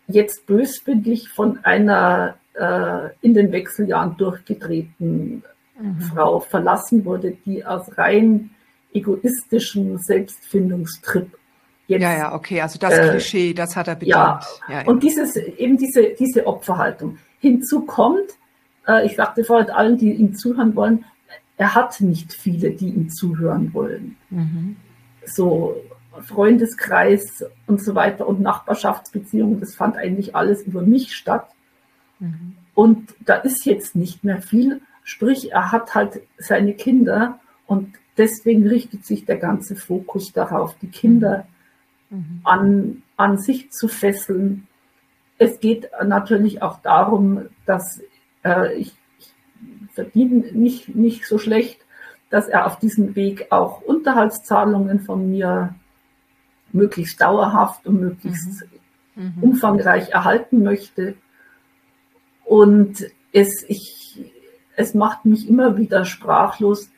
jetzt 0.07 0.47
böswillig 0.47 1.29
von 1.29 1.59
einer 1.65 2.37
äh, 2.55 3.11
in 3.21 3.35
den 3.35 3.53
Wechseljahren 3.53 4.17
durchgedrehten 4.17 5.43
mhm. 5.81 6.01
Frau 6.01 6.41
verlassen 6.41 7.05
wurde, 7.05 7.37
die 7.45 7.65
aus 7.65 7.97
rein 7.99 8.51
egoistischem 8.93 9.99
Selbstfindungstrip 9.99 11.37
Jetzt, 11.89 12.03
ja, 12.03 12.19
ja, 12.19 12.35
okay, 12.35 12.61
also 12.61 12.81
das 12.81 12.93
äh, 12.93 13.11
Klischee, 13.11 13.55
das 13.55 13.77
hat 13.77 13.87
er 13.87 13.95
bedient. 13.95 14.17
Ja, 14.17 14.41
ja, 14.69 14.81
ja, 14.81 14.87
und 14.89 15.05
dieses, 15.05 15.37
eben 15.37 15.77
diese, 15.77 16.15
diese 16.19 16.45
Opferhaltung. 16.47 17.19
Hinzu 17.39 17.83
kommt, 17.83 18.39
äh, 18.89 19.07
ich 19.07 19.15
sagte 19.15 19.45
vorher 19.45 19.77
allen, 19.77 19.97
die 19.97 20.13
ihm 20.13 20.35
zuhören 20.35 20.75
wollen, 20.75 21.05
er 21.57 21.75
hat 21.75 22.01
nicht 22.01 22.33
viele, 22.33 22.73
die 22.73 22.89
ihm 22.89 23.09
zuhören 23.11 23.73
wollen. 23.73 24.17
Mhm. 24.31 24.77
So 25.25 25.77
Freundeskreis 26.23 27.45
und 27.67 27.83
so 27.83 27.95
weiter 27.95 28.27
und 28.27 28.41
Nachbarschaftsbeziehungen, 28.41 29.61
das 29.61 29.75
fand 29.75 29.97
eigentlich 29.97 30.35
alles 30.35 30.63
über 30.63 30.83
mich 30.83 31.15
statt. 31.15 31.49
Mhm. 32.19 32.57
Und 32.75 33.15
da 33.21 33.37
ist 33.37 33.65
jetzt 33.65 33.95
nicht 33.95 34.25
mehr 34.25 34.43
viel. 34.43 34.81
Sprich, 35.07 35.53
er 35.53 35.71
hat 35.71 35.95
halt 35.95 36.21
seine 36.37 36.75
Kinder 36.75 37.39
und 37.69 37.95
deswegen 38.19 38.67
richtet 38.67 39.07
sich 39.07 39.25
der 39.25 39.37
ganze 39.37 39.77
Fokus 39.77 40.33
darauf, 40.33 40.77
die 40.83 40.89
Kinder 40.89 41.47
mhm. 42.11 42.41
an, 42.43 43.03
an 43.17 43.39
sich 43.39 43.71
zu 43.71 43.87
fesseln. 43.87 44.67
Es 45.39 45.61
geht 45.61 45.89
natürlich 46.05 46.61
auch 46.61 46.83
darum, 46.83 47.47
dass 47.67 48.03
äh, 48.45 48.75
ich, 48.75 48.95
ich 49.21 49.33
verdiene 49.93 50.51
nicht, 50.51 50.97
nicht 50.97 51.25
so 51.25 51.39
schlecht, 51.39 51.79
dass 52.29 52.49
er 52.49 52.67
auf 52.67 52.81
diesem 52.81 53.15
Weg 53.15 53.47
auch 53.51 53.83
Unterhaltszahlungen 53.83 54.99
von 55.03 55.31
mir 55.31 55.77
möglichst 56.73 57.21
dauerhaft 57.21 57.87
und 57.87 58.01
möglichst 58.01 58.67
mhm. 59.15 59.35
Mhm. 59.37 59.43
umfangreich 59.45 60.09
erhalten 60.09 60.65
möchte. 60.65 61.15
Und 62.45 63.07
es, 63.33 63.65
ich, 63.69 63.96
es 64.77 64.95
macht 64.95 65.25
mich 65.25 65.49
immer 65.49 65.77
wieder 65.77 66.05
sprachlos, 66.05 66.91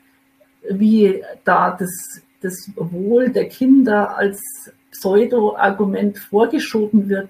wie 0.69 1.23
da 1.45 1.71
das, 1.71 2.21
das 2.41 2.71
Wohl 2.75 3.29
der 3.29 3.47
Kinder 3.47 4.17
als 4.17 4.71
Pseudo-Argument 4.91 6.17
vorgeschoben 6.17 7.09
wird, 7.09 7.29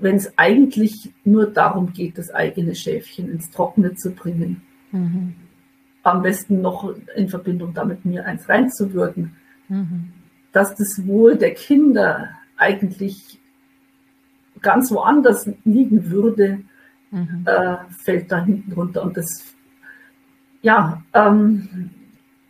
wenn 0.00 0.16
es 0.16 0.32
eigentlich 0.36 1.12
nur 1.24 1.46
darum 1.46 1.92
geht, 1.92 2.18
das 2.18 2.30
eigene 2.30 2.74
Schäfchen 2.74 3.30
ins 3.30 3.50
Trockene 3.50 3.94
zu 3.94 4.12
bringen. 4.12 4.62
Mhm. 4.90 5.34
Am 6.02 6.22
besten 6.22 6.60
noch 6.60 6.94
in 7.16 7.28
Verbindung 7.28 7.74
damit 7.74 8.04
mir 8.04 8.24
eins 8.24 8.48
reinzuwürgen. 8.48 9.36
Mhm. 9.68 10.12
Dass 10.52 10.74
das 10.74 11.06
Wohl 11.06 11.36
der 11.36 11.54
Kinder 11.54 12.30
eigentlich 12.56 13.38
ganz 14.60 14.90
woanders 14.90 15.48
liegen 15.64 16.10
würde, 16.10 16.60
mhm. 17.10 17.44
äh, 17.46 17.76
fällt 18.02 18.30
da 18.30 18.44
hinten 18.44 18.72
runter. 18.72 19.02
Und 19.02 19.16
das, 19.16 19.44
ja, 20.62 21.02
ähm, 21.14 21.90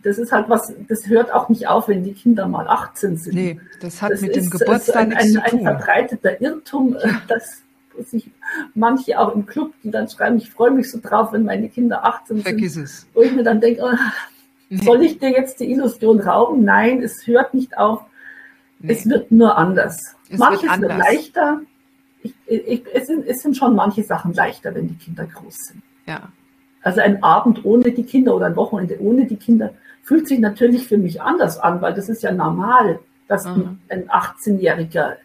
das 0.03 0.19
ist 0.19 0.33
halt 0.33 0.49
was, 0.49 0.73
das 0.89 1.07
hört 1.07 1.33
auch 1.33 1.49
nicht 1.49 1.67
auf, 1.67 1.89
wenn 1.89 2.05
die 2.05 2.15
Kinder 2.15 2.47
mal 2.47 2.69
18 2.69 3.17
sind. 3.17 3.35
Nee, 3.35 3.61
das 3.81 4.01
hat 4.01 4.13
das 4.13 4.21
mit 4.21 4.37
ist, 4.37 4.45
dem 4.45 4.59
Geburtstag 4.59 5.09
nichts 5.09 5.25
ein, 5.25 5.39
ein, 5.39 5.53
ein 5.53 5.63
verbreiteter 5.63 6.41
Irrtum, 6.41 6.97
äh, 6.97 7.13
dass 7.29 7.63
sich 8.05 8.31
manche 8.75 9.19
auch 9.19 9.35
im 9.35 9.47
Club, 9.47 9.73
die 9.83 9.91
dann 9.91 10.09
schreiben, 10.09 10.37
ich 10.37 10.51
freue 10.51 10.71
mich 10.71 10.91
so 10.91 11.01
drauf, 11.03 11.33
wenn 11.33 11.45
meine 11.45 11.69
Kinder 11.69 12.05
18 12.05 12.43
Vergiss 12.43 12.75
sind. 12.75 12.85
Es. 12.85 13.07
Wo 13.13 13.23
ich 13.23 13.33
mir 13.33 13.43
dann 13.43 13.61
denke, 13.61 13.83
oh, 13.83 13.97
nee. 14.69 14.85
soll 14.85 15.03
ich 15.03 15.19
dir 15.19 15.31
jetzt 15.31 15.59
die 15.61 15.71
Illusion 15.71 16.21
rauben? 16.21 16.65
Nein, 16.65 17.03
es 17.03 17.27
hört 17.27 17.55
nicht 17.55 17.77
auf. 17.77 18.03
Nee. 18.79 18.93
Es 18.93 19.09
wird 19.09 19.33
nur 19.33 19.57
anders. 19.57 20.15
Es 20.29 20.39
Manches 20.39 20.63
wird, 20.63 20.73
anders. 20.73 20.91
wird 20.91 20.99
leichter. 21.01 21.61
Ich, 22.23 22.35
ich, 22.47 22.85
es, 22.93 23.07
sind, 23.07 23.27
es 23.27 23.43
sind 23.43 23.57
schon 23.57 23.75
manche 23.75 24.03
Sachen 24.03 24.33
leichter, 24.33 24.75
wenn 24.75 24.89
die 24.89 24.97
Kinder 24.97 25.27
groß 25.27 25.55
sind. 25.55 25.83
Ja. 26.07 26.29
Also 26.83 27.01
ein 27.01 27.23
Abend 27.23 27.65
ohne 27.65 27.93
die 27.93 28.05
Kinder 28.05 28.35
oder 28.35 28.47
ein 28.47 28.57
Wochenende 28.57 29.01
ohne 29.01 29.27
die 29.27 29.37
Kinder 29.37 29.75
fühlt 30.03 30.27
sich 30.27 30.39
natürlich 30.39 30.89
für 30.89 30.97
mich 30.97 31.21
anders 31.21 31.59
an, 31.59 31.83
weil 31.83 31.95
das 31.95 32.09
ist 32.09 32.23
ja 32.23 32.33
normal, 32.33 33.01
dass 33.27 33.45
mhm. 33.45 33.79
ein 33.89 34.09
18-Jähriger 34.09 35.17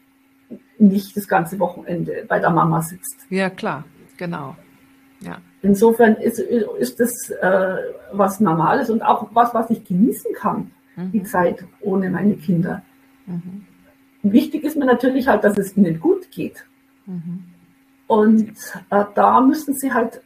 nicht 0.78 1.16
das 1.16 1.28
ganze 1.28 1.60
Wochenende 1.60 2.26
bei 2.28 2.40
der 2.40 2.50
Mama 2.50 2.82
sitzt. 2.82 3.26
Ja, 3.30 3.50
klar, 3.50 3.86
genau. 4.18 4.56
Ja. 5.22 5.38
Insofern 5.62 6.16
ist, 6.16 6.40
ist 6.40 7.00
das 7.00 7.30
äh, 7.30 7.76
was 8.12 8.42
Normales 8.42 8.90
und 8.90 9.02
auch 9.02 9.30
was, 9.34 9.54
was 9.54 9.70
ich 9.70 9.86
genießen 9.86 10.34
kann, 10.36 10.72
mhm. 10.98 11.12
die 11.12 11.24
Zeit 11.24 11.64
ohne 11.80 12.10
meine 12.10 12.36
Kinder. 12.36 12.82
Mhm. 13.26 13.66
Wichtig 14.22 14.64
ist 14.64 14.76
mir 14.76 14.86
natürlich 14.86 15.28
halt, 15.28 15.44
dass 15.44 15.58
es 15.58 15.78
ihnen 15.78 16.00
gut 16.00 16.30
geht. 16.32 16.66
Mhm. 17.06 17.44
Und 18.08 18.56
äh, 18.90 19.06
da 19.16 19.42
müssen 19.42 19.74
sie 19.74 19.94
halt 19.94 20.22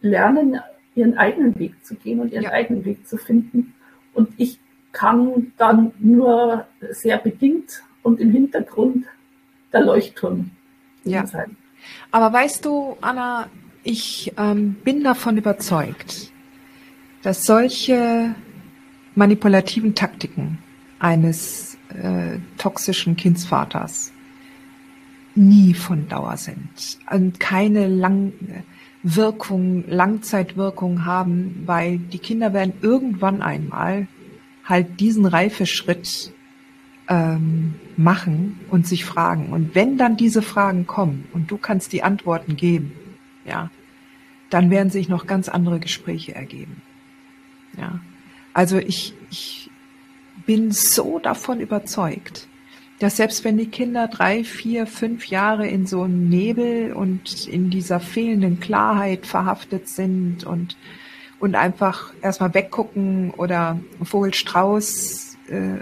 lernen, 0.00 0.60
ihren 0.94 1.18
eigenen 1.18 1.58
Weg 1.58 1.84
zu 1.84 1.94
gehen 1.94 2.20
und 2.20 2.32
ihren 2.32 2.44
ja. 2.44 2.52
eigenen 2.52 2.84
Weg 2.84 3.06
zu 3.06 3.16
finden. 3.16 3.74
Und 4.14 4.30
ich 4.38 4.58
kann 4.92 5.52
dann 5.58 5.92
nur 5.98 6.66
sehr 6.90 7.18
bedingt 7.18 7.82
und 8.02 8.18
im 8.18 8.30
Hintergrund 8.30 9.04
der 9.72 9.82
Leuchtturm 9.82 10.50
ja. 11.04 11.26
sein. 11.26 11.56
Aber 12.10 12.32
weißt 12.32 12.64
du, 12.64 12.96
Anna, 13.00 13.48
ich 13.82 14.32
ähm, 14.38 14.76
bin 14.84 15.04
davon 15.04 15.36
überzeugt, 15.36 16.32
dass 17.22 17.44
solche 17.44 18.34
manipulativen 19.14 19.94
Taktiken 19.94 20.58
eines 20.98 21.76
äh, 21.90 22.38
toxischen 22.58 23.16
Kindsvaters 23.16 24.12
nie 25.36 25.74
von 25.74 26.08
Dauer 26.08 26.36
sind 26.36 26.98
und 27.10 27.38
keine 27.40 27.86
lang, 27.86 28.32
Wirkung, 29.02 29.84
Langzeitwirkung 29.86 31.04
haben, 31.04 31.62
weil 31.64 31.98
die 31.98 32.18
Kinder 32.18 32.52
werden 32.52 32.72
irgendwann 32.82 33.40
einmal 33.40 34.08
halt 34.64 34.98
diesen 34.98 35.26
Reifeschritt 35.26 36.32
ähm, 37.08 37.74
machen 37.96 38.58
und 38.68 38.86
sich 38.86 39.04
fragen. 39.04 39.50
Und 39.50 39.76
wenn 39.76 39.96
dann 39.96 40.16
diese 40.16 40.42
Fragen 40.42 40.88
kommen 40.88 41.28
und 41.32 41.50
du 41.52 41.56
kannst 41.56 41.92
die 41.92 42.02
Antworten 42.02 42.56
geben, 42.56 42.92
ja, 43.44 43.70
dann 44.50 44.70
werden 44.70 44.90
sich 44.90 45.08
noch 45.08 45.28
ganz 45.28 45.48
andere 45.48 45.78
Gespräche 45.78 46.34
ergeben. 46.34 46.82
Ja, 47.78 48.00
also 48.54 48.78
ich, 48.78 49.14
ich 49.30 49.70
bin 50.46 50.72
so 50.72 51.20
davon 51.20 51.60
überzeugt, 51.60 52.48
dass 52.98 53.18
selbst 53.18 53.44
wenn 53.44 53.58
die 53.58 53.66
Kinder 53.66 54.08
drei, 54.08 54.42
vier, 54.42 54.86
fünf 54.86 55.26
Jahre 55.26 55.66
in 55.66 55.86
so 55.86 56.02
einem 56.02 56.28
Nebel 56.28 56.92
und 56.92 57.46
in 57.46 57.68
dieser 57.68 58.00
fehlenden 58.00 58.58
Klarheit 58.58 59.26
verhaftet 59.26 59.88
sind 59.88 60.44
und, 60.44 60.76
und 61.38 61.54
einfach 61.54 62.14
erstmal 62.22 62.54
weggucken 62.54 63.32
oder 63.32 63.78
Vogelstrauß 64.02 65.36
äh, 65.48 65.76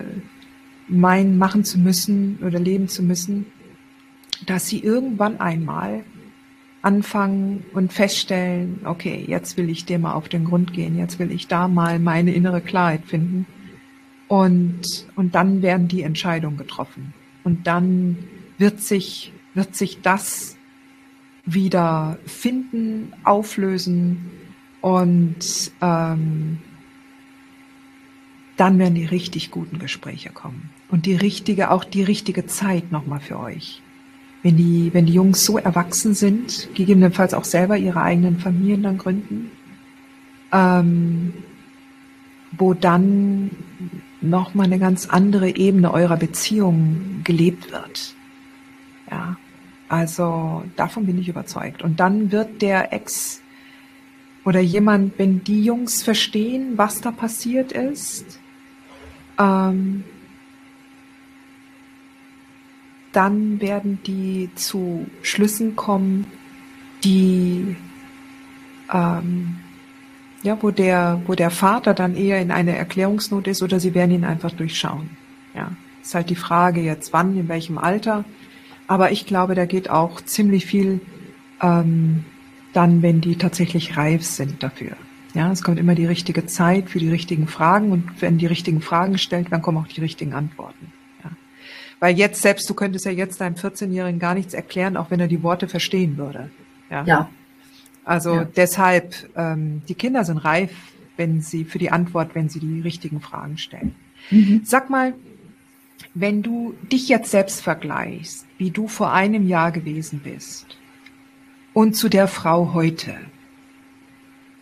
meinen, 0.89 1.39
machen 1.39 1.65
zu 1.65 1.79
müssen 1.79 2.41
oder 2.45 2.59
leben 2.59 2.89
zu 2.89 3.03
müssen, 3.03 3.47
dass 4.47 4.69
sie 4.69 4.81
irgendwann 4.81 5.41
einmal 5.41 6.05
anfangen 6.83 7.65
und 7.73 7.93
feststellen, 7.93 8.81
okay, 8.85 9.25
jetzt 9.27 9.57
will 9.57 9.71
ich 9.71 9.87
dem 9.87 10.03
mal 10.03 10.15
auf 10.15 10.29
den 10.29 10.45
Grund 10.45 10.73
gehen, 10.73 10.99
jetzt 10.99 11.19
will 11.19 11.31
ich 11.31 11.47
da 11.47 11.69
mal 11.69 11.99
meine 11.99 12.35
innere 12.35 12.61
Klarheit 12.61 13.05
finden 13.07 13.47
und, 14.35 15.07
und 15.15 15.37
dann 15.37 15.63
werden 15.63 15.87
die 15.87 16.03
Entscheidungen 16.03 16.57
getroffen. 16.57 17.15
Und 17.45 17.69
dann 17.69 18.19
wird 18.59 18.81
sich, 18.81 19.33
wird 19.55 19.77
sich 19.77 20.03
das 20.03 20.57
wieder 21.45 22.19
finden, 22.27 23.13
auflösen 23.23 24.33
und 24.81 25.71
ähm, 25.81 26.59
dann 28.57 28.79
werden 28.81 28.97
die 28.97 29.05
richtig 29.05 29.53
guten 29.53 29.79
Gespräche 29.79 30.31
kommen. 30.31 30.71
Und 30.89 31.07
die 31.07 31.15
richtige, 31.15 31.71
auch 31.71 31.85
die 31.85 32.03
richtige 32.03 32.45
Zeit 32.47 32.91
nochmal 32.91 33.21
für 33.21 33.39
euch. 33.39 33.83
Wenn 34.43 34.57
die, 34.57 34.93
wenn 34.93 35.07
die 35.07 35.15
Jungs 35.15 35.45
so 35.45 35.59
erwachsen 35.59 36.13
sind, 36.13 36.71
gegebenenfalls 36.75 37.35
auch 37.35 37.45
selber 37.45 37.79
ihre 37.79 38.03
eigenen 38.03 38.41
Familien 38.41 38.83
dann 38.83 38.99
gründen, 38.99 39.53
ähm, 40.51 41.35
wo 42.59 42.75
dann 42.75 43.51
nochmal 44.29 44.67
eine 44.67 44.79
ganz 44.79 45.07
andere 45.07 45.57
Ebene 45.57 45.93
eurer 45.93 46.17
Beziehung 46.17 47.21
gelebt 47.25 47.73
wird. 47.73 48.15
Ja, 49.11 49.37
also 49.89 50.65
davon 50.77 51.07
bin 51.07 51.19
ich 51.19 51.29
überzeugt. 51.29 51.83
Und 51.83 52.01
dann 52.01 52.33
wird 52.33 52.63
der 52.63 52.93
Ex 52.93 53.43
oder 54.45 54.61
jemand, 54.61 55.19
wenn 55.19 55.43
die 55.45 55.65
Jungs 55.65 56.03
verstehen, 56.03 56.77
was 56.77 57.01
da 57.01 57.11
passiert 57.11 57.73
ist, 57.73 58.39
ähm, 59.39 60.05
dann 63.13 63.61
werden 63.61 64.01
die 64.07 64.51
zu 64.55 65.07
Schlüssen 65.23 65.77
kommen, 65.77 66.27
die 67.05 67.77
ähm, 68.93 69.57
ja, 70.45 70.63
wo 70.63 70.71
der, 70.71 71.23
wo 71.27 71.35
der 71.35 71.51
Vater 71.51 71.95
dann 71.95 72.15
eher 72.15 72.41
in 72.41 72.51
einer 72.51 72.75
Erklärungsnot 72.75 73.49
ist 73.49 73.63
oder 73.63 73.81
sie 73.81 73.95
werden 73.95 74.13
ihn 74.13 74.25
einfach 74.25 74.53
durchschauen. 74.53 75.11
Ja, 75.55 75.73
ist 76.03 76.15
halt 76.15 76.29
die 76.31 76.37
Frage 76.37 76.83
jetzt, 76.83 77.13
wann, 77.13 77.37
in 77.37 77.49
welchem 77.49 77.79
Alter. 77.79 78.25
Aber 78.87 79.11
ich 79.11 79.27
glaube, 79.27 79.55
da 79.55 79.65
geht 79.65 79.89
auch 79.89 80.21
ziemlich 80.21 80.67
viel 80.67 81.01
ähm, 81.63 82.25
dann, 82.75 83.01
wenn 83.01 83.23
die 83.23 83.37
tatsächlich 83.37 83.97
reif 83.97 84.23
sind 84.23 84.63
dafür. 84.63 84.93
Ja, 85.33 85.51
es 85.51 85.63
kommt 85.63 85.79
immer 85.79 85.95
die 85.95 86.07
richtige 86.07 86.45
Zeit 86.47 86.91
für 86.91 86.99
die 86.99 87.09
richtigen 87.09 87.49
Fragen 87.49 87.91
und 87.91 88.21
wenn 88.21 88.37
die 88.37 88.47
richtigen 88.47 88.83
Fragen 88.83 89.17
stellt, 89.17 89.51
dann 89.51 89.63
kommen 89.63 89.79
auch 89.79 89.89
die 89.89 90.01
richtigen 90.01 90.35
Antworten. 90.35 90.93
Ja. 91.25 91.31
Weil 92.01 92.17
jetzt 92.17 92.43
selbst, 92.43 92.69
du 92.69 92.75
könntest 92.75 93.07
ja 93.07 93.13
jetzt 93.13 93.41
deinem 93.41 93.55
14-Jährigen 93.55 94.21
gar 94.21 94.35
nichts 94.35 94.53
erklären, 94.53 94.99
auch 94.99 95.11
wenn 95.11 95.21
er 95.21 95.27
die 95.27 95.43
Worte 95.43 95.69
verstehen 95.69 96.19
würde. 96.19 96.51
Ja. 96.91 97.05
ja. 97.05 97.31
Also 98.05 98.35
ja. 98.35 98.45
deshalb, 98.45 99.15
ähm, 99.37 99.83
die 99.89 99.95
Kinder 99.95 100.25
sind 100.25 100.39
reif, 100.39 100.71
wenn 101.17 101.41
sie 101.41 101.65
für 101.65 101.79
die 101.79 101.91
Antwort, 101.91 102.35
wenn 102.35 102.49
sie 102.49 102.61
die 102.61 102.81
richtigen 102.81 103.21
Fragen 103.21 103.59
stellen. 103.59 103.95
Mhm. 104.31 104.63
Sag 104.65 104.91
mal, 104.91 105.15
wenn 106.15 106.43
du 106.43 106.75
dich 106.93 107.09
jetzt 107.09 107.31
selbst 107.31 107.63
vergleichst, 107.63 108.47
wie 108.59 108.71
du 108.71 108.89
vor 108.89 109.13
einem 109.13 109.47
Jahr 109.47 109.73
gewesen 109.73 110.21
bist 110.23 110.67
und 111.73 111.95
zu 111.95 112.09
der 112.09 112.29
Frau 112.29 112.75
heute, 112.75 113.17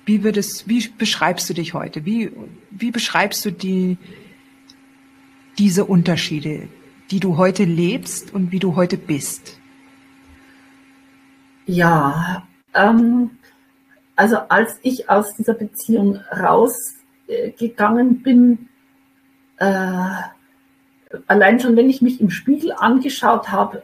wie 0.05 0.25
würdest, 0.25 0.69
wie 0.69 0.89
beschreibst 0.89 1.49
du 1.49 1.55
dich 1.55 1.75
heute? 1.75 2.05
Wie, 2.05 2.33
wie 2.71 2.91
beschreibst 2.91 3.45
du 3.45 3.53
die, 3.53 3.99
diese 5.59 5.85
Unterschiede, 5.85 6.69
die 7.11 7.21
du 7.21 7.37
heute 7.37 7.65
lebst 7.65 8.35
und 8.35 8.51
wie 8.51 8.59
du 8.59 8.75
heute 8.75 8.97
bist? 8.97 9.59
Ja, 11.67 12.49
ähm, 12.75 13.31
also 14.17 14.37
als 14.49 14.79
ich 14.83 15.09
aus 15.09 15.35
dieser 15.37 15.55
Beziehung 15.55 16.21
rausgegangen 16.33 18.23
bin, 18.23 18.69
äh, 19.59 20.13
allein 21.27 21.61
schon, 21.61 21.77
wenn 21.77 21.91
ich 21.91 22.03
mich 22.03 22.21
im 22.21 22.31
Spiegel 22.31 22.73
angeschaut 22.73 23.51
habe, 23.51 23.83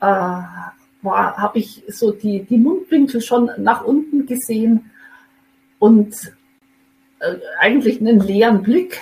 äh, 0.00 0.06
habe 0.06 1.58
ich 1.58 1.82
so 1.88 2.12
die, 2.12 2.44
die 2.44 2.58
Mundwinkel 2.58 3.20
schon 3.20 3.50
nach 3.58 3.84
unten 3.84 4.26
gesehen 4.26 4.90
und 5.78 6.14
äh, 7.18 7.36
eigentlich 7.58 8.00
einen 8.00 8.20
leeren 8.20 8.62
Blick. 8.62 9.00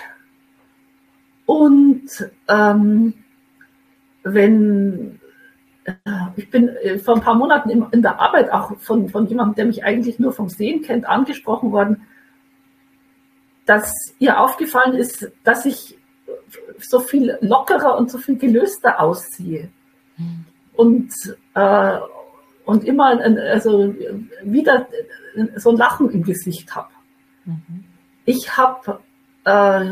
Und 1.46 2.08
ähm, 2.48 3.14
wenn 4.22 5.16
äh, 5.16 5.19
ich 6.36 6.51
bin 6.51 6.68
äh, 6.68 6.99
vor 6.99 7.16
ein 7.16 7.20
paar 7.20 7.34
Monaten 7.34 7.86
in, 7.91 8.03
der 8.03 8.20
Arbeit 8.20 8.51
auch 8.51 8.76
von, 8.78 9.09
von 9.09 9.26
jemandem, 9.26 9.55
der 9.55 9.66
mich 9.66 9.84
eigentlich 9.84 10.18
nur 10.18 10.32
vom 10.32 10.49
Sehen 10.49 10.82
kennt, 10.82 11.07
angesprochen 11.07 11.72
worden, 11.72 12.07
dass 13.66 13.93
ihr 14.18 14.41
aufgefallen 14.41 14.95
ist, 14.95 15.30
dass 15.45 15.64
ich 15.64 15.99
so 16.78 17.01
viel 17.01 17.38
lockerer 17.41 17.97
und 17.97 18.11
so 18.11 18.18
viel 18.18 18.36
gelöster 18.36 19.01
aussehe. 19.01 19.70
Mhm. 20.16 20.45
Und, 20.74 21.12
äh, 21.55 21.99
und 22.64 22.84
immer 22.84 23.20
also 23.20 23.95
wieder 24.43 24.88
so 25.57 25.70
ein 25.70 25.76
Lachen 25.76 26.11
im 26.11 26.22
Gesicht 26.22 26.74
habe. 26.74 26.88
Mhm. 27.45 27.84
Ich 28.24 28.57
habe 28.57 29.01
äh, 29.45 29.84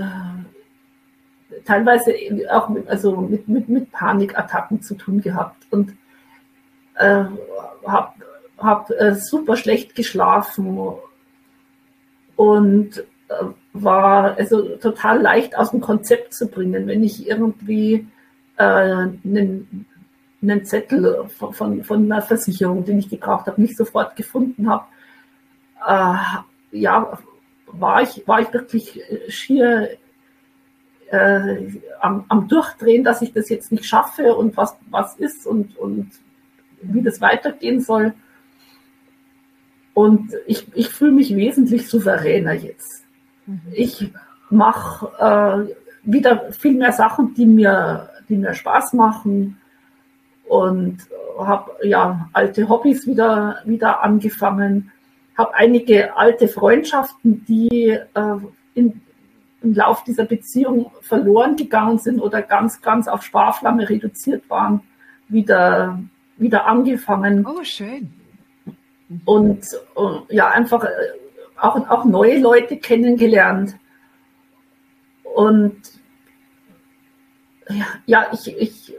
teilweise 1.64 2.14
auch 2.50 2.68
mit, 2.68 2.88
also 2.88 3.16
mit, 3.16 3.48
mit, 3.48 3.68
mit 3.68 3.92
Panikattacken 3.92 4.82
zu 4.82 4.94
tun 4.94 5.20
gehabt 5.20 5.66
und 5.70 5.94
äh, 6.96 7.24
habe 7.86 8.12
hab, 8.58 8.90
äh, 8.90 9.14
super 9.14 9.56
schlecht 9.56 9.94
geschlafen 9.94 10.78
und 12.36 12.98
äh, 13.28 13.44
war 13.72 14.36
also 14.36 14.76
total 14.76 15.20
leicht 15.20 15.56
aus 15.56 15.70
dem 15.70 15.80
Konzept 15.80 16.34
zu 16.34 16.48
bringen, 16.48 16.86
wenn 16.86 17.02
ich 17.04 17.28
irgendwie 17.28 18.06
äh, 18.56 18.62
einen, 18.62 19.86
einen 20.42 20.64
Zettel 20.64 21.28
von, 21.28 21.52
von, 21.52 21.84
von, 21.84 22.04
einer 22.04 22.22
Versicherung, 22.22 22.84
den 22.84 22.98
ich 22.98 23.08
gebraucht 23.08 23.46
habe, 23.46 23.60
nicht 23.60 23.76
sofort 23.76 24.16
gefunden 24.16 24.68
habe. 24.68 24.84
Äh, 25.86 26.78
ja, 26.78 27.18
war 27.66 28.02
ich, 28.02 28.26
war 28.26 28.40
ich 28.40 28.52
wirklich 28.52 29.00
schier 29.28 29.90
äh, 31.10 31.80
am, 32.00 32.24
am 32.28 32.48
Durchdrehen, 32.48 33.04
dass 33.04 33.22
ich 33.22 33.32
das 33.32 33.48
jetzt 33.48 33.72
nicht 33.72 33.86
schaffe 33.86 34.34
und 34.34 34.56
was, 34.56 34.76
was 34.90 35.16
ist 35.16 35.46
und, 35.46 35.76
und 35.76 36.10
wie 36.82 37.02
das 37.02 37.20
weitergehen 37.20 37.80
soll. 37.80 38.14
Und 39.94 40.32
ich, 40.46 40.66
ich 40.74 40.90
fühle 40.90 41.12
mich 41.12 41.34
wesentlich 41.34 41.88
souveräner 41.88 42.52
jetzt. 42.52 43.04
Mhm. 43.46 43.60
Ich 43.72 44.12
mache 44.50 45.66
äh, 45.68 45.74
wieder 46.04 46.52
viel 46.52 46.74
mehr 46.74 46.92
Sachen, 46.92 47.34
die 47.34 47.46
mir, 47.46 48.08
die 48.28 48.36
mir 48.36 48.54
Spaß 48.54 48.92
machen 48.92 49.58
und 50.46 50.98
habe 51.38 51.72
ja 51.82 52.28
alte 52.32 52.68
Hobbys 52.68 53.06
wieder, 53.06 53.58
wieder 53.64 54.02
angefangen, 54.02 54.92
habe 55.36 55.54
einige 55.54 56.16
alte 56.16 56.48
Freundschaften, 56.48 57.44
die 57.46 57.90
äh, 57.90 58.36
in, 58.74 59.00
im 59.62 59.74
Lauf 59.74 60.04
dieser 60.04 60.24
Beziehung 60.24 60.90
verloren 61.00 61.56
gegangen 61.56 61.98
sind 61.98 62.20
oder 62.20 62.42
ganz, 62.42 62.80
ganz 62.80 63.08
auf 63.08 63.22
Sparflamme 63.22 63.88
reduziert 63.88 64.48
waren, 64.48 64.82
wieder, 65.28 65.98
wieder 66.36 66.66
angefangen. 66.66 67.44
Oh, 67.46 67.62
schön. 67.64 68.12
Und 69.24 69.64
uh, 69.96 70.20
ja, 70.28 70.48
einfach 70.48 70.84
äh, 70.84 70.88
auch, 71.56 71.88
auch 71.88 72.04
neue 72.04 72.38
Leute 72.38 72.76
kennengelernt. 72.76 73.76
Und 75.34 75.80
ja, 77.68 77.86
ja 78.06 78.26
ich, 78.32 78.56
ich 78.56 78.94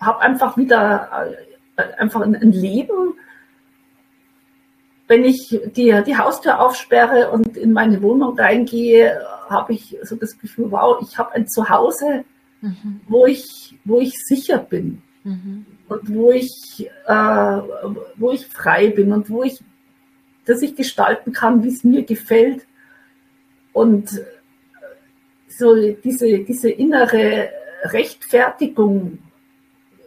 habe 0.00 0.20
einfach 0.20 0.56
wieder 0.56 1.34
äh, 1.76 1.82
einfach 1.98 2.20
ein, 2.20 2.36
ein 2.36 2.52
Leben, 2.52 3.14
wenn 5.08 5.24
ich 5.24 5.60
die, 5.76 6.02
die 6.06 6.16
Haustür 6.16 6.60
aufsperre 6.60 7.30
und 7.30 7.56
in 7.56 7.72
meine 7.72 8.02
Wohnung 8.02 8.38
reingehe, 8.38 9.20
habe 9.48 9.74
ich 9.74 9.96
so 10.02 10.16
das 10.16 10.38
Gefühl, 10.38 10.70
wow, 10.70 10.98
ich 11.02 11.18
habe 11.18 11.32
ein 11.32 11.48
Zuhause, 11.48 12.24
mhm. 12.60 13.00
wo, 13.08 13.26
ich, 13.26 13.78
wo 13.84 14.00
ich 14.00 14.14
sicher 14.24 14.58
bin 14.58 15.02
mhm. 15.24 15.66
und 15.88 16.14
wo 16.14 16.30
ich, 16.30 16.88
äh, 17.06 17.60
wo 18.16 18.32
ich 18.32 18.46
frei 18.46 18.88
bin 18.88 19.12
und 19.12 19.28
wo 19.28 19.42
ich, 19.42 19.62
dass 20.46 20.62
ich 20.62 20.74
gestalten 20.74 21.32
kann, 21.32 21.62
wie 21.62 21.68
es 21.68 21.84
mir 21.84 22.04
gefällt. 22.04 22.66
Und 23.72 24.20
so 25.48 25.74
diese, 25.92 26.40
diese 26.40 26.70
innere 26.70 27.50
Rechtfertigung, 27.84 29.18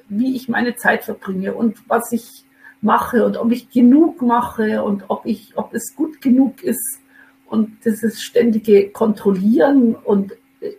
wie 0.08 0.36
ich 0.36 0.50
meine 0.50 0.76
Zeit 0.76 1.04
verbringe 1.04 1.54
und 1.54 1.78
was 1.88 2.12
ich 2.12 2.45
mache 2.86 3.26
und 3.26 3.36
ob 3.38 3.52
ich 3.52 3.70
genug 3.70 4.22
mache 4.22 4.84
und 4.84 5.06
ob 5.10 5.26
ich, 5.26 5.58
ob 5.58 5.74
es 5.74 5.94
gut 5.96 6.22
genug 6.22 6.64
ist 6.64 7.02
und 7.48 7.84
dieses 7.84 8.22
ständige 8.22 8.90
Kontrollieren 8.92 9.96
und 9.96 10.32
äh, 10.62 10.72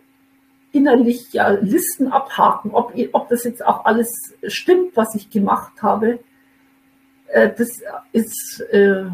innerlich 0.71 1.33
ja 1.33 1.49
Listen 1.49 2.07
abhaken, 2.07 2.71
ob, 2.71 2.93
ob 3.11 3.29
das 3.29 3.43
jetzt 3.43 3.63
auch 3.63 3.85
alles 3.85 4.09
stimmt, 4.47 4.95
was 4.95 5.13
ich 5.13 5.29
gemacht 5.29 5.83
habe, 5.83 6.19
äh, 7.27 7.51
das 7.55 7.69
ist 8.13 8.61
äh, 8.71 9.05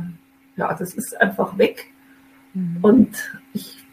ja, 0.56 0.74
das 0.74 0.94
ist 0.94 1.20
einfach 1.20 1.58
weg. 1.58 1.88
Mhm. 2.54 2.78
Und 2.82 3.40
ich, 3.54 3.86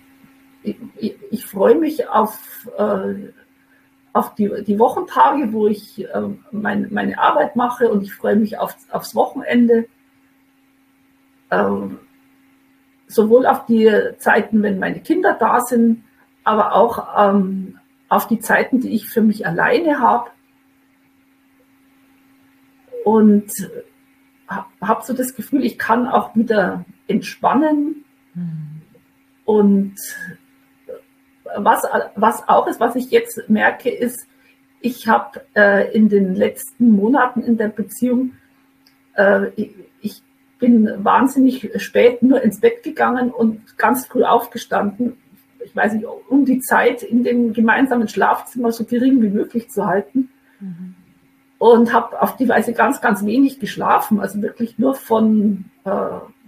ich, 0.62 1.16
ich 1.30 1.46
freue 1.46 1.76
mich 1.76 2.09
auf 2.09 2.68
äh, 2.76 3.32
auf 4.12 4.34
die, 4.34 4.64
die 4.64 4.78
Wochentage, 4.78 5.52
wo 5.52 5.68
ich 5.68 6.04
äh, 6.04 6.28
mein, 6.50 6.88
meine 6.90 7.18
Arbeit 7.18 7.56
mache 7.56 7.88
und 7.88 8.02
ich 8.02 8.14
freue 8.14 8.36
mich 8.36 8.58
auf, 8.58 8.76
aufs 8.90 9.14
Wochenende. 9.14 9.86
Ähm, 11.50 11.98
sowohl 13.06 13.46
auf 13.46 13.66
die 13.66 13.90
Zeiten, 14.18 14.62
wenn 14.62 14.78
meine 14.78 15.00
Kinder 15.00 15.36
da 15.38 15.61
sind, 15.61 16.04
aber 16.44 16.74
auch 16.74 17.06
ähm, 17.18 17.78
auf 18.08 18.26
die 18.26 18.40
Zeiten, 18.40 18.80
die 18.80 18.90
ich 18.90 19.08
für 19.08 19.20
mich 19.20 19.46
alleine 19.46 20.00
habe. 20.00 20.30
Und 23.04 23.50
habe 24.80 25.04
so 25.04 25.14
das 25.14 25.34
Gefühl, 25.34 25.64
ich 25.64 25.78
kann 25.78 26.08
auch 26.08 26.34
wieder 26.34 26.84
entspannen 27.06 28.04
mhm. 28.34 28.82
und 29.44 29.96
was, 31.57 31.82
was 32.16 32.48
auch 32.48 32.66
ist, 32.66 32.80
was 32.80 32.96
ich 32.96 33.11
jetzt 33.11 33.48
merke, 33.48 33.90
ist, 33.90 34.26
ich 34.80 35.09
habe 35.09 35.42
äh, 35.55 35.92
in 35.94 36.09
den 36.09 36.34
letzten 36.34 36.90
Monaten 36.90 37.42
in 37.42 37.57
der 37.57 37.68
Beziehung, 37.68 38.32
äh, 39.14 39.48
ich, 39.57 39.74
bin 40.61 41.03
wahnsinnig 41.03 41.70
spät 41.82 42.22
nur 42.22 42.42
ins 42.42 42.61
Bett 42.61 42.82
gegangen 42.84 43.30
und 43.30 43.76
ganz 43.78 44.07
früh 44.07 44.22
aufgestanden. 44.22 45.16
Ich 45.64 45.74
weiß 45.74 45.94
nicht, 45.94 46.07
um 46.28 46.44
die 46.44 46.61
Zeit 46.61 47.03
in 47.03 47.24
dem 47.24 47.53
gemeinsamen 47.53 48.09
Schlafzimmer 48.09 48.70
so 48.70 48.84
gering 48.84 49.20
wie 49.22 49.30
möglich 49.30 49.70
zu 49.70 49.86
halten. 49.86 50.28
Mhm. 50.61 50.94
Und 51.59 51.92
habe 51.92 52.22
auf 52.22 52.36
die 52.36 52.48
Weise 52.48 52.72
ganz, 52.72 53.01
ganz 53.01 53.24
wenig 53.24 53.59
geschlafen. 53.59 54.20
Also 54.20 54.40
wirklich 54.40 54.78
nur 54.78 54.94
von 54.94 55.64
äh, 55.84 55.90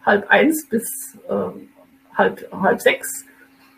halb 0.04 0.28
eins 0.30 0.66
bis 0.68 1.18
äh, 1.28 2.14
halb, 2.14 2.46
halb 2.52 2.80
sechs 2.80 3.26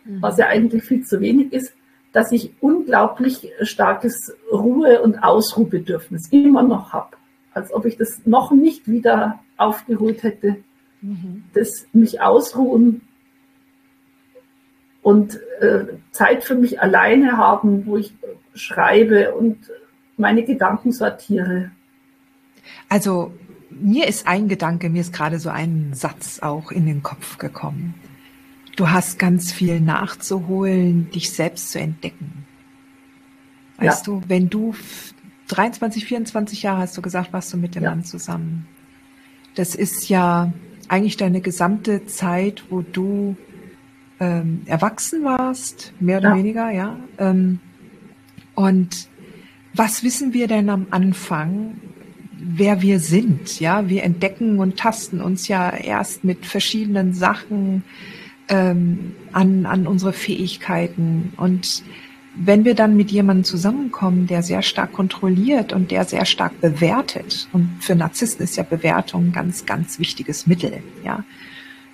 was 0.05 0.37
ja 0.37 0.47
eigentlich 0.47 0.83
viel 0.83 1.03
zu 1.03 1.19
wenig 1.19 1.51
ist, 1.53 1.73
dass 2.13 2.31
ich 2.31 2.53
unglaublich 2.61 3.51
starkes 3.61 4.33
Ruhe- 4.51 5.01
und 5.01 5.19
Ausruhbedürfnis 5.19 6.29
immer 6.31 6.63
noch 6.63 6.93
habe. 6.93 7.17
Als 7.53 7.73
ob 7.73 7.85
ich 7.85 7.97
das 7.97 8.21
noch 8.25 8.51
nicht 8.51 8.87
wieder 8.87 9.39
aufgeholt 9.57 10.23
hätte. 10.23 10.57
Mhm. 11.01 11.43
Das 11.53 11.87
mich 11.93 12.21
ausruhen 12.21 13.01
und 15.01 15.39
äh, 15.59 15.85
Zeit 16.11 16.43
für 16.43 16.55
mich 16.55 16.81
alleine 16.81 17.37
haben, 17.37 17.85
wo 17.85 17.97
ich 17.97 18.13
schreibe 18.53 19.35
und 19.35 19.57
meine 20.17 20.43
Gedanken 20.43 20.91
sortiere. 20.91 21.71
Also 22.89 23.33
mir 23.69 24.07
ist 24.07 24.27
ein 24.27 24.47
Gedanke, 24.47 24.89
mir 24.89 25.01
ist 25.01 25.13
gerade 25.13 25.37
so 25.39 25.49
ein 25.49 25.91
Satz 25.93 26.39
auch 26.41 26.71
in 26.71 26.85
den 26.85 27.03
Kopf 27.03 27.37
gekommen. 27.37 27.93
Du 28.75 28.89
hast 28.89 29.19
ganz 29.19 29.51
viel 29.51 29.79
nachzuholen, 29.79 31.09
dich 31.11 31.31
selbst 31.31 31.71
zu 31.71 31.79
entdecken. 31.79 32.45
Weißt 33.77 34.07
ja. 34.07 34.13
du, 34.13 34.21
wenn 34.27 34.49
du 34.49 34.75
23, 35.47 36.05
24 36.05 36.63
Jahre 36.63 36.79
hast 36.79 36.97
du 36.97 37.01
gesagt, 37.01 37.33
warst 37.33 37.53
du 37.53 37.57
mit 37.57 37.75
dem 37.75 37.83
ja. 37.83 37.91
Mann 37.91 38.03
zusammen. 38.03 38.67
Das 39.55 39.75
ist 39.75 40.09
ja 40.09 40.51
eigentlich 40.87 41.17
deine 41.17 41.41
gesamte 41.41 42.05
Zeit, 42.05 42.65
wo 42.69 42.81
du 42.81 43.37
ähm, 44.19 44.61
erwachsen 44.65 45.23
warst, 45.23 45.93
mehr 45.99 46.19
oder 46.19 46.29
ja. 46.29 46.37
weniger, 46.37 46.71
ja. 46.71 46.97
Ähm, 47.17 47.59
und 48.55 49.09
was 49.73 50.03
wissen 50.03 50.33
wir 50.33 50.47
denn 50.47 50.69
am 50.69 50.87
Anfang, 50.91 51.75
wer 52.37 52.81
wir 52.81 52.99
sind? 52.99 53.59
Ja, 53.59 53.89
wir 53.89 54.03
entdecken 54.03 54.59
und 54.59 54.77
tasten 54.77 55.21
uns 55.21 55.47
ja 55.47 55.69
erst 55.69 56.23
mit 56.23 56.45
verschiedenen 56.45 57.13
Sachen 57.13 57.83
ähm, 58.49 59.15
an, 59.31 59.65
an 59.65 59.87
unsere 59.87 60.13
Fähigkeiten. 60.13 61.33
Und 61.37 61.83
wenn 62.35 62.65
wir 62.65 62.75
dann 62.75 62.95
mit 62.95 63.11
jemandem 63.11 63.43
zusammenkommen, 63.43 64.27
der 64.27 64.43
sehr 64.43 64.61
stark 64.61 64.93
kontrolliert 64.93 65.73
und 65.73 65.91
der 65.91 66.05
sehr 66.05 66.25
stark 66.25 66.59
bewertet, 66.61 67.47
und 67.53 67.77
für 67.79 67.95
Narzissten 67.95 68.43
ist 68.43 68.57
ja 68.57 68.63
Bewertung 68.63 69.27
ein 69.27 69.31
ganz, 69.31 69.65
ganz 69.65 69.99
wichtiges 69.99 70.47
Mittel, 70.47 70.83
ja, 71.03 71.23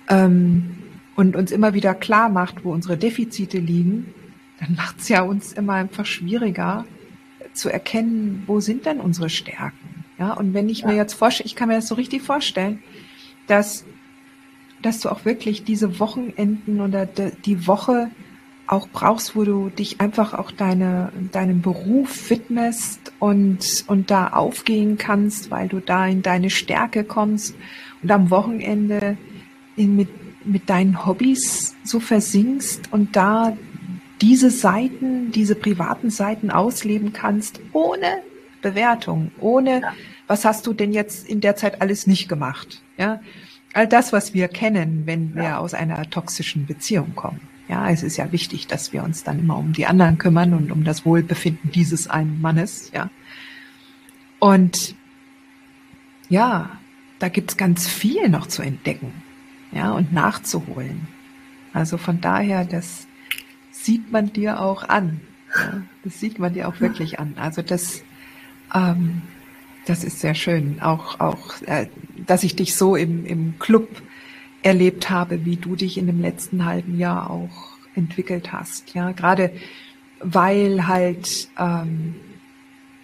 ähm, 0.08 0.78
und 1.14 1.36
uns 1.36 1.52
immer 1.52 1.74
wieder 1.74 1.94
klar 1.94 2.28
macht, 2.28 2.64
wo 2.64 2.72
unsere 2.72 2.96
Defizite 2.96 3.58
liegen, 3.58 4.14
dann 4.58 4.74
macht 4.76 5.00
es 5.00 5.08
ja 5.08 5.22
uns 5.22 5.52
immer 5.52 5.74
einfach 5.74 6.06
schwieriger 6.06 6.84
zu 7.52 7.68
erkennen, 7.68 8.44
wo 8.46 8.60
sind 8.60 8.86
denn 8.86 9.00
unsere 9.00 9.28
Stärken. 9.28 10.04
Ja, 10.18 10.32
und 10.32 10.54
wenn 10.54 10.68
ich 10.68 10.80
ja. 10.80 10.88
mir 10.88 10.96
jetzt 10.96 11.14
vorstelle, 11.14 11.46
ich 11.46 11.56
kann 11.56 11.68
mir 11.68 11.74
das 11.74 11.88
so 11.88 11.94
richtig 11.94 12.22
vorstellen, 12.22 12.82
dass, 13.46 13.84
dass 14.82 15.00
du 15.00 15.08
auch 15.08 15.24
wirklich 15.24 15.64
diese 15.64 15.98
Wochenenden 15.98 16.80
oder 16.80 17.06
die 17.06 17.66
Woche 17.66 18.10
auch 18.66 18.88
brauchst, 18.88 19.36
wo 19.36 19.44
du 19.44 19.68
dich 19.68 20.00
einfach 20.00 20.34
auch 20.34 20.50
deine, 20.50 21.12
deinem 21.32 21.62
Beruf 21.62 22.30
widmest 22.30 23.12
und, 23.18 23.84
und 23.86 24.10
da 24.10 24.28
aufgehen 24.28 24.96
kannst, 24.98 25.50
weil 25.50 25.68
du 25.68 25.80
da 25.80 26.06
in 26.06 26.22
deine 26.22 26.48
Stärke 26.48 27.04
kommst 27.04 27.54
und 28.02 28.10
am 28.10 28.30
Wochenende 28.30 29.16
in, 29.76 29.96
mit, 29.96 30.08
mit 30.46 30.70
deinen 30.70 31.04
Hobbys 31.04 31.76
so 31.84 32.00
versinkst 32.00 32.92
und 32.92 33.16
da 33.16 33.56
diese 34.22 34.50
Seiten, 34.50 35.32
diese 35.32 35.56
privaten 35.56 36.10
Seiten 36.10 36.50
ausleben 36.50 37.12
kannst, 37.12 37.60
ohne 37.72 38.22
Bewertung, 38.62 39.32
ohne, 39.40 39.80
ja. 39.80 39.92
was 40.28 40.44
hast 40.44 40.66
du 40.66 40.72
denn 40.72 40.92
jetzt 40.92 41.28
in 41.28 41.40
der 41.40 41.56
Zeit 41.56 41.82
alles 41.82 42.06
nicht 42.06 42.28
gemacht? 42.28 42.80
Ja, 42.96 43.20
all 43.74 43.86
das, 43.86 44.12
was 44.12 44.34
wir 44.34 44.48
kennen, 44.48 45.02
wenn 45.06 45.34
wir 45.34 45.42
ja. 45.42 45.58
aus 45.58 45.74
einer 45.74 46.08
toxischen 46.10 46.66
Beziehung 46.66 47.14
kommen. 47.14 47.40
Ja, 47.68 47.88
es 47.88 48.02
ist 48.02 48.16
ja 48.16 48.32
wichtig, 48.32 48.66
dass 48.66 48.92
wir 48.92 49.02
uns 49.02 49.24
dann 49.24 49.38
immer 49.38 49.56
um 49.56 49.72
die 49.72 49.86
anderen 49.86 50.18
kümmern 50.18 50.52
und 50.52 50.70
um 50.70 50.84
das 50.84 51.06
Wohlbefinden 51.06 51.70
dieses 51.70 52.08
einen 52.08 52.40
Mannes, 52.40 52.90
ja. 52.92 53.08
Und 54.38 54.96
ja, 56.28 56.78
da 57.18 57.28
gibt's 57.28 57.56
ganz 57.56 57.86
viel 57.86 58.28
noch 58.28 58.46
zu 58.46 58.62
entdecken, 58.62 59.12
ja, 59.70 59.92
und 59.92 60.12
nachzuholen. 60.12 61.06
Also 61.72 61.96
von 61.96 62.20
daher, 62.20 62.64
das 62.64 63.06
sieht 63.70 64.12
man 64.12 64.32
dir 64.32 64.60
auch 64.60 64.88
an. 64.88 65.20
Ja, 65.56 65.82
das 66.04 66.20
sieht 66.20 66.38
man 66.38 66.52
dir 66.52 66.68
auch 66.68 66.80
wirklich 66.80 67.20
an. 67.20 67.34
Also 67.36 67.62
das, 67.62 68.02
ähm, 68.74 69.22
das 69.86 70.04
ist 70.04 70.20
sehr 70.20 70.34
schön. 70.34 70.80
Auch, 70.80 71.20
auch, 71.20 71.60
äh, 71.66 71.86
dass 72.26 72.44
ich 72.44 72.56
dich 72.56 72.74
so 72.76 72.96
im, 72.96 73.26
im 73.26 73.58
Club 73.58 73.88
erlebt 74.62 75.10
habe, 75.10 75.44
wie 75.44 75.56
du 75.56 75.76
dich 75.76 75.98
in 75.98 76.06
dem 76.06 76.20
letzten 76.20 76.64
halben 76.64 76.98
Jahr 76.98 77.30
auch 77.30 77.72
entwickelt 77.94 78.52
hast. 78.52 78.94
Ja, 78.94 79.12
gerade 79.12 79.52
weil 80.20 80.86
halt 80.86 81.48
ähm, 81.58 82.14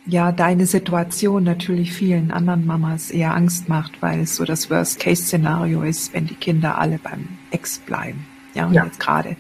ja 0.07 0.33
deine 0.33 0.67
Situation 0.67 1.43
natürlich 1.45 1.93
vielen 1.93 2.31
anderen 2.31 2.65
Mamas 2.65 3.11
eher 3.11 3.35
Angst 3.35 3.69
macht, 3.69 4.01
weil 4.01 4.21
es 4.21 4.37
so 4.37 4.45
das 4.45 4.71
Worst-Case-Szenario 4.71 5.83
ist, 5.83 6.15
wenn 6.15 6.27
die 6.27 6.35
Kinder 6.35 6.79
alle 6.79 6.99
beim 6.99 7.29
Ex 7.51 7.79
bleiben. 7.81 8.25
Ja, 8.55 8.67
und 8.67 8.75
ja. 8.75 8.85
jetzt 8.85 9.01
gerade 9.01 9.37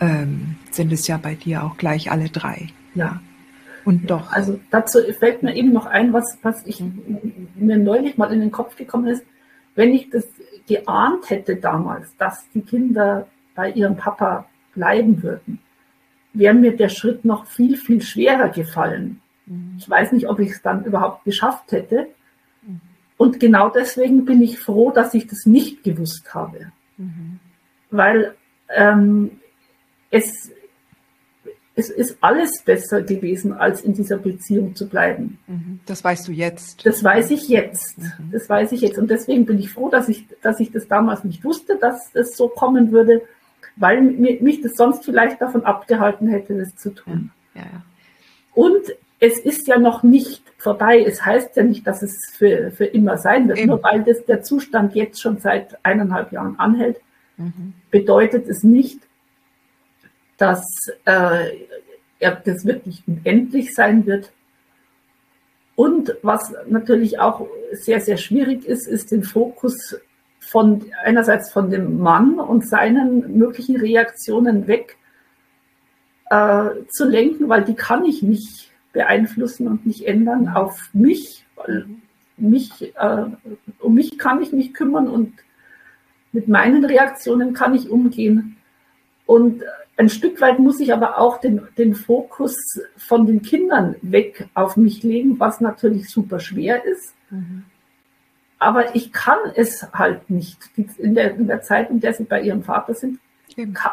ähm, 0.00 0.56
sind 0.70 0.92
es 0.92 1.06
ja 1.06 1.16
bei 1.16 1.34
dir 1.34 1.64
auch 1.64 1.76
gleich 1.76 2.10
alle 2.10 2.28
drei. 2.28 2.68
Ja. 2.94 3.20
Und 3.86 4.10
doch. 4.10 4.32
Also 4.32 4.58
dazu 4.70 4.98
fällt 5.18 5.42
mir 5.44 5.54
eben 5.54 5.72
noch 5.72 5.86
ein, 5.86 6.12
was, 6.12 6.38
was 6.42 6.66
ich 6.66 6.82
mir 7.54 7.78
neulich 7.78 8.18
mal 8.18 8.32
in 8.32 8.40
den 8.40 8.50
Kopf 8.50 8.76
gekommen 8.76 9.06
ist, 9.06 9.24
wenn 9.76 9.94
ich 9.94 10.10
das 10.10 10.26
geahnt 10.66 11.30
hätte 11.30 11.56
damals, 11.56 12.14
dass 12.16 12.50
die 12.50 12.62
Kinder 12.62 13.28
bei 13.54 13.70
ihrem 13.70 13.96
Papa 13.96 14.46
bleiben 14.74 15.22
würden, 15.22 15.60
wäre 16.32 16.52
mir 16.52 16.76
der 16.76 16.88
Schritt 16.88 17.24
noch 17.24 17.46
viel, 17.46 17.76
viel 17.76 18.02
schwerer 18.02 18.48
gefallen. 18.48 19.20
Mhm. 19.46 19.76
Ich 19.78 19.88
weiß 19.88 20.12
nicht, 20.12 20.28
ob 20.28 20.40
ich 20.40 20.50
es 20.50 20.62
dann 20.62 20.84
überhaupt 20.84 21.24
geschafft 21.24 21.70
hätte. 21.70 22.08
Mhm. 22.62 22.80
Und 23.16 23.38
genau 23.38 23.68
deswegen 23.68 24.24
bin 24.24 24.42
ich 24.42 24.58
froh, 24.58 24.90
dass 24.90 25.14
ich 25.14 25.28
das 25.28 25.46
nicht 25.46 25.84
gewusst 25.84 26.34
habe. 26.34 26.72
Mhm. 26.96 27.38
Weil 27.90 28.34
ähm, 28.68 29.38
es, 30.10 30.50
es 31.78 31.90
ist 31.90 32.16
alles 32.22 32.62
besser 32.64 33.02
gewesen, 33.02 33.52
als 33.52 33.82
in 33.82 33.92
dieser 33.92 34.16
Beziehung 34.16 34.74
zu 34.74 34.88
bleiben. 34.88 35.38
Mhm. 35.46 35.80
Das 35.84 36.02
weißt 36.02 36.26
du 36.26 36.32
jetzt. 36.32 36.86
Das 36.86 37.04
weiß 37.04 37.30
ich 37.30 37.48
jetzt. 37.48 37.98
Mhm. 37.98 38.30
Das 38.32 38.48
weiß 38.48 38.72
ich 38.72 38.80
jetzt. 38.80 38.98
Und 38.98 39.10
deswegen 39.10 39.44
bin 39.44 39.58
ich 39.58 39.70
froh, 39.70 39.90
dass 39.90 40.08
ich, 40.08 40.26
dass 40.40 40.58
ich 40.58 40.72
das 40.72 40.88
damals 40.88 41.22
nicht 41.22 41.44
wusste, 41.44 41.76
dass 41.76 42.14
es 42.14 42.34
so 42.34 42.48
kommen 42.48 42.92
würde, 42.92 43.20
weil 43.76 44.00
mich 44.00 44.62
das 44.62 44.72
sonst 44.72 45.04
vielleicht 45.04 45.42
davon 45.42 45.64
abgehalten 45.64 46.28
hätte, 46.28 46.56
das 46.56 46.74
zu 46.76 46.94
tun. 46.94 47.30
Ja, 47.54 47.60
ja. 47.60 47.82
Und 48.54 48.80
es 49.20 49.38
ist 49.38 49.68
ja 49.68 49.78
noch 49.78 50.02
nicht 50.02 50.42
vorbei. 50.56 51.04
Es 51.06 51.26
heißt 51.26 51.56
ja 51.56 51.62
nicht, 51.62 51.86
dass 51.86 52.02
es 52.02 52.32
für, 52.32 52.70
für 52.70 52.86
immer 52.86 53.18
sein 53.18 53.48
wird. 53.48 53.58
Eben. 53.58 53.68
Nur 53.68 53.82
weil 53.82 54.02
das 54.02 54.24
der 54.24 54.42
Zustand 54.42 54.94
jetzt 54.94 55.20
schon 55.20 55.36
seit 55.38 55.76
eineinhalb 55.84 56.32
Jahren 56.32 56.58
anhält, 56.58 57.00
mhm. 57.36 57.74
bedeutet 57.90 58.48
es 58.48 58.62
nicht, 58.62 59.00
dass 60.38 60.64
äh, 61.04 61.50
das 62.20 62.64
wirklich 62.64 63.02
unendlich 63.06 63.74
sein 63.74 64.06
wird. 64.06 64.32
Und 65.74 66.16
was 66.22 66.54
natürlich 66.68 67.20
auch 67.20 67.46
sehr, 67.72 68.00
sehr 68.00 68.16
schwierig 68.16 68.64
ist, 68.64 68.88
ist 68.88 69.10
den 69.10 69.22
Fokus 69.22 69.96
von 70.40 70.86
einerseits 71.04 71.52
von 71.52 71.70
dem 71.70 71.98
Mann 71.98 72.38
und 72.38 72.66
seinen 72.66 73.36
möglichen 73.36 73.76
Reaktionen 73.76 74.66
weg 74.66 74.96
äh, 76.30 76.70
zu 76.88 77.04
lenken, 77.04 77.48
weil 77.48 77.64
die 77.64 77.74
kann 77.74 78.04
ich 78.04 78.22
nicht 78.22 78.70
beeinflussen 78.92 79.68
und 79.68 79.84
nicht 79.84 80.06
ändern 80.06 80.48
auf 80.48 80.88
mich, 80.92 81.44
weil 81.56 81.86
mich, 82.38 82.94
äh, 82.96 83.24
um 83.80 83.94
mich 83.94 84.18
kann 84.18 84.42
ich 84.42 84.52
mich 84.52 84.72
kümmern 84.72 85.08
und 85.08 85.34
mit 86.32 86.48
meinen 86.48 86.84
Reaktionen 86.84 87.54
kann 87.54 87.74
ich 87.74 87.90
umgehen. 87.90 88.56
Und 89.26 89.62
ein 89.96 90.08
Stück 90.10 90.40
weit 90.40 90.58
muss 90.58 90.80
ich 90.80 90.92
aber 90.92 91.18
auch 91.18 91.38
den, 91.38 91.66
den 91.78 91.94
Fokus 91.94 92.54
von 92.96 93.26
den 93.26 93.42
Kindern 93.42 93.96
weg 94.02 94.48
auf 94.54 94.76
mich 94.76 95.02
legen, 95.02 95.40
was 95.40 95.60
natürlich 95.60 96.10
super 96.10 96.38
schwer 96.38 96.84
ist. 96.84 97.14
Mhm. 97.30 97.64
Aber 98.58 98.94
ich 98.94 99.12
kann 99.12 99.38
es 99.54 99.86
halt 99.92 100.28
nicht. 100.30 100.58
In 100.98 101.14
der, 101.14 101.34
in 101.34 101.46
der 101.46 101.62
Zeit, 101.62 101.90
in 101.90 102.00
der 102.00 102.12
sie 102.14 102.24
bei 102.24 102.42
ihrem 102.42 102.62
Vater 102.62 102.94
sind, 102.94 103.18
kann, 103.74 103.92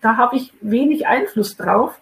da 0.00 0.16
habe 0.16 0.36
ich 0.36 0.52
wenig 0.60 1.06
Einfluss 1.06 1.56
drauf. 1.56 2.00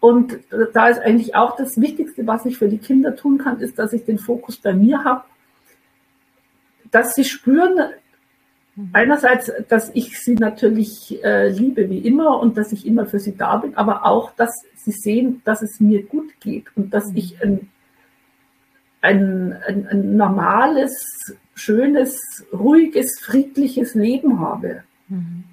Und 0.00 0.38
da 0.74 0.88
ist 0.88 0.98
eigentlich 1.00 1.34
auch 1.34 1.56
das 1.56 1.80
Wichtigste, 1.80 2.26
was 2.26 2.44
ich 2.44 2.58
für 2.58 2.68
die 2.68 2.78
Kinder 2.78 3.16
tun 3.16 3.38
kann, 3.38 3.60
ist, 3.60 3.78
dass 3.78 3.92
ich 3.92 4.04
den 4.04 4.18
Fokus 4.18 4.56
bei 4.56 4.74
mir 4.74 5.02
habe, 5.02 5.24
dass 6.90 7.14
sie 7.14 7.24
spüren, 7.24 7.76
mhm. 7.76 7.94
Einerseits, 8.92 9.52
dass 9.68 9.90
ich 9.94 10.18
sie 10.18 10.34
natürlich 10.34 11.22
äh, 11.22 11.48
liebe 11.48 11.88
wie 11.90 11.98
immer 11.98 12.40
und 12.40 12.56
dass 12.56 12.72
ich 12.72 12.86
immer 12.86 13.06
für 13.06 13.20
sie 13.20 13.36
da 13.36 13.56
bin, 13.56 13.76
aber 13.76 14.04
auch, 14.04 14.32
dass 14.32 14.64
sie 14.74 14.92
sehen, 14.92 15.42
dass 15.44 15.62
es 15.62 15.80
mir 15.80 16.02
gut 16.04 16.40
geht 16.40 16.66
und 16.76 16.92
dass 16.92 17.10
mhm. 17.10 17.16
ich 17.16 17.42
ein 17.42 17.68
ein, 19.04 19.52
ein, 19.68 19.86
ein 19.86 20.16
normales, 20.16 21.36
schönes, 21.54 22.18
ruhiges, 22.52 23.20
friedliches 23.20 23.94
Leben 23.94 24.40
habe. 24.40 24.82
Mhm. 25.08 25.44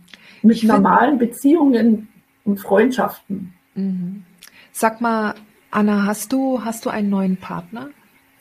Mit 0.42 0.58
ich 0.58 0.64
normalen 0.64 1.18
Beziehungen 1.18 2.08
und 2.46 2.60
Freundschaften. 2.60 3.54
Mhm. 3.76 4.24
Sag 4.72 5.02
mal, 5.02 5.36
Anna, 5.70 6.06
hast 6.06 6.32
du, 6.32 6.64
hast 6.64 6.86
du 6.86 6.90
einen 6.90 7.10
neuen 7.10 7.38
Partner? 7.38 7.90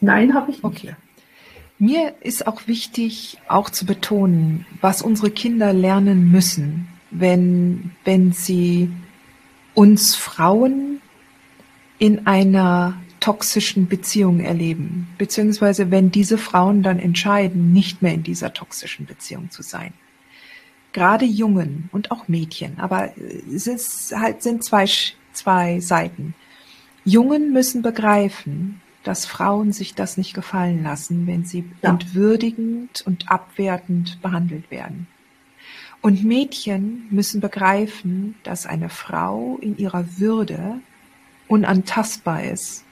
Nein, 0.00 0.32
habe 0.32 0.52
ich 0.52 0.62
nicht. 0.62 0.64
Okay. 0.64 0.94
Mir 1.82 2.14
ist 2.20 2.46
auch 2.46 2.66
wichtig, 2.66 3.38
auch 3.48 3.70
zu 3.70 3.86
betonen, 3.86 4.66
was 4.82 5.00
unsere 5.00 5.30
Kinder 5.30 5.72
lernen 5.72 6.30
müssen, 6.30 6.88
wenn, 7.10 7.92
wenn 8.04 8.32
sie 8.32 8.90
uns 9.72 10.14
Frauen 10.14 11.00
in 11.98 12.26
einer 12.26 13.00
toxischen 13.18 13.88
Beziehung 13.88 14.40
erleben, 14.40 15.08
beziehungsweise 15.16 15.90
wenn 15.90 16.10
diese 16.10 16.36
Frauen 16.36 16.82
dann 16.82 16.98
entscheiden, 16.98 17.72
nicht 17.72 18.02
mehr 18.02 18.12
in 18.12 18.24
dieser 18.24 18.52
toxischen 18.52 19.06
Beziehung 19.06 19.50
zu 19.50 19.62
sein. 19.62 19.94
Gerade 20.92 21.24
Jungen 21.24 21.88
und 21.92 22.10
auch 22.10 22.28
Mädchen, 22.28 22.78
aber 22.78 23.14
es 23.50 23.66
ist 23.66 24.14
halt, 24.14 24.42
sind 24.42 24.62
zwei, 24.64 24.84
zwei 25.32 25.80
Seiten. 25.80 26.34
Jungen 27.06 27.54
müssen 27.54 27.80
begreifen, 27.80 28.82
dass 29.02 29.26
Frauen 29.26 29.72
sich 29.72 29.94
das 29.94 30.16
nicht 30.16 30.34
gefallen 30.34 30.82
lassen, 30.82 31.26
wenn 31.26 31.44
sie 31.44 31.64
ja. 31.82 31.90
entwürdigend 31.90 33.02
und 33.06 33.30
abwertend 33.30 34.20
behandelt 34.20 34.70
werden. 34.70 35.06
Und 36.02 36.24
Mädchen 36.24 37.06
müssen 37.10 37.40
begreifen, 37.40 38.34
dass 38.42 38.66
eine 38.66 38.88
Frau 38.88 39.58
in 39.60 39.76
ihrer 39.76 40.18
Würde 40.18 40.80
unantastbar 41.48 42.44
ist 42.44 42.84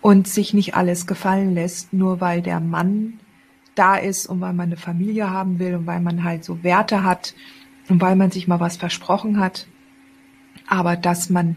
und 0.00 0.26
sich 0.26 0.52
nicht 0.52 0.74
alles 0.74 1.06
gefallen 1.06 1.54
lässt, 1.54 1.92
nur 1.92 2.20
weil 2.20 2.42
der 2.42 2.58
Mann 2.58 3.20
da 3.74 3.96
ist 3.96 4.26
und 4.26 4.40
weil 4.40 4.52
man 4.52 4.66
eine 4.66 4.76
Familie 4.76 5.30
haben 5.30 5.58
will 5.58 5.74
und 5.76 5.86
weil 5.86 6.00
man 6.00 6.24
halt 6.24 6.44
so 6.44 6.62
Werte 6.62 7.04
hat 7.04 7.34
und 7.88 8.00
weil 8.00 8.16
man 8.16 8.30
sich 8.30 8.48
mal 8.48 8.60
was 8.60 8.76
versprochen 8.76 9.38
hat. 9.38 9.66
Aber 10.66 10.96
dass 10.96 11.30
man, 11.30 11.56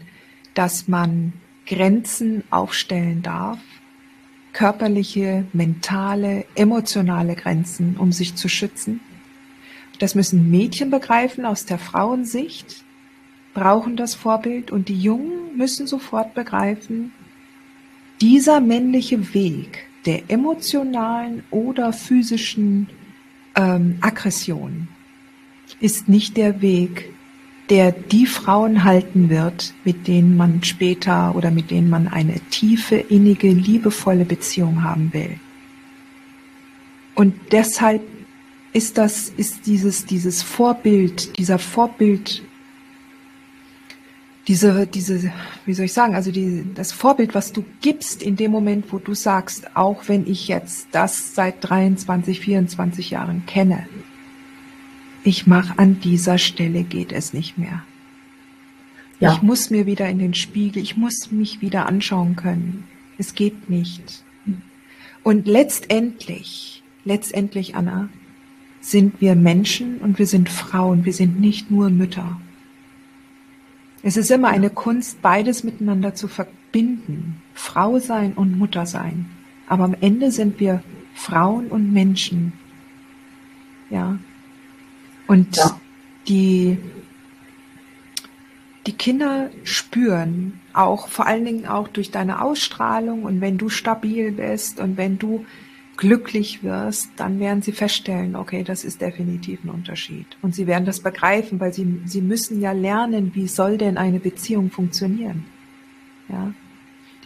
dass 0.54 0.88
man 0.88 1.32
Grenzen 1.66 2.44
aufstellen 2.50 3.22
darf, 3.22 3.58
körperliche, 4.56 5.44
mentale, 5.52 6.46
emotionale 6.54 7.34
Grenzen, 7.34 7.98
um 7.98 8.10
sich 8.10 8.36
zu 8.36 8.48
schützen. 8.48 9.00
Das 9.98 10.14
müssen 10.14 10.50
Mädchen 10.50 10.90
begreifen 10.90 11.44
aus 11.44 11.66
der 11.66 11.78
Frauensicht, 11.78 12.82
brauchen 13.52 13.98
das 13.98 14.14
Vorbild 14.14 14.70
und 14.70 14.88
die 14.88 14.98
Jungen 14.98 15.58
müssen 15.58 15.86
sofort 15.86 16.32
begreifen, 16.32 17.12
dieser 18.22 18.62
männliche 18.62 19.34
Weg 19.34 19.88
der 20.06 20.30
emotionalen 20.30 21.42
oder 21.50 21.92
physischen 21.92 22.88
ähm, 23.56 23.98
Aggression 24.00 24.88
ist 25.80 26.08
nicht 26.08 26.38
der 26.38 26.62
Weg, 26.62 27.12
der 27.70 27.92
die 27.92 28.26
Frauen 28.26 28.84
halten 28.84 29.28
wird, 29.28 29.74
mit 29.84 30.06
denen 30.06 30.36
man 30.36 30.62
später 30.62 31.34
oder 31.34 31.50
mit 31.50 31.70
denen 31.70 31.90
man 31.90 32.06
eine 32.08 32.38
tiefe, 32.50 32.96
innige, 32.96 33.50
liebevolle 33.50 34.24
Beziehung 34.24 34.84
haben 34.84 35.12
will. 35.12 35.40
Und 37.14 37.34
deshalb 37.50 38.02
ist 38.72 38.98
das, 38.98 39.30
ist 39.30 39.66
dieses, 39.66 40.04
dieses 40.04 40.42
Vorbild, 40.42 41.38
dieser 41.38 41.58
Vorbild, 41.58 42.42
diese, 44.46 44.86
diese, 44.86 45.32
wie 45.64 45.74
soll 45.74 45.86
ich 45.86 45.92
sagen, 45.92 46.14
also 46.14 46.30
die, 46.30 46.64
das 46.74 46.92
Vorbild, 46.92 47.34
was 47.34 47.52
du 47.52 47.64
gibst 47.80 48.22
in 48.22 48.36
dem 48.36 48.52
Moment, 48.52 48.92
wo 48.92 48.98
du 48.98 49.14
sagst, 49.14 49.76
auch 49.76 50.08
wenn 50.08 50.26
ich 50.26 50.46
jetzt 50.46 50.88
das 50.92 51.34
seit 51.34 51.56
23, 51.68 52.38
24 52.38 53.10
Jahren 53.10 53.44
kenne, 53.46 53.88
ich 55.26 55.46
mache 55.46 55.78
an 55.78 56.00
dieser 56.00 56.38
Stelle 56.38 56.84
geht 56.84 57.12
es 57.12 57.32
nicht 57.32 57.58
mehr. 57.58 57.82
Ja. 59.18 59.32
Ich 59.32 59.42
muss 59.42 59.70
mir 59.70 59.86
wieder 59.86 60.08
in 60.08 60.18
den 60.18 60.34
Spiegel, 60.34 60.82
ich 60.82 60.96
muss 60.96 61.32
mich 61.32 61.60
wieder 61.60 61.86
anschauen 61.86 62.36
können. 62.36 62.84
Es 63.18 63.34
geht 63.34 63.68
nicht. 63.68 64.22
Und 65.22 65.48
letztendlich, 65.48 66.82
letztendlich, 67.04 67.74
Anna, 67.74 68.08
sind 68.80 69.20
wir 69.20 69.34
Menschen 69.34 69.98
und 69.98 70.20
wir 70.20 70.26
sind 70.26 70.48
Frauen, 70.48 71.04
wir 71.04 71.12
sind 71.12 71.40
nicht 71.40 71.70
nur 71.72 71.90
Mütter. 71.90 72.40
Es 74.04 74.16
ist 74.16 74.30
immer 74.30 74.48
eine 74.48 74.70
Kunst, 74.70 75.22
beides 75.22 75.64
miteinander 75.64 76.14
zu 76.14 76.28
verbinden, 76.28 77.42
Frau 77.54 77.98
sein 77.98 78.34
und 78.34 78.56
Mutter 78.56 78.86
sein. 78.86 79.26
Aber 79.66 79.82
am 79.82 79.96
Ende 80.00 80.30
sind 80.30 80.60
wir 80.60 80.84
Frauen 81.14 81.66
und 81.66 81.92
Menschen. 81.92 82.52
Ja. 83.90 84.18
Und 85.26 85.56
ja. 85.56 85.80
die, 86.28 86.78
die 88.86 88.92
Kinder 88.92 89.50
spüren 89.64 90.60
auch, 90.72 91.08
vor 91.08 91.26
allen 91.26 91.44
Dingen 91.44 91.66
auch 91.66 91.88
durch 91.88 92.10
deine 92.10 92.42
Ausstrahlung 92.42 93.24
und 93.24 93.40
wenn 93.40 93.58
du 93.58 93.68
stabil 93.68 94.32
bist 94.32 94.78
und 94.78 94.96
wenn 94.96 95.18
du 95.18 95.44
glücklich 95.96 96.62
wirst, 96.62 97.08
dann 97.16 97.40
werden 97.40 97.62
sie 97.62 97.72
feststellen, 97.72 98.36
okay, 98.36 98.62
das 98.62 98.84
ist 98.84 99.00
definitiv 99.00 99.64
ein 99.64 99.70
Unterschied. 99.70 100.26
Und 100.42 100.54
sie 100.54 100.66
werden 100.66 100.84
das 100.84 101.00
begreifen, 101.00 101.58
weil 101.58 101.72
sie, 101.72 102.02
sie 102.04 102.20
müssen 102.20 102.60
ja 102.60 102.72
lernen, 102.72 103.34
wie 103.34 103.48
soll 103.48 103.78
denn 103.78 103.96
eine 103.96 104.20
Beziehung 104.20 104.70
funktionieren. 104.70 105.46
Ja. 106.28 106.52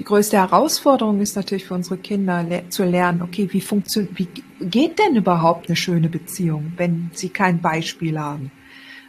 Die 0.00 0.04
größte 0.04 0.38
Herausforderung 0.38 1.20
ist 1.20 1.36
natürlich 1.36 1.66
für 1.66 1.74
unsere 1.74 1.98
Kinder 1.98 2.42
le 2.42 2.68
zu 2.70 2.84
lernen, 2.84 3.22
okay, 3.22 3.48
wie 3.52 3.60
funktioniert, 3.60 4.18
wie 4.18 4.28
geht 4.60 4.98
denn 4.98 5.14
überhaupt 5.14 5.68
eine 5.68 5.76
schöne 5.76 6.08
Beziehung, 6.08 6.72
wenn 6.76 7.10
sie 7.12 7.28
kein 7.28 7.60
Beispiel 7.60 8.18
haben? 8.18 8.50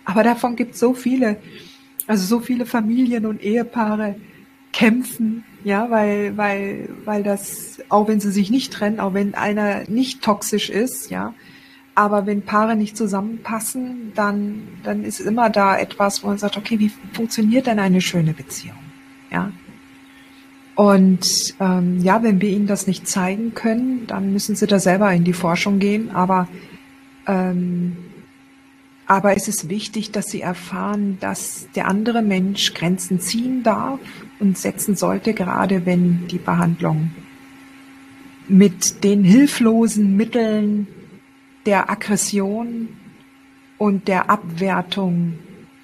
Aber 0.06 0.24
davon 0.24 0.56
gibt 0.56 0.76
es 0.76 0.80
so 0.80 0.94
viele, 0.94 1.38
also 2.06 2.26
so 2.26 2.40
viele 2.40 2.66
Familien 2.66 3.26
und 3.26 3.42
Ehepaare 3.42 4.16
kämpfen 4.72 5.44
ja, 5.64 5.90
weil, 5.92 6.38
weil, 6.38 6.90
weil 7.06 7.24
das, 7.24 7.80
auch 7.90 8.08
wenn 8.08 8.20
sie 8.20 8.32
sich 8.32 8.50
nicht 8.50 8.74
trennen, 8.74 9.00
auch 9.00 9.14
wenn 9.14 9.36
einer 9.36 9.84
nicht 9.88 10.24
toxisch 10.24 10.70
ist, 10.70 11.12
ja, 11.12 11.34
aber 11.94 12.26
wenn 12.26 12.42
Paare 12.42 12.76
nicht 12.76 12.98
zusammenpassen, 12.98 14.14
dann, 14.16 14.68
dann 14.84 15.04
ist 15.04 15.20
immer 15.20 15.50
da 15.50 15.78
etwas, 15.78 16.24
wo 16.24 16.28
man 16.28 16.38
sagt, 16.38 16.58
okay, 16.58 16.80
wie 16.80 16.92
funktioniert 17.14 17.68
denn 17.68 17.80
eine 17.80 18.02
schöne 18.02 18.34
Beziehung? 18.34 18.78
Ja. 19.30 19.52
Und 20.82 21.54
ähm, 21.60 22.00
ja, 22.00 22.24
wenn 22.24 22.42
wir 22.42 22.50
ihnen 22.50 22.66
das 22.66 22.88
nicht 22.88 23.08
zeigen 23.08 23.54
können, 23.54 24.08
dann 24.08 24.34
müssen 24.34 24.56
sie 24.56 24.66
da 24.66 24.80
selber 24.80 25.14
in 25.14 25.24
die 25.24 25.32
Forschung 25.32 25.78
gehen. 25.78 26.10
Aber 26.10 26.48
ähm, 27.28 27.98
aber 29.06 29.36
es 29.38 29.48
ist 29.48 29.70
wichtig, 29.70 30.12
dass 30.12 30.32
sie 30.32 30.42
erfahren, 30.42 31.20
dass 31.20 31.68
der 31.76 31.88
andere 31.88 32.24
Mensch 32.24 32.74
Grenzen 32.74 33.20
ziehen 33.20 33.62
darf 33.62 34.00
und 34.40 34.58
setzen 34.58 34.96
sollte, 34.96 35.36
gerade 35.36 35.86
wenn 35.86 36.28
die 36.30 36.40
Behandlung 36.40 37.12
mit 38.48 39.04
den 39.04 39.24
hilflosen 39.24 40.18
Mitteln 40.18 40.88
der 41.68 41.92
Aggression 41.92 42.88
und 43.78 44.08
der 44.08 44.32
Abwertung 44.32 45.36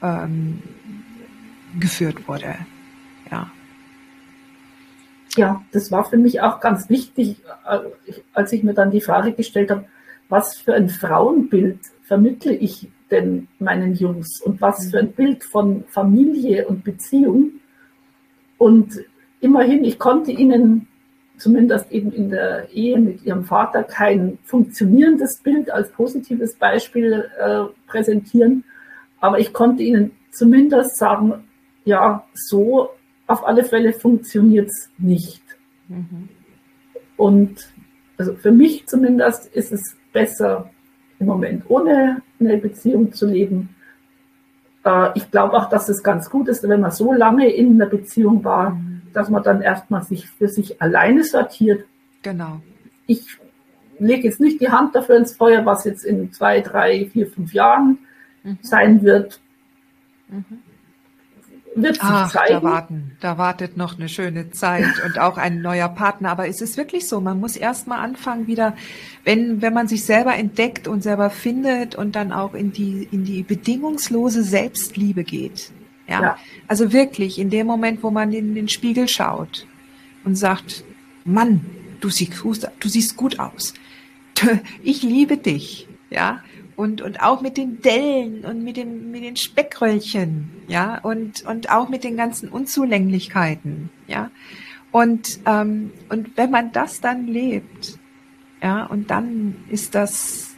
ähm, 0.02 0.64
geführt 1.80 2.28
wurde. 2.28 2.56
Ja. 5.38 5.64
Das 5.72 5.92
war 5.92 6.04
für 6.04 6.18
mich 6.18 6.42
auch 6.42 6.60
ganz 6.60 6.90
wichtig, 6.90 7.38
äh, 7.70 7.80
als 8.34 8.52
ich 8.52 8.64
mir 8.64 8.74
dann 8.74 8.92
die 8.92 9.02
Frage 9.02 9.34
gestellt 9.34 9.72
habe, 9.72 9.86
was 10.30 10.58
für 10.58 10.74
ein 10.74 10.90
Frauenbild 10.90 11.80
vermittle 12.02 12.54
ich 12.54 12.90
denn 13.12 13.48
meinen 13.60 13.94
Jungs 13.94 14.42
und 14.42 14.60
was 14.60 14.90
für 14.90 15.00
ein 15.00 15.14
Bild 15.14 15.44
von 15.44 15.86
Familie 15.88 16.68
und 16.68 16.84
Beziehung. 16.84 17.52
Und 18.58 19.00
immerhin, 19.40 19.86
ich 19.86 20.00
konnte 20.00 20.32
ihnen 20.32 20.88
zumindest 21.38 21.92
eben 21.92 22.12
in 22.12 22.30
der 22.30 22.70
Ehe 22.74 23.00
mit 23.00 23.24
ihrem 23.24 23.46
Vater 23.46 23.84
kein 23.84 24.40
funktionierendes 24.44 25.38
Bild 25.38 25.70
als 25.70 25.92
positives 25.92 26.56
Beispiel 26.56 27.30
äh, 27.40 27.66
präsentieren, 27.88 28.64
aber 29.20 29.40
ich 29.40 29.54
konnte 29.54 29.84
ihnen 29.84 30.12
zumindest 30.32 30.98
sagen, 30.98 31.44
ja, 31.86 32.26
so 32.34 32.90
auf 33.28 33.46
alle 33.46 33.64
Fälle 33.64 33.94
funktioniert 33.94 34.70
es 34.70 34.90
nicht. 34.98 35.44
Mhm. 35.90 36.30
Und 37.18 37.74
also 38.18 38.34
für 38.36 38.52
mich 38.52 38.88
zumindest 38.88 39.48
ist 39.54 39.72
es 39.72 39.96
besser, 40.14 40.72
im 41.20 41.28
Moment 41.28 41.70
ohne 41.70 42.22
eine 42.40 42.58
Beziehung 42.58 43.12
zu 43.12 43.28
leben. 43.28 43.76
Äh, 44.84 45.10
ich 45.16 45.30
glaube 45.30 45.58
auch, 45.58 45.70
dass 45.70 45.90
es 45.90 46.04
ganz 46.04 46.30
gut 46.30 46.48
ist, 46.48 46.68
wenn 46.68 46.82
man 46.82 46.92
so 46.92 47.12
lange 47.12 47.50
in 47.50 47.74
einer 47.74 47.90
Beziehung 47.90 48.44
war, 48.44 48.72
mhm. 48.72 49.02
dass 49.14 49.30
man 49.30 49.44
dann 49.44 49.62
erstmal 49.62 50.04
sich 50.04 50.28
für 50.30 50.48
sich 50.48 50.82
alleine 50.82 51.24
sortiert. 51.24 51.86
Genau. 52.22 52.62
Ich 53.08 53.26
lege 54.00 54.28
jetzt 54.28 54.40
nicht 54.40 54.62
die 54.62 54.70
Hand 54.70 54.96
dafür 54.96 55.18
ins 55.18 55.36
Feuer, 55.36 55.66
was 55.66 55.86
jetzt 55.86 56.06
in 56.06 56.32
zwei, 56.32 56.62
drei, 56.62 57.10
vier, 57.12 57.28
fünf 57.28 57.54
Jahren 57.54 57.98
mhm. 58.44 58.60
sein 58.62 59.02
wird. 59.02 59.42
Mhm 60.30 60.60
wird 61.84 61.96
sich 61.96 62.04
Ach, 62.04 62.32
zeigen. 62.32 62.54
Da, 62.54 62.64
warten, 62.64 63.12
da 63.20 63.38
wartet 63.38 63.78
noch 63.78 63.98
eine 63.98 64.10
schöne 64.10 64.52
Zeit 64.52 64.86
und 65.06 65.20
auch 65.20 65.38
ein 65.38 65.62
neuer 65.62 65.90
Partner. 65.90 66.30
Aber 66.32 66.48
es 66.48 66.62
ist 66.62 66.78
wirklich 66.78 67.08
so, 67.08 67.22
man 67.22 67.40
muss 67.40 67.56
erst 67.56 67.88
mal 67.88 68.00
anfangen 68.00 68.48
wieder, 68.48 68.76
wenn, 69.24 69.62
wenn 69.62 69.74
man 69.74 69.88
sich 69.88 70.04
selber 70.04 70.36
entdeckt 70.36 70.88
und 70.88 71.04
selber 71.04 71.30
findet 71.30 71.96
und 71.96 72.16
dann 72.16 72.32
auch 72.32 72.54
in 72.54 72.72
die, 72.72 73.08
in 73.12 73.24
die 73.24 73.44
bedingungslose 73.44 74.44
Selbstliebe 74.44 75.24
geht. 75.24 75.72
Ja? 76.08 76.22
ja. 76.22 76.38
Also 76.68 76.94
wirklich, 76.94 77.40
in 77.40 77.50
dem 77.50 77.68
Moment, 77.68 78.04
wo 78.04 78.12
man 78.12 78.32
in 78.32 78.56
den 78.56 78.70
Spiegel 78.70 79.08
schaut 79.08 79.68
und 80.24 80.36
sagt, 80.36 80.84
Mann, 81.26 81.66
du 82.00 82.10
siehst, 82.10 82.44
du 82.44 82.90
siehst 82.90 83.16
gut 83.18 83.40
aus. 83.40 83.74
Ich 84.84 85.02
liebe 85.02 85.38
dich. 85.38 85.88
Ja, 86.10 86.42
und, 86.78 87.02
und 87.02 87.22
auch 87.22 87.42
mit 87.42 87.58
den 87.58 87.82
Dellen 87.82 88.46
und 88.46 88.64
mit, 88.64 88.78
dem, 88.78 89.12
mit 89.12 89.24
den 89.24 89.36
Speckröllchen, 89.36 90.50
ja, 90.68 91.00
und, 91.00 91.44
und 91.46 91.70
auch 91.70 91.90
mit 91.90 92.06
den 92.06 92.16
ganzen 92.16 92.48
Unzulänglichkeiten, 92.48 93.90
ja. 94.08 94.32
Und, 94.92 95.40
ähm, 95.46 95.92
und 96.08 96.38
wenn 96.38 96.52
man 96.52 96.72
das 96.72 97.02
dann 97.02 97.28
lebt, 97.28 98.00
ja, 98.62 98.86
und 98.86 99.12
dann 99.12 99.56
ist 99.70 99.96
das, 99.96 100.56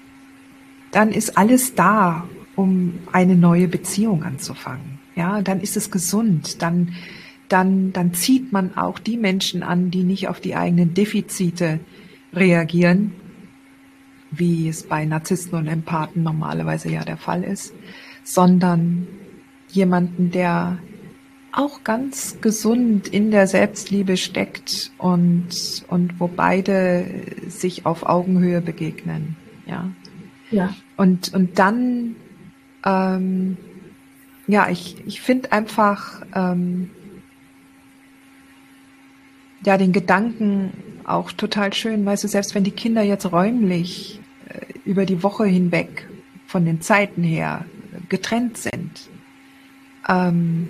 dann 0.91 1.11
ist 1.11 1.38
alles 1.38 1.74
da, 1.74 2.28
um 2.55 2.99
eine 3.13 3.36
neue 3.36 3.70
Beziehung 3.70 4.24
anzufangen. 4.24 4.99
Ja, 5.15 5.41
dann 5.41 5.61
ist 5.61 5.78
es 5.78 5.89
gesund, 5.89 6.61
dann, 6.61 6.93
dann, 7.47 7.93
dann 7.93 8.13
zieht 8.13 8.51
man 8.51 8.76
auch 8.78 8.99
die 8.99 9.17
Menschen 9.17 9.63
an, 9.63 9.89
die 9.89 10.03
nicht 10.03 10.28
auf 10.28 10.41
die 10.41 10.55
eigenen 10.55 10.93
Defizite 10.93 11.80
reagieren, 12.34 13.13
wie 14.32 14.69
es 14.69 14.84
bei 14.84 15.05
Narzissten 15.05 15.57
und 15.57 15.67
Empathen 15.67 16.23
normalerweise 16.23 16.91
ja 16.91 17.03
der 17.03 17.17
Fall 17.17 17.43
ist, 17.43 17.73
sondern 18.23 19.07
jemanden, 19.69 20.32
der 20.32 20.80
auch 21.51 21.84
ganz 21.84 22.38
gesund 22.41 23.07
in 23.07 23.32
der 23.32 23.47
Selbstliebe 23.47 24.17
steckt 24.17 24.91
und, 24.97 25.84
und 25.88 26.19
wo 26.19 26.27
beide 26.27 27.05
sich 27.47 27.86
auf 27.86 28.03
Augenhöhe 28.03 28.61
begegnen. 28.61 29.36
Ja. 29.65 29.89
Ja. 30.51 30.73
Und, 30.97 31.34
und 31.34 31.59
dann, 31.59 32.15
ähm, 32.86 33.57
ja, 34.47 34.69
ich, 34.69 34.97
ich 35.05 35.21
finde 35.21 35.51
einfach, 35.51 36.25
ähm, 36.36 36.91
ja, 39.66 39.78
den 39.78 39.91
Gedanken 39.91 40.72
auch 41.05 41.32
total 41.32 41.74
schön, 41.74 42.05
weißt 42.05 42.24
du, 42.24 42.28
selbst 42.28 42.55
wenn 42.55 42.64
die 42.64 42.72
Kinder 42.72 43.01
jetzt 43.01 43.32
räumlich 43.32 44.20
äh, 44.47 44.60
über 44.86 45.05
die 45.05 45.24
Woche 45.24 45.45
hinweg 45.45 46.07
von 46.45 46.66
den 46.66 46.82
Zeiten 46.82 47.24
her 47.24 47.66
getrennt 48.10 48.57
sind, 48.57 49.10
ähm, 50.07 50.68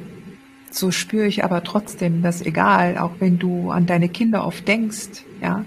so 0.71 0.91
spüre 0.91 1.27
ich 1.27 1.43
aber 1.43 1.63
trotzdem, 1.63 2.21
dass 2.21 2.41
egal, 2.41 2.97
auch 2.97 3.13
wenn 3.19 3.39
du 3.39 3.71
an 3.71 3.85
deine 3.85 4.09
Kinder 4.09 4.45
oft 4.45 4.67
denkst, 4.67 5.23
ja, 5.41 5.65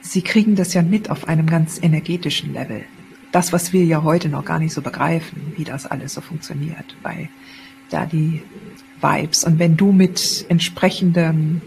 sie 0.00 0.22
kriegen 0.22 0.54
das 0.54 0.74
ja 0.74 0.82
mit 0.82 1.10
auf 1.10 1.28
einem 1.28 1.46
ganz 1.46 1.78
energetischen 1.82 2.52
Level. 2.52 2.84
Das, 3.30 3.52
was 3.52 3.72
wir 3.72 3.84
ja 3.84 4.02
heute 4.02 4.28
noch 4.28 4.44
gar 4.44 4.58
nicht 4.58 4.74
so 4.74 4.82
begreifen, 4.82 5.52
wie 5.56 5.64
das 5.64 5.86
alles 5.86 6.14
so 6.14 6.20
funktioniert, 6.20 6.96
weil 7.02 7.28
da 7.90 8.06
die 8.06 8.42
Vibes 9.00 9.44
und 9.44 9.58
wenn 9.58 9.76
du 9.76 9.92
mit 9.92 10.46
entsprechendem 10.48 11.60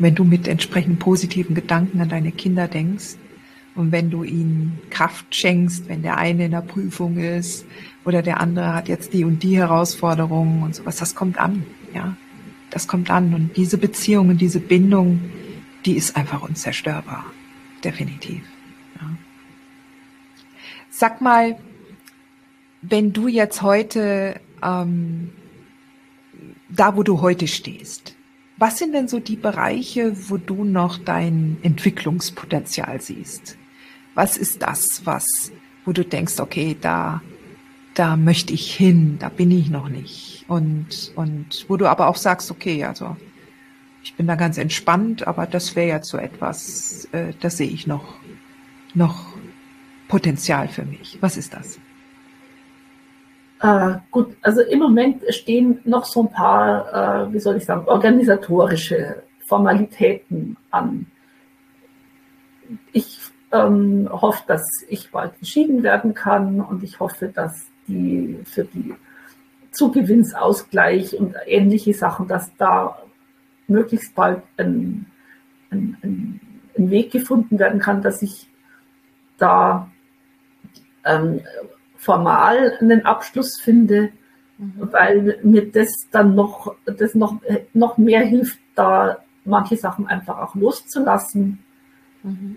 wenn 0.00 0.14
du 0.14 0.24
mit 0.24 0.48
entsprechend 0.48 0.98
positiven 0.98 1.54
Gedanken 1.54 2.00
an 2.00 2.08
deine 2.08 2.32
Kinder 2.32 2.66
denkst 2.66 3.16
und 3.74 3.92
wenn 3.92 4.10
du 4.10 4.24
ihnen 4.24 4.80
Kraft 4.90 5.34
schenkst, 5.34 5.88
wenn 5.88 6.02
der 6.02 6.16
eine 6.16 6.46
in 6.46 6.50
der 6.50 6.62
Prüfung 6.62 7.18
ist 7.18 7.66
oder 8.04 8.22
der 8.22 8.40
andere 8.40 8.74
hat 8.74 8.88
jetzt 8.88 9.12
die 9.12 9.24
und 9.24 9.42
die 9.42 9.56
Herausforderungen 9.56 10.62
und 10.62 10.74
sowas, 10.74 10.96
das 10.96 11.14
kommt 11.14 11.38
an, 11.38 11.64
ja. 11.94 12.16
Das 12.70 12.86
kommt 12.86 13.10
an 13.10 13.34
und 13.34 13.56
diese 13.56 13.78
Beziehung 13.78 14.28
und 14.28 14.40
diese 14.40 14.60
Bindung, 14.60 15.20
die 15.84 15.96
ist 15.96 16.16
einfach 16.16 16.42
unzerstörbar. 16.42 17.26
Definitiv. 17.82 18.42
Ja. 19.00 19.08
Sag 20.88 21.20
mal, 21.20 21.56
wenn 22.80 23.12
du 23.12 23.26
jetzt 23.26 23.62
heute 23.62 24.40
ähm, 24.62 25.30
da, 26.68 26.96
wo 26.96 27.02
du 27.02 27.20
heute 27.20 27.48
stehst, 27.48 28.14
was 28.60 28.76
sind 28.76 28.92
denn 28.92 29.08
so 29.08 29.18
die 29.20 29.36
Bereiche, 29.36 30.12
wo 30.28 30.36
du 30.36 30.64
noch 30.64 30.98
dein 30.98 31.56
Entwicklungspotenzial 31.62 33.00
siehst? 33.00 33.56
Was 34.14 34.36
ist 34.36 34.60
das, 34.60 35.06
was, 35.06 35.50
wo 35.86 35.92
du 35.92 36.04
denkst, 36.04 36.38
okay, 36.40 36.76
da, 36.78 37.22
da 37.94 38.16
möchte 38.16 38.52
ich 38.52 38.74
hin, 38.74 39.16
da 39.18 39.30
bin 39.30 39.50
ich 39.50 39.70
noch 39.70 39.88
nicht. 39.88 40.44
Und, 40.46 41.10
und 41.16 41.64
wo 41.68 41.78
du 41.78 41.86
aber 41.86 42.08
auch 42.08 42.16
sagst, 42.16 42.50
okay, 42.50 42.84
also 42.84 43.16
ich 44.02 44.14
bin 44.14 44.26
da 44.26 44.34
ganz 44.34 44.58
entspannt, 44.58 45.26
aber 45.26 45.46
das 45.46 45.74
wäre 45.74 45.88
jetzt 45.88 46.10
so 46.10 46.18
etwas, 46.18 47.08
äh, 47.12 47.32
das 47.40 47.56
sehe 47.56 47.70
ich 47.70 47.86
noch, 47.86 48.16
noch 48.92 49.34
Potenzial 50.06 50.68
für 50.68 50.84
mich. 50.84 51.16
Was 51.22 51.38
ist 51.38 51.54
das? 51.54 51.78
Äh, 53.60 53.98
gut, 54.10 54.36
also 54.40 54.62
im 54.62 54.78
Moment 54.78 55.22
stehen 55.28 55.80
noch 55.84 56.06
so 56.06 56.22
ein 56.22 56.32
paar, 56.32 57.26
äh, 57.28 57.32
wie 57.32 57.40
soll 57.40 57.56
ich 57.56 57.66
sagen, 57.66 57.86
organisatorische 57.86 59.22
Formalitäten 59.46 60.56
an. 60.70 61.06
Ich 62.92 63.18
ähm, 63.52 64.08
hoffe, 64.10 64.44
dass 64.46 64.64
ich 64.88 65.10
bald 65.10 65.38
geschieden 65.38 65.82
werden 65.82 66.14
kann 66.14 66.60
und 66.60 66.82
ich 66.82 67.00
hoffe, 67.00 67.28
dass 67.28 67.66
die 67.86 68.38
für 68.44 68.64
die 68.64 68.94
Zugewinnsausgleich 69.72 71.18
und 71.18 71.34
ähnliche 71.46 71.92
Sachen, 71.92 72.28
dass 72.28 72.54
da 72.56 73.02
möglichst 73.66 74.14
bald 74.14 74.42
ein, 74.56 75.06
ein, 75.70 75.96
ein, 76.02 76.40
ein 76.78 76.90
Weg 76.90 77.12
gefunden 77.12 77.58
werden 77.58 77.80
kann, 77.80 78.02
dass 78.02 78.22
ich 78.22 78.48
da 79.36 79.90
ähm, 81.04 81.40
formal 82.00 82.78
einen 82.80 83.04
Abschluss 83.04 83.60
finde, 83.60 84.10
mhm. 84.56 84.72
weil 84.90 85.38
mir 85.42 85.70
das 85.70 85.92
dann 86.10 86.34
noch, 86.34 86.74
das 86.86 87.14
noch, 87.14 87.40
noch 87.74 87.98
mehr 87.98 88.22
hilft, 88.22 88.58
da 88.74 89.18
manche 89.44 89.76
Sachen 89.76 90.06
einfach 90.06 90.38
auch 90.38 90.54
loszulassen. 90.54 91.58
Mhm. 92.22 92.56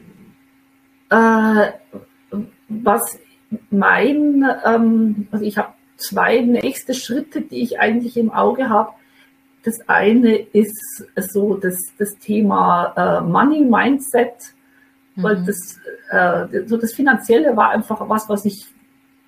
Äh, 1.09 1.71
was 2.69 3.19
mein, 3.69 4.45
ähm, 4.65 5.27
also 5.31 5.43
ich 5.43 5.57
habe 5.57 5.73
zwei 5.97 6.39
nächste 6.39 6.93
Schritte, 6.93 7.41
die 7.41 7.61
ich 7.61 7.79
eigentlich 7.79 8.17
im 8.17 8.31
Auge 8.31 8.69
habe. 8.69 8.93
Das 9.63 9.87
eine 9.87 10.35
ist 10.37 11.05
so 11.17 11.55
das, 11.55 11.77
das 11.97 12.17
Thema 12.17 12.93
äh, 12.95 13.21
Money 13.21 13.65
Mindset, 13.65 14.35
mhm. 15.15 15.23
weil 15.23 15.43
das, 15.45 15.79
äh, 16.11 16.65
so 16.65 16.77
das 16.77 16.93
Finanzielle 16.93 17.57
war 17.57 17.71
einfach 17.71 18.07
was, 18.07 18.29
was 18.29 18.45
ich 18.45 18.72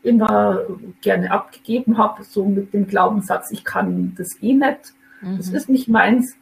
immer 0.06 0.62
gerne 1.02 1.32
abgegeben 1.32 1.98
habe, 1.98 2.24
so 2.24 2.46
mit 2.46 2.74
dem 2.74 2.88
Glaubenssatz, 2.88 3.52
ich 3.52 3.64
kann 3.64 4.14
das 4.18 4.42
eh 4.42 4.54
nicht, 4.54 4.94
mhm. 5.22 5.38
das 5.38 5.50
ist 5.50 5.70
nicht 5.70 5.88
meins. 5.88 6.36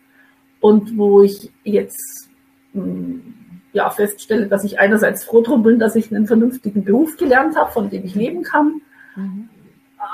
Und 0.59 0.97
wo 0.97 1.21
ich 1.21 1.51
jetzt 1.63 2.29
hm, 2.73 3.33
ja, 3.73 3.89
feststelle, 3.89 4.47
dass 4.47 4.63
ich 4.63 4.79
einerseits 4.79 5.23
froh 5.25 5.41
drum 5.41 5.63
bin, 5.63 5.79
dass 5.79 5.95
ich 5.95 6.13
einen 6.13 6.27
vernünftigen 6.27 6.83
Beruf 6.83 7.17
gelernt 7.17 7.57
habe, 7.57 7.71
von 7.71 7.89
dem 7.89 8.05
ich 8.05 8.15
leben 8.15 8.43
kann, 8.43 8.81
mhm. 9.15 9.49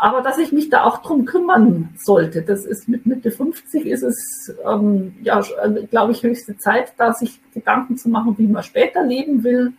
aber 0.01 0.21
dass 0.21 0.37
ich 0.37 0.51
mich 0.51 0.69
da 0.69 0.85
auch 0.85 1.01
drum 1.01 1.25
kümmern 1.25 1.89
sollte. 1.97 2.41
Das 2.41 2.65
ist 2.65 2.87
mit 2.87 3.05
Mitte 3.05 3.31
50 3.31 3.85
ist 3.85 4.03
es, 4.03 4.55
ähm, 4.65 5.13
ja, 5.21 5.41
glaube 5.91 6.13
ich, 6.13 6.23
höchste 6.23 6.57
Zeit, 6.57 6.93
da 6.97 7.13
sich 7.13 7.39
Gedanken 7.53 7.97
zu 7.97 8.09
machen, 8.09 8.37
wie 8.37 8.47
man 8.47 8.63
später 8.63 9.05
leben 9.05 9.43
will. 9.43 9.73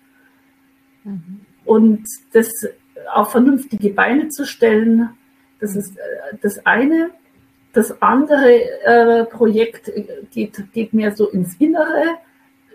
Mhm. 1.05 1.41
Und 1.65 2.05
das 2.33 2.51
auf 3.13 3.33
vernünftige 3.33 3.91
Beine 3.91 4.29
zu 4.29 4.47
stellen. 4.47 5.11
Das 5.61 5.77
ist 5.77 5.97
äh, 5.97 6.37
das 6.41 6.65
eine. 6.67 7.11
Das 7.73 8.03
andere 8.03 8.63
äh, 8.85 9.25
Projekt 9.27 9.93
geht, 10.33 10.73
geht 10.73 10.93
mehr 10.93 11.15
so 11.15 11.29
ins 11.29 11.55
Innere, 11.61 12.03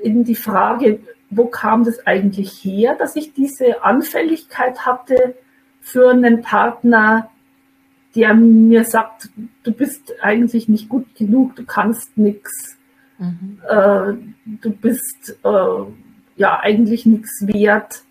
in 0.01 0.23
die 0.23 0.35
Frage, 0.35 0.99
wo 1.29 1.45
kam 1.47 1.83
das 1.83 2.05
eigentlich 2.07 2.63
her, 2.63 2.95
dass 2.97 3.15
ich 3.15 3.33
diese 3.33 3.83
Anfälligkeit 3.83 4.85
hatte 4.85 5.35
für 5.81 6.11
einen 6.11 6.41
Partner, 6.41 7.29
der 8.15 8.33
mir 8.33 8.85
sagt, 8.85 9.29
du 9.63 9.71
bist 9.71 10.13
eigentlich 10.21 10.69
nicht 10.69 10.87
gut 10.87 11.13
genug, 11.15 11.55
du 11.57 11.65
kannst 11.65 12.17
nichts, 12.17 12.77
mhm. 13.17 13.59
äh, 13.67 14.13
du 14.61 14.71
bist 14.71 15.37
äh, 15.43 15.91
ja 16.37 16.59
eigentlich 16.61 17.05
nichts 17.05 17.45
wert 17.45 18.04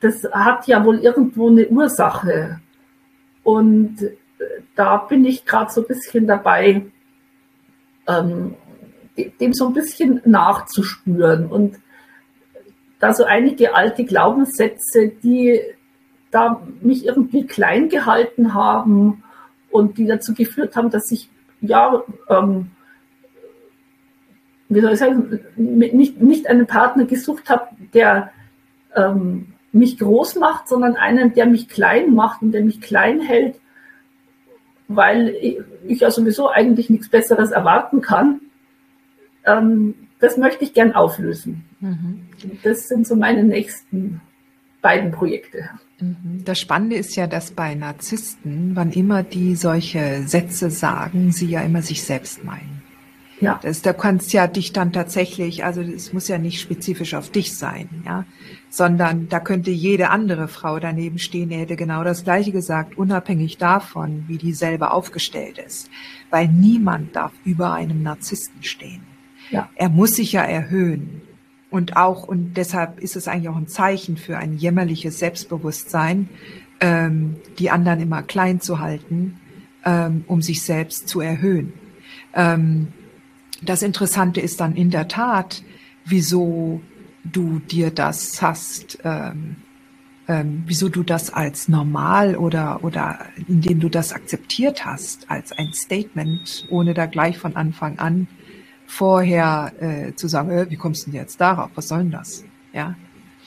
das 0.00 0.24
hat 0.32 0.66
ja 0.66 0.84
wohl 0.84 0.98
irgendwo 0.98 1.48
eine 1.48 1.68
Ursache. 1.68 2.60
Und 3.42 4.02
äh, 4.02 4.10
da 4.74 4.96
bin 4.96 5.24
ich 5.24 5.44
gerade 5.44 5.70
so 5.70 5.82
ein 5.82 5.86
bisschen 5.86 6.26
dabei, 6.26 6.86
ähm, 8.06 8.54
dem 9.40 9.52
so 9.52 9.68
ein 9.68 9.74
bisschen 9.74 10.20
nachzuspüren. 10.24 11.46
Und 11.46 11.76
da 12.98 13.12
so 13.12 13.24
einige 13.24 13.74
alte 13.74 14.04
Glaubenssätze, 14.04 15.08
die 15.08 15.60
da 16.30 16.62
mich 16.80 17.06
irgendwie 17.06 17.46
klein 17.46 17.88
gehalten 17.88 18.54
haben 18.54 19.24
und 19.70 19.98
die 19.98 20.06
dazu 20.06 20.34
geführt 20.34 20.76
haben, 20.76 20.90
dass 20.90 21.10
ich 21.10 21.28
ja, 21.60 22.02
ähm, 22.28 22.70
wie 24.68 24.80
soll 24.80 24.92
ich 24.92 24.98
sagen, 24.98 25.40
nicht, 25.56 26.20
nicht 26.20 26.46
einen 26.46 26.66
Partner 26.66 27.04
gesucht 27.04 27.50
habe, 27.50 27.68
der 27.92 28.32
ähm, 28.94 29.54
mich 29.72 29.98
groß 29.98 30.36
macht, 30.36 30.68
sondern 30.68 30.96
einen, 30.96 31.34
der 31.34 31.46
mich 31.46 31.68
klein 31.68 32.14
macht 32.14 32.42
und 32.42 32.52
der 32.52 32.64
mich 32.64 32.80
klein 32.80 33.20
hält, 33.20 33.60
weil 34.88 35.34
ich 35.86 36.00
ja 36.00 36.10
sowieso 36.10 36.50
eigentlich 36.50 36.90
nichts 36.90 37.08
Besseres 37.08 37.50
erwarten 37.50 38.00
kann. 38.00 38.40
Ähm, 39.44 39.94
das 40.18 40.36
möchte 40.36 40.64
ich 40.64 40.74
gern 40.74 40.92
auflösen. 40.92 41.64
Mhm. 41.80 42.26
Das 42.62 42.88
sind 42.88 43.06
so 43.06 43.16
meine 43.16 43.44
nächsten 43.44 44.20
beiden 44.82 45.12
Projekte. 45.12 45.70
Mhm. 46.00 46.42
Das 46.44 46.58
Spannende 46.58 46.96
ist 46.96 47.16
ja, 47.16 47.26
dass 47.26 47.52
bei 47.52 47.74
Narzissten, 47.74 48.72
wann 48.74 48.92
immer 48.92 49.22
die 49.22 49.54
solche 49.54 50.22
Sätze 50.26 50.70
sagen, 50.70 51.32
sie 51.32 51.46
ja 51.46 51.62
immer 51.62 51.82
sich 51.82 52.02
selbst 52.02 52.44
meinen. 52.44 52.79
Ja. 53.40 53.58
Das, 53.62 53.80
da 53.82 53.92
kannst 53.92 54.32
ja 54.32 54.46
dich 54.46 54.72
dann 54.72 54.92
tatsächlich, 54.92 55.64
also 55.64 55.80
es 55.80 56.12
muss 56.12 56.28
ja 56.28 56.38
nicht 56.38 56.60
spezifisch 56.60 57.14
auf 57.14 57.30
dich 57.30 57.56
sein, 57.56 57.88
ja, 58.04 58.24
sondern 58.68 59.28
da 59.28 59.40
könnte 59.40 59.70
jede 59.70 60.10
andere 60.10 60.46
Frau 60.46 60.78
daneben 60.78 61.18
stehen, 61.18 61.48
die 61.48 61.56
hätte 61.56 61.76
genau 61.76 62.04
das 62.04 62.24
Gleiche 62.24 62.52
gesagt, 62.52 62.98
unabhängig 62.98 63.56
davon, 63.56 64.24
wie 64.28 64.36
die 64.36 64.52
selber 64.52 64.92
aufgestellt 64.92 65.58
ist. 65.58 65.90
Weil 66.28 66.48
niemand 66.48 67.16
darf 67.16 67.32
über 67.44 67.72
einem 67.72 68.02
Narzissten 68.02 68.62
stehen. 68.62 69.02
Ja. 69.50 69.68
Er 69.74 69.88
muss 69.88 70.16
sich 70.16 70.32
ja 70.32 70.42
erhöhen. 70.42 71.22
Und 71.70 71.96
auch, 71.96 72.24
und 72.24 72.54
deshalb 72.54 73.00
ist 73.00 73.16
es 73.16 73.26
eigentlich 73.26 73.48
auch 73.48 73.56
ein 73.56 73.68
Zeichen 73.68 74.16
für 74.16 74.36
ein 74.36 74.56
jämmerliches 74.56 75.18
Selbstbewusstsein, 75.18 76.28
ähm, 76.80 77.36
die 77.58 77.70
anderen 77.70 78.00
immer 78.00 78.22
klein 78.22 78.60
zu 78.60 78.80
halten, 78.80 79.40
ähm, 79.84 80.24
um 80.26 80.42
sich 80.42 80.62
selbst 80.62 81.08
zu 81.08 81.20
erhöhen. 81.20 81.72
Ähm, 82.34 82.88
das 83.62 83.82
Interessante 83.82 84.40
ist 84.40 84.60
dann 84.60 84.74
in 84.76 84.90
der 84.90 85.08
Tat, 85.08 85.62
wieso 86.04 86.80
du 87.24 87.58
dir 87.58 87.90
das 87.90 88.40
hast, 88.40 88.98
ähm, 89.04 89.56
ähm, 90.28 90.62
wieso 90.66 90.88
du 90.88 91.02
das 91.02 91.32
als 91.32 91.68
normal 91.68 92.36
oder, 92.36 92.84
oder 92.84 93.26
indem 93.48 93.80
du 93.80 93.88
das 93.88 94.12
akzeptiert 94.12 94.84
hast 94.84 95.30
als 95.30 95.52
ein 95.52 95.72
Statement, 95.72 96.66
ohne 96.70 96.94
da 96.94 97.06
gleich 97.06 97.38
von 97.38 97.56
Anfang 97.56 97.98
an 97.98 98.28
vorher 98.86 99.72
äh, 99.80 100.14
zu 100.14 100.28
sagen, 100.28 100.50
äh, 100.50 100.70
wie 100.70 100.76
kommst 100.76 101.06
du 101.06 101.10
denn 101.10 101.20
jetzt 101.20 101.40
darauf? 101.40 101.70
Was 101.74 101.88
soll 101.88 101.98
denn 101.98 102.10
das? 102.10 102.44
Ja. 102.72 102.96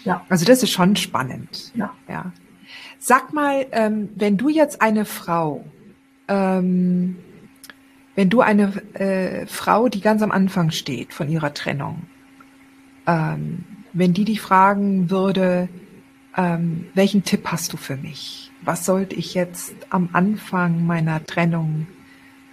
Ja. 0.04 0.26
Also 0.30 0.46
das 0.46 0.64
ist 0.64 0.72
schon 0.72 0.96
spannend. 0.96 1.72
Ja. 1.76 1.94
ja. 2.08 2.32
Sag 3.00 3.34
mal, 3.34 3.66
ähm, 3.72 4.10
wenn 4.16 4.38
du 4.38 4.50
jetzt 4.50 4.82
eine 4.82 5.06
Frau 5.06 5.66
ähm, 6.28 7.18
wenn 8.16 8.30
du 8.30 8.42
eine 8.42 8.74
äh, 8.94 9.46
Frau, 9.48 9.90
die 9.90 10.02
ganz 10.02 10.22
am 10.22 10.32
Anfang 10.32 10.72
steht 10.72 11.14
von 11.14 11.30
ihrer 11.30 11.54
Trennung, 11.54 12.04
ähm, 13.08 13.66
wenn 13.94 14.14
die 14.14 14.26
dich 14.26 14.42
fragen 14.42 15.10
würde, 15.10 15.70
ähm, 16.36 16.86
welchen 16.94 17.24
Tipp 17.24 17.48
hast 17.48 17.74
du 17.74 17.78
für 17.78 17.96
mich? 17.96 18.52
Was 18.62 18.86
sollte 18.86 19.16
ich 19.16 19.34
jetzt 19.34 19.76
am 19.90 20.10
Anfang 20.14 20.86
meiner 20.86 21.24
Trennung 21.26 21.88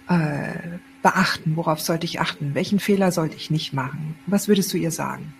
äh, 0.07 0.77
beachten? 1.01 1.55
Worauf 1.55 1.79
sollte 1.79 2.05
ich 2.05 2.19
achten? 2.19 2.53
Welchen 2.53 2.79
Fehler 2.79 3.11
sollte 3.11 3.35
ich 3.35 3.49
nicht 3.49 3.73
machen? 3.73 4.15
Was 4.27 4.47
würdest 4.47 4.73
du 4.73 4.77
ihr 4.77 4.91
sagen? 4.91 5.33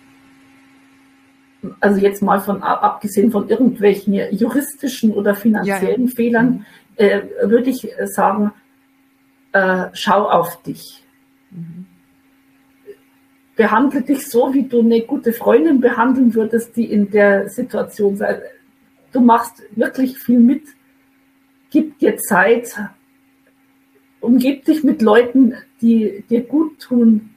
Also 1.78 2.00
jetzt 2.00 2.22
mal 2.22 2.40
von 2.40 2.62
abgesehen 2.62 3.30
von 3.30 3.48
irgendwelchen 3.48 4.14
juristischen 4.32 5.12
oder 5.12 5.36
finanziellen 5.36 6.06
ja, 6.08 6.14
Fehlern, 6.14 6.66
äh, 6.96 7.22
würde 7.44 7.70
ich 7.70 7.88
sagen, 8.06 8.52
äh, 9.52 9.88
schau 9.92 10.28
auf 10.28 10.62
dich. 10.62 11.02
Mhm. 11.50 11.86
Behandle 13.54 14.02
dich 14.02 14.26
so, 14.28 14.54
wie 14.54 14.64
du 14.64 14.80
eine 14.80 15.02
gute 15.02 15.32
Freundin 15.32 15.80
behandeln 15.80 16.34
würdest, 16.34 16.74
die 16.76 16.90
in 16.90 17.10
der 17.10 17.48
Situation 17.50 18.16
sei. 18.16 18.40
Du 19.12 19.20
machst 19.20 19.62
wirklich 19.76 20.18
viel 20.18 20.38
mit. 20.38 20.64
Gib 21.70 21.98
dir 21.98 22.16
Zeit. 22.16 22.78
Umgib 24.20 24.64
dich 24.64 24.84
mit 24.84 25.02
Leuten, 25.02 25.54
die 25.82 26.24
dir 26.30 26.42
gut 26.42 26.80
tun. 26.80 27.34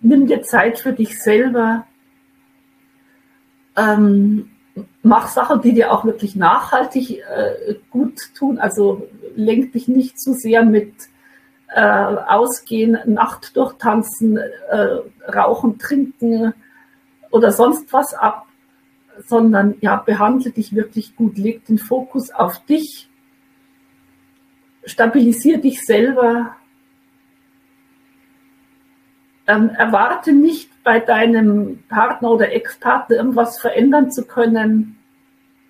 Nimm 0.00 0.26
dir 0.26 0.42
Zeit 0.42 0.78
für 0.78 0.92
dich 0.92 1.20
selber. 1.20 1.86
Ähm, 3.76 4.50
mach 5.02 5.28
Sachen, 5.28 5.60
die 5.60 5.74
dir 5.74 5.92
auch 5.92 6.04
wirklich 6.04 6.34
nachhaltig 6.34 7.20
äh, 7.20 7.74
gut 7.90 8.34
tun. 8.34 8.58
Also 8.58 9.06
lenk 9.36 9.72
dich 9.72 9.86
nicht 9.86 10.18
zu 10.18 10.32
sehr 10.32 10.64
mit 10.64 10.94
äh, 11.74 11.80
ausgehen, 11.80 12.98
Nacht 13.06 13.56
durchtanzen, 13.56 14.38
äh, 14.38 14.98
rauchen, 15.28 15.78
trinken 15.78 16.54
oder 17.30 17.52
sonst 17.52 17.92
was 17.92 18.14
ab, 18.14 18.46
sondern 19.26 19.76
ja, 19.80 19.96
behandle 19.96 20.50
dich 20.50 20.74
wirklich 20.74 21.16
gut, 21.16 21.36
leg 21.36 21.64
den 21.66 21.78
Fokus 21.78 22.30
auf 22.30 22.64
dich, 22.66 23.08
stabilisier 24.84 25.58
dich 25.58 25.84
selber, 25.84 26.56
ähm, 29.46 29.70
erwarte 29.70 30.32
nicht 30.32 30.70
bei 30.84 31.00
deinem 31.00 31.82
Partner 31.88 32.30
oder 32.30 32.52
Ex-Partner 32.52 33.16
irgendwas 33.16 33.58
verändern 33.58 34.10
zu 34.10 34.26
können. 34.26 34.98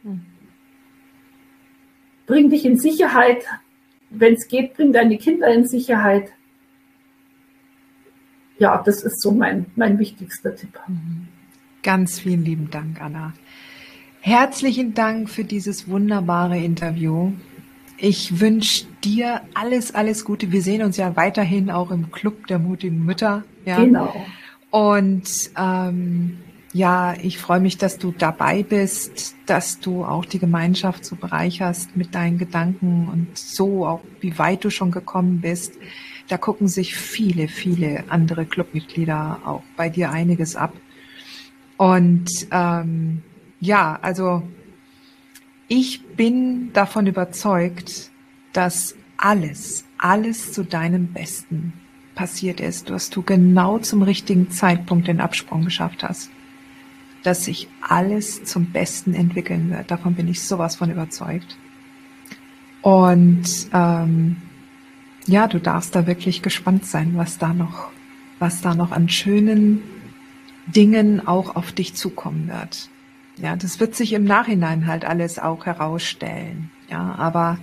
Hm. 0.03 0.27
Bring 2.27 2.51
dich 2.51 2.65
in 2.65 2.79
Sicherheit, 2.79 3.45
wenn 4.11 4.35
es 4.35 4.49
geht, 4.49 4.75
bring 4.75 4.93
deine 4.93 5.19
Kinder 5.19 5.53
in 5.53 5.67
Sicherheit. 5.67 6.31
Ja, 8.59 8.83
das 8.85 9.03
ist 9.03 9.21
so 9.21 9.31
mein, 9.31 9.67
mein 9.77 9.99
wichtigster 9.99 10.55
Tipp. 10.55 10.79
Mhm. 10.89 11.29
Ganz 11.83 12.19
vielen 12.19 12.45
lieben 12.45 12.71
Dank, 12.71 13.01
Anna. 13.01 13.33
Herzlichen 14.21 14.95
Dank 14.95 15.31
für 15.31 15.45
dieses 15.45 15.89
wunderbare 15.89 16.59
Interview. 16.59 17.33
Ich 17.99 18.41
wünsche 18.41 18.87
dir 19.05 19.43
alles, 19.55 19.95
alles 19.95 20.25
Gute. 20.25 20.53
Wir 20.53 20.63
sehen 20.63 20.83
uns 20.83 20.97
ja 20.97 21.17
weiterhin 21.17 21.71
auch 21.71 21.91
im 21.91 22.11
Club 22.11 22.47
der 22.49 22.59
mutigen 22.59 23.05
Mütter. 23.05 23.45
Ja? 23.65 23.83
Genau. 23.83 24.15
Und 24.71 25.51
ähm, 25.57 26.39
ja, 26.79 27.15
ich 27.21 27.39
freue 27.39 27.59
mich, 27.59 27.77
dass 27.77 27.99
du 27.99 28.13
dabei 28.17 28.63
bist, 28.63 29.35
dass 29.47 29.81
du 29.81 30.05
auch 30.05 30.25
die 30.25 30.39
Gemeinschaft 30.39 31.05
so 31.05 31.17
bereicherst 31.17 31.97
mit 31.97 32.15
deinen 32.15 32.39
Gedanken 32.39 33.09
und 33.13 33.37
so 33.37 33.85
auch, 33.85 34.01
wie 34.21 34.39
weit 34.39 34.63
du 34.63 34.71
schon 34.71 34.93
gekommen 34.93 35.41
bist. 35.41 35.75
Da 36.29 36.39
gucken 36.39 36.69
sich 36.69 36.95
viele, 36.95 37.49
viele 37.49 38.05
andere 38.11 38.47
Clubmitglieder 38.47 39.41
auch 39.45 39.65
bei 39.77 39.89
dir 39.89 40.13
einiges 40.13 40.55
ab. 40.55 40.73
Und 41.79 42.29
ähm, 42.53 43.23
ja, 43.59 43.99
also 44.01 44.45
ich 45.67 46.07
bin 46.15 46.73
davon 46.75 47.09
überzeugt, 47.09 48.13
dass 48.53 48.95
alles, 49.17 49.85
alles 49.99 50.53
zu 50.53 50.63
deinem 50.63 51.09
Besten 51.13 51.73
passiert 52.15 52.61
ist, 52.61 52.89
dass 52.89 53.11
du 53.11 53.23
genau 53.23 53.81
zum 53.81 54.03
richtigen 54.03 54.53
Zeitpunkt 54.53 55.09
den 55.09 55.21
Absprung 55.21 55.65
geschafft 55.65 56.05
hast 56.05 56.31
dass 57.23 57.45
sich 57.45 57.69
alles 57.81 58.45
zum 58.45 58.67
Besten 58.67 59.15
entwickeln 59.15 59.71
wird. 59.71 59.91
Davon 59.91 60.15
bin 60.15 60.29
ich 60.29 60.43
sowas 60.43 60.77
von 60.77 60.91
überzeugt. 60.91 61.57
Und 62.83 63.69
ähm, 63.73 64.37
ja, 65.27 65.47
du 65.47 65.59
darfst 65.59 65.95
da 65.95 66.07
wirklich 66.07 66.43
gespannt 66.43 66.87
sein, 66.87 67.13
was 67.17 67.39
da 67.39 67.53
noch, 67.53 67.91
was 68.39 68.61
da 68.61 68.75
noch 68.75 68.93
an 68.93 69.09
schönen 69.09 69.83
Dingen 70.67 71.27
auch 71.27 71.57
auf 71.57 71.73
dich 71.73 71.95
zukommen 71.95 72.49
wird. 72.49 72.89
Ja, 73.37 73.57
das 73.57 73.79
wird 73.79 73.95
sich 73.95 74.13
im 74.13 74.25
Nachhinein 74.25 74.87
halt 74.87 75.05
alles 75.05 75.39
auch 75.39 75.67
herausstellen. 75.67 76.71
Ja, 76.91 77.15
aber 77.17 77.59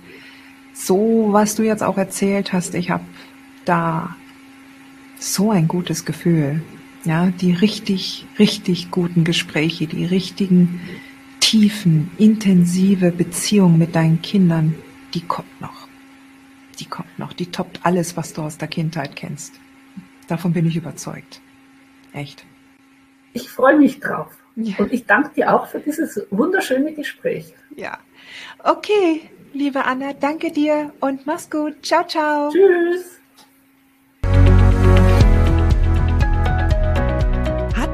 so, 0.72 1.28
was 1.30 1.54
du 1.54 1.62
jetzt 1.62 1.82
auch 1.82 1.98
erzählt 1.98 2.52
hast, 2.52 2.74
ich 2.74 2.90
habe 2.90 3.04
da 3.64 4.16
so 5.18 5.50
ein 5.50 5.68
gutes 5.68 6.04
Gefühl. 6.04 6.62
Ja, 7.06 7.26
die 7.26 7.52
richtig, 7.52 8.26
richtig 8.36 8.90
guten 8.90 9.22
Gespräche, 9.22 9.86
die 9.86 10.04
richtigen, 10.04 10.80
tiefen, 11.38 12.10
intensive 12.18 13.12
Beziehung 13.12 13.78
mit 13.78 13.94
deinen 13.94 14.22
Kindern, 14.22 14.74
die 15.14 15.20
kommt 15.20 15.60
noch. 15.60 15.86
Die 16.80 16.84
kommt 16.84 17.16
noch. 17.16 17.32
Die 17.32 17.46
toppt 17.46 17.78
alles, 17.84 18.16
was 18.16 18.32
du 18.32 18.42
aus 18.42 18.58
der 18.58 18.66
Kindheit 18.66 19.14
kennst. 19.14 19.54
Davon 20.26 20.52
bin 20.52 20.66
ich 20.66 20.76
überzeugt. 20.76 21.40
Echt. 22.12 22.44
Ich 23.34 23.48
freue 23.48 23.78
mich 23.78 24.00
drauf. 24.00 24.36
Ja. 24.56 24.74
Und 24.78 24.92
ich 24.92 25.06
danke 25.06 25.30
dir 25.34 25.54
auch 25.54 25.68
für 25.68 25.78
dieses 25.78 26.26
wunderschöne 26.30 26.92
Gespräch. 26.92 27.54
Ja. 27.76 27.98
Okay, 28.64 29.30
liebe 29.52 29.84
Anna, 29.84 30.12
danke 30.12 30.50
dir 30.50 30.92
und 30.98 31.24
mach's 31.24 31.48
gut. 31.48 31.86
Ciao, 31.86 32.04
ciao. 32.04 32.50
Tschüss. 32.50 33.15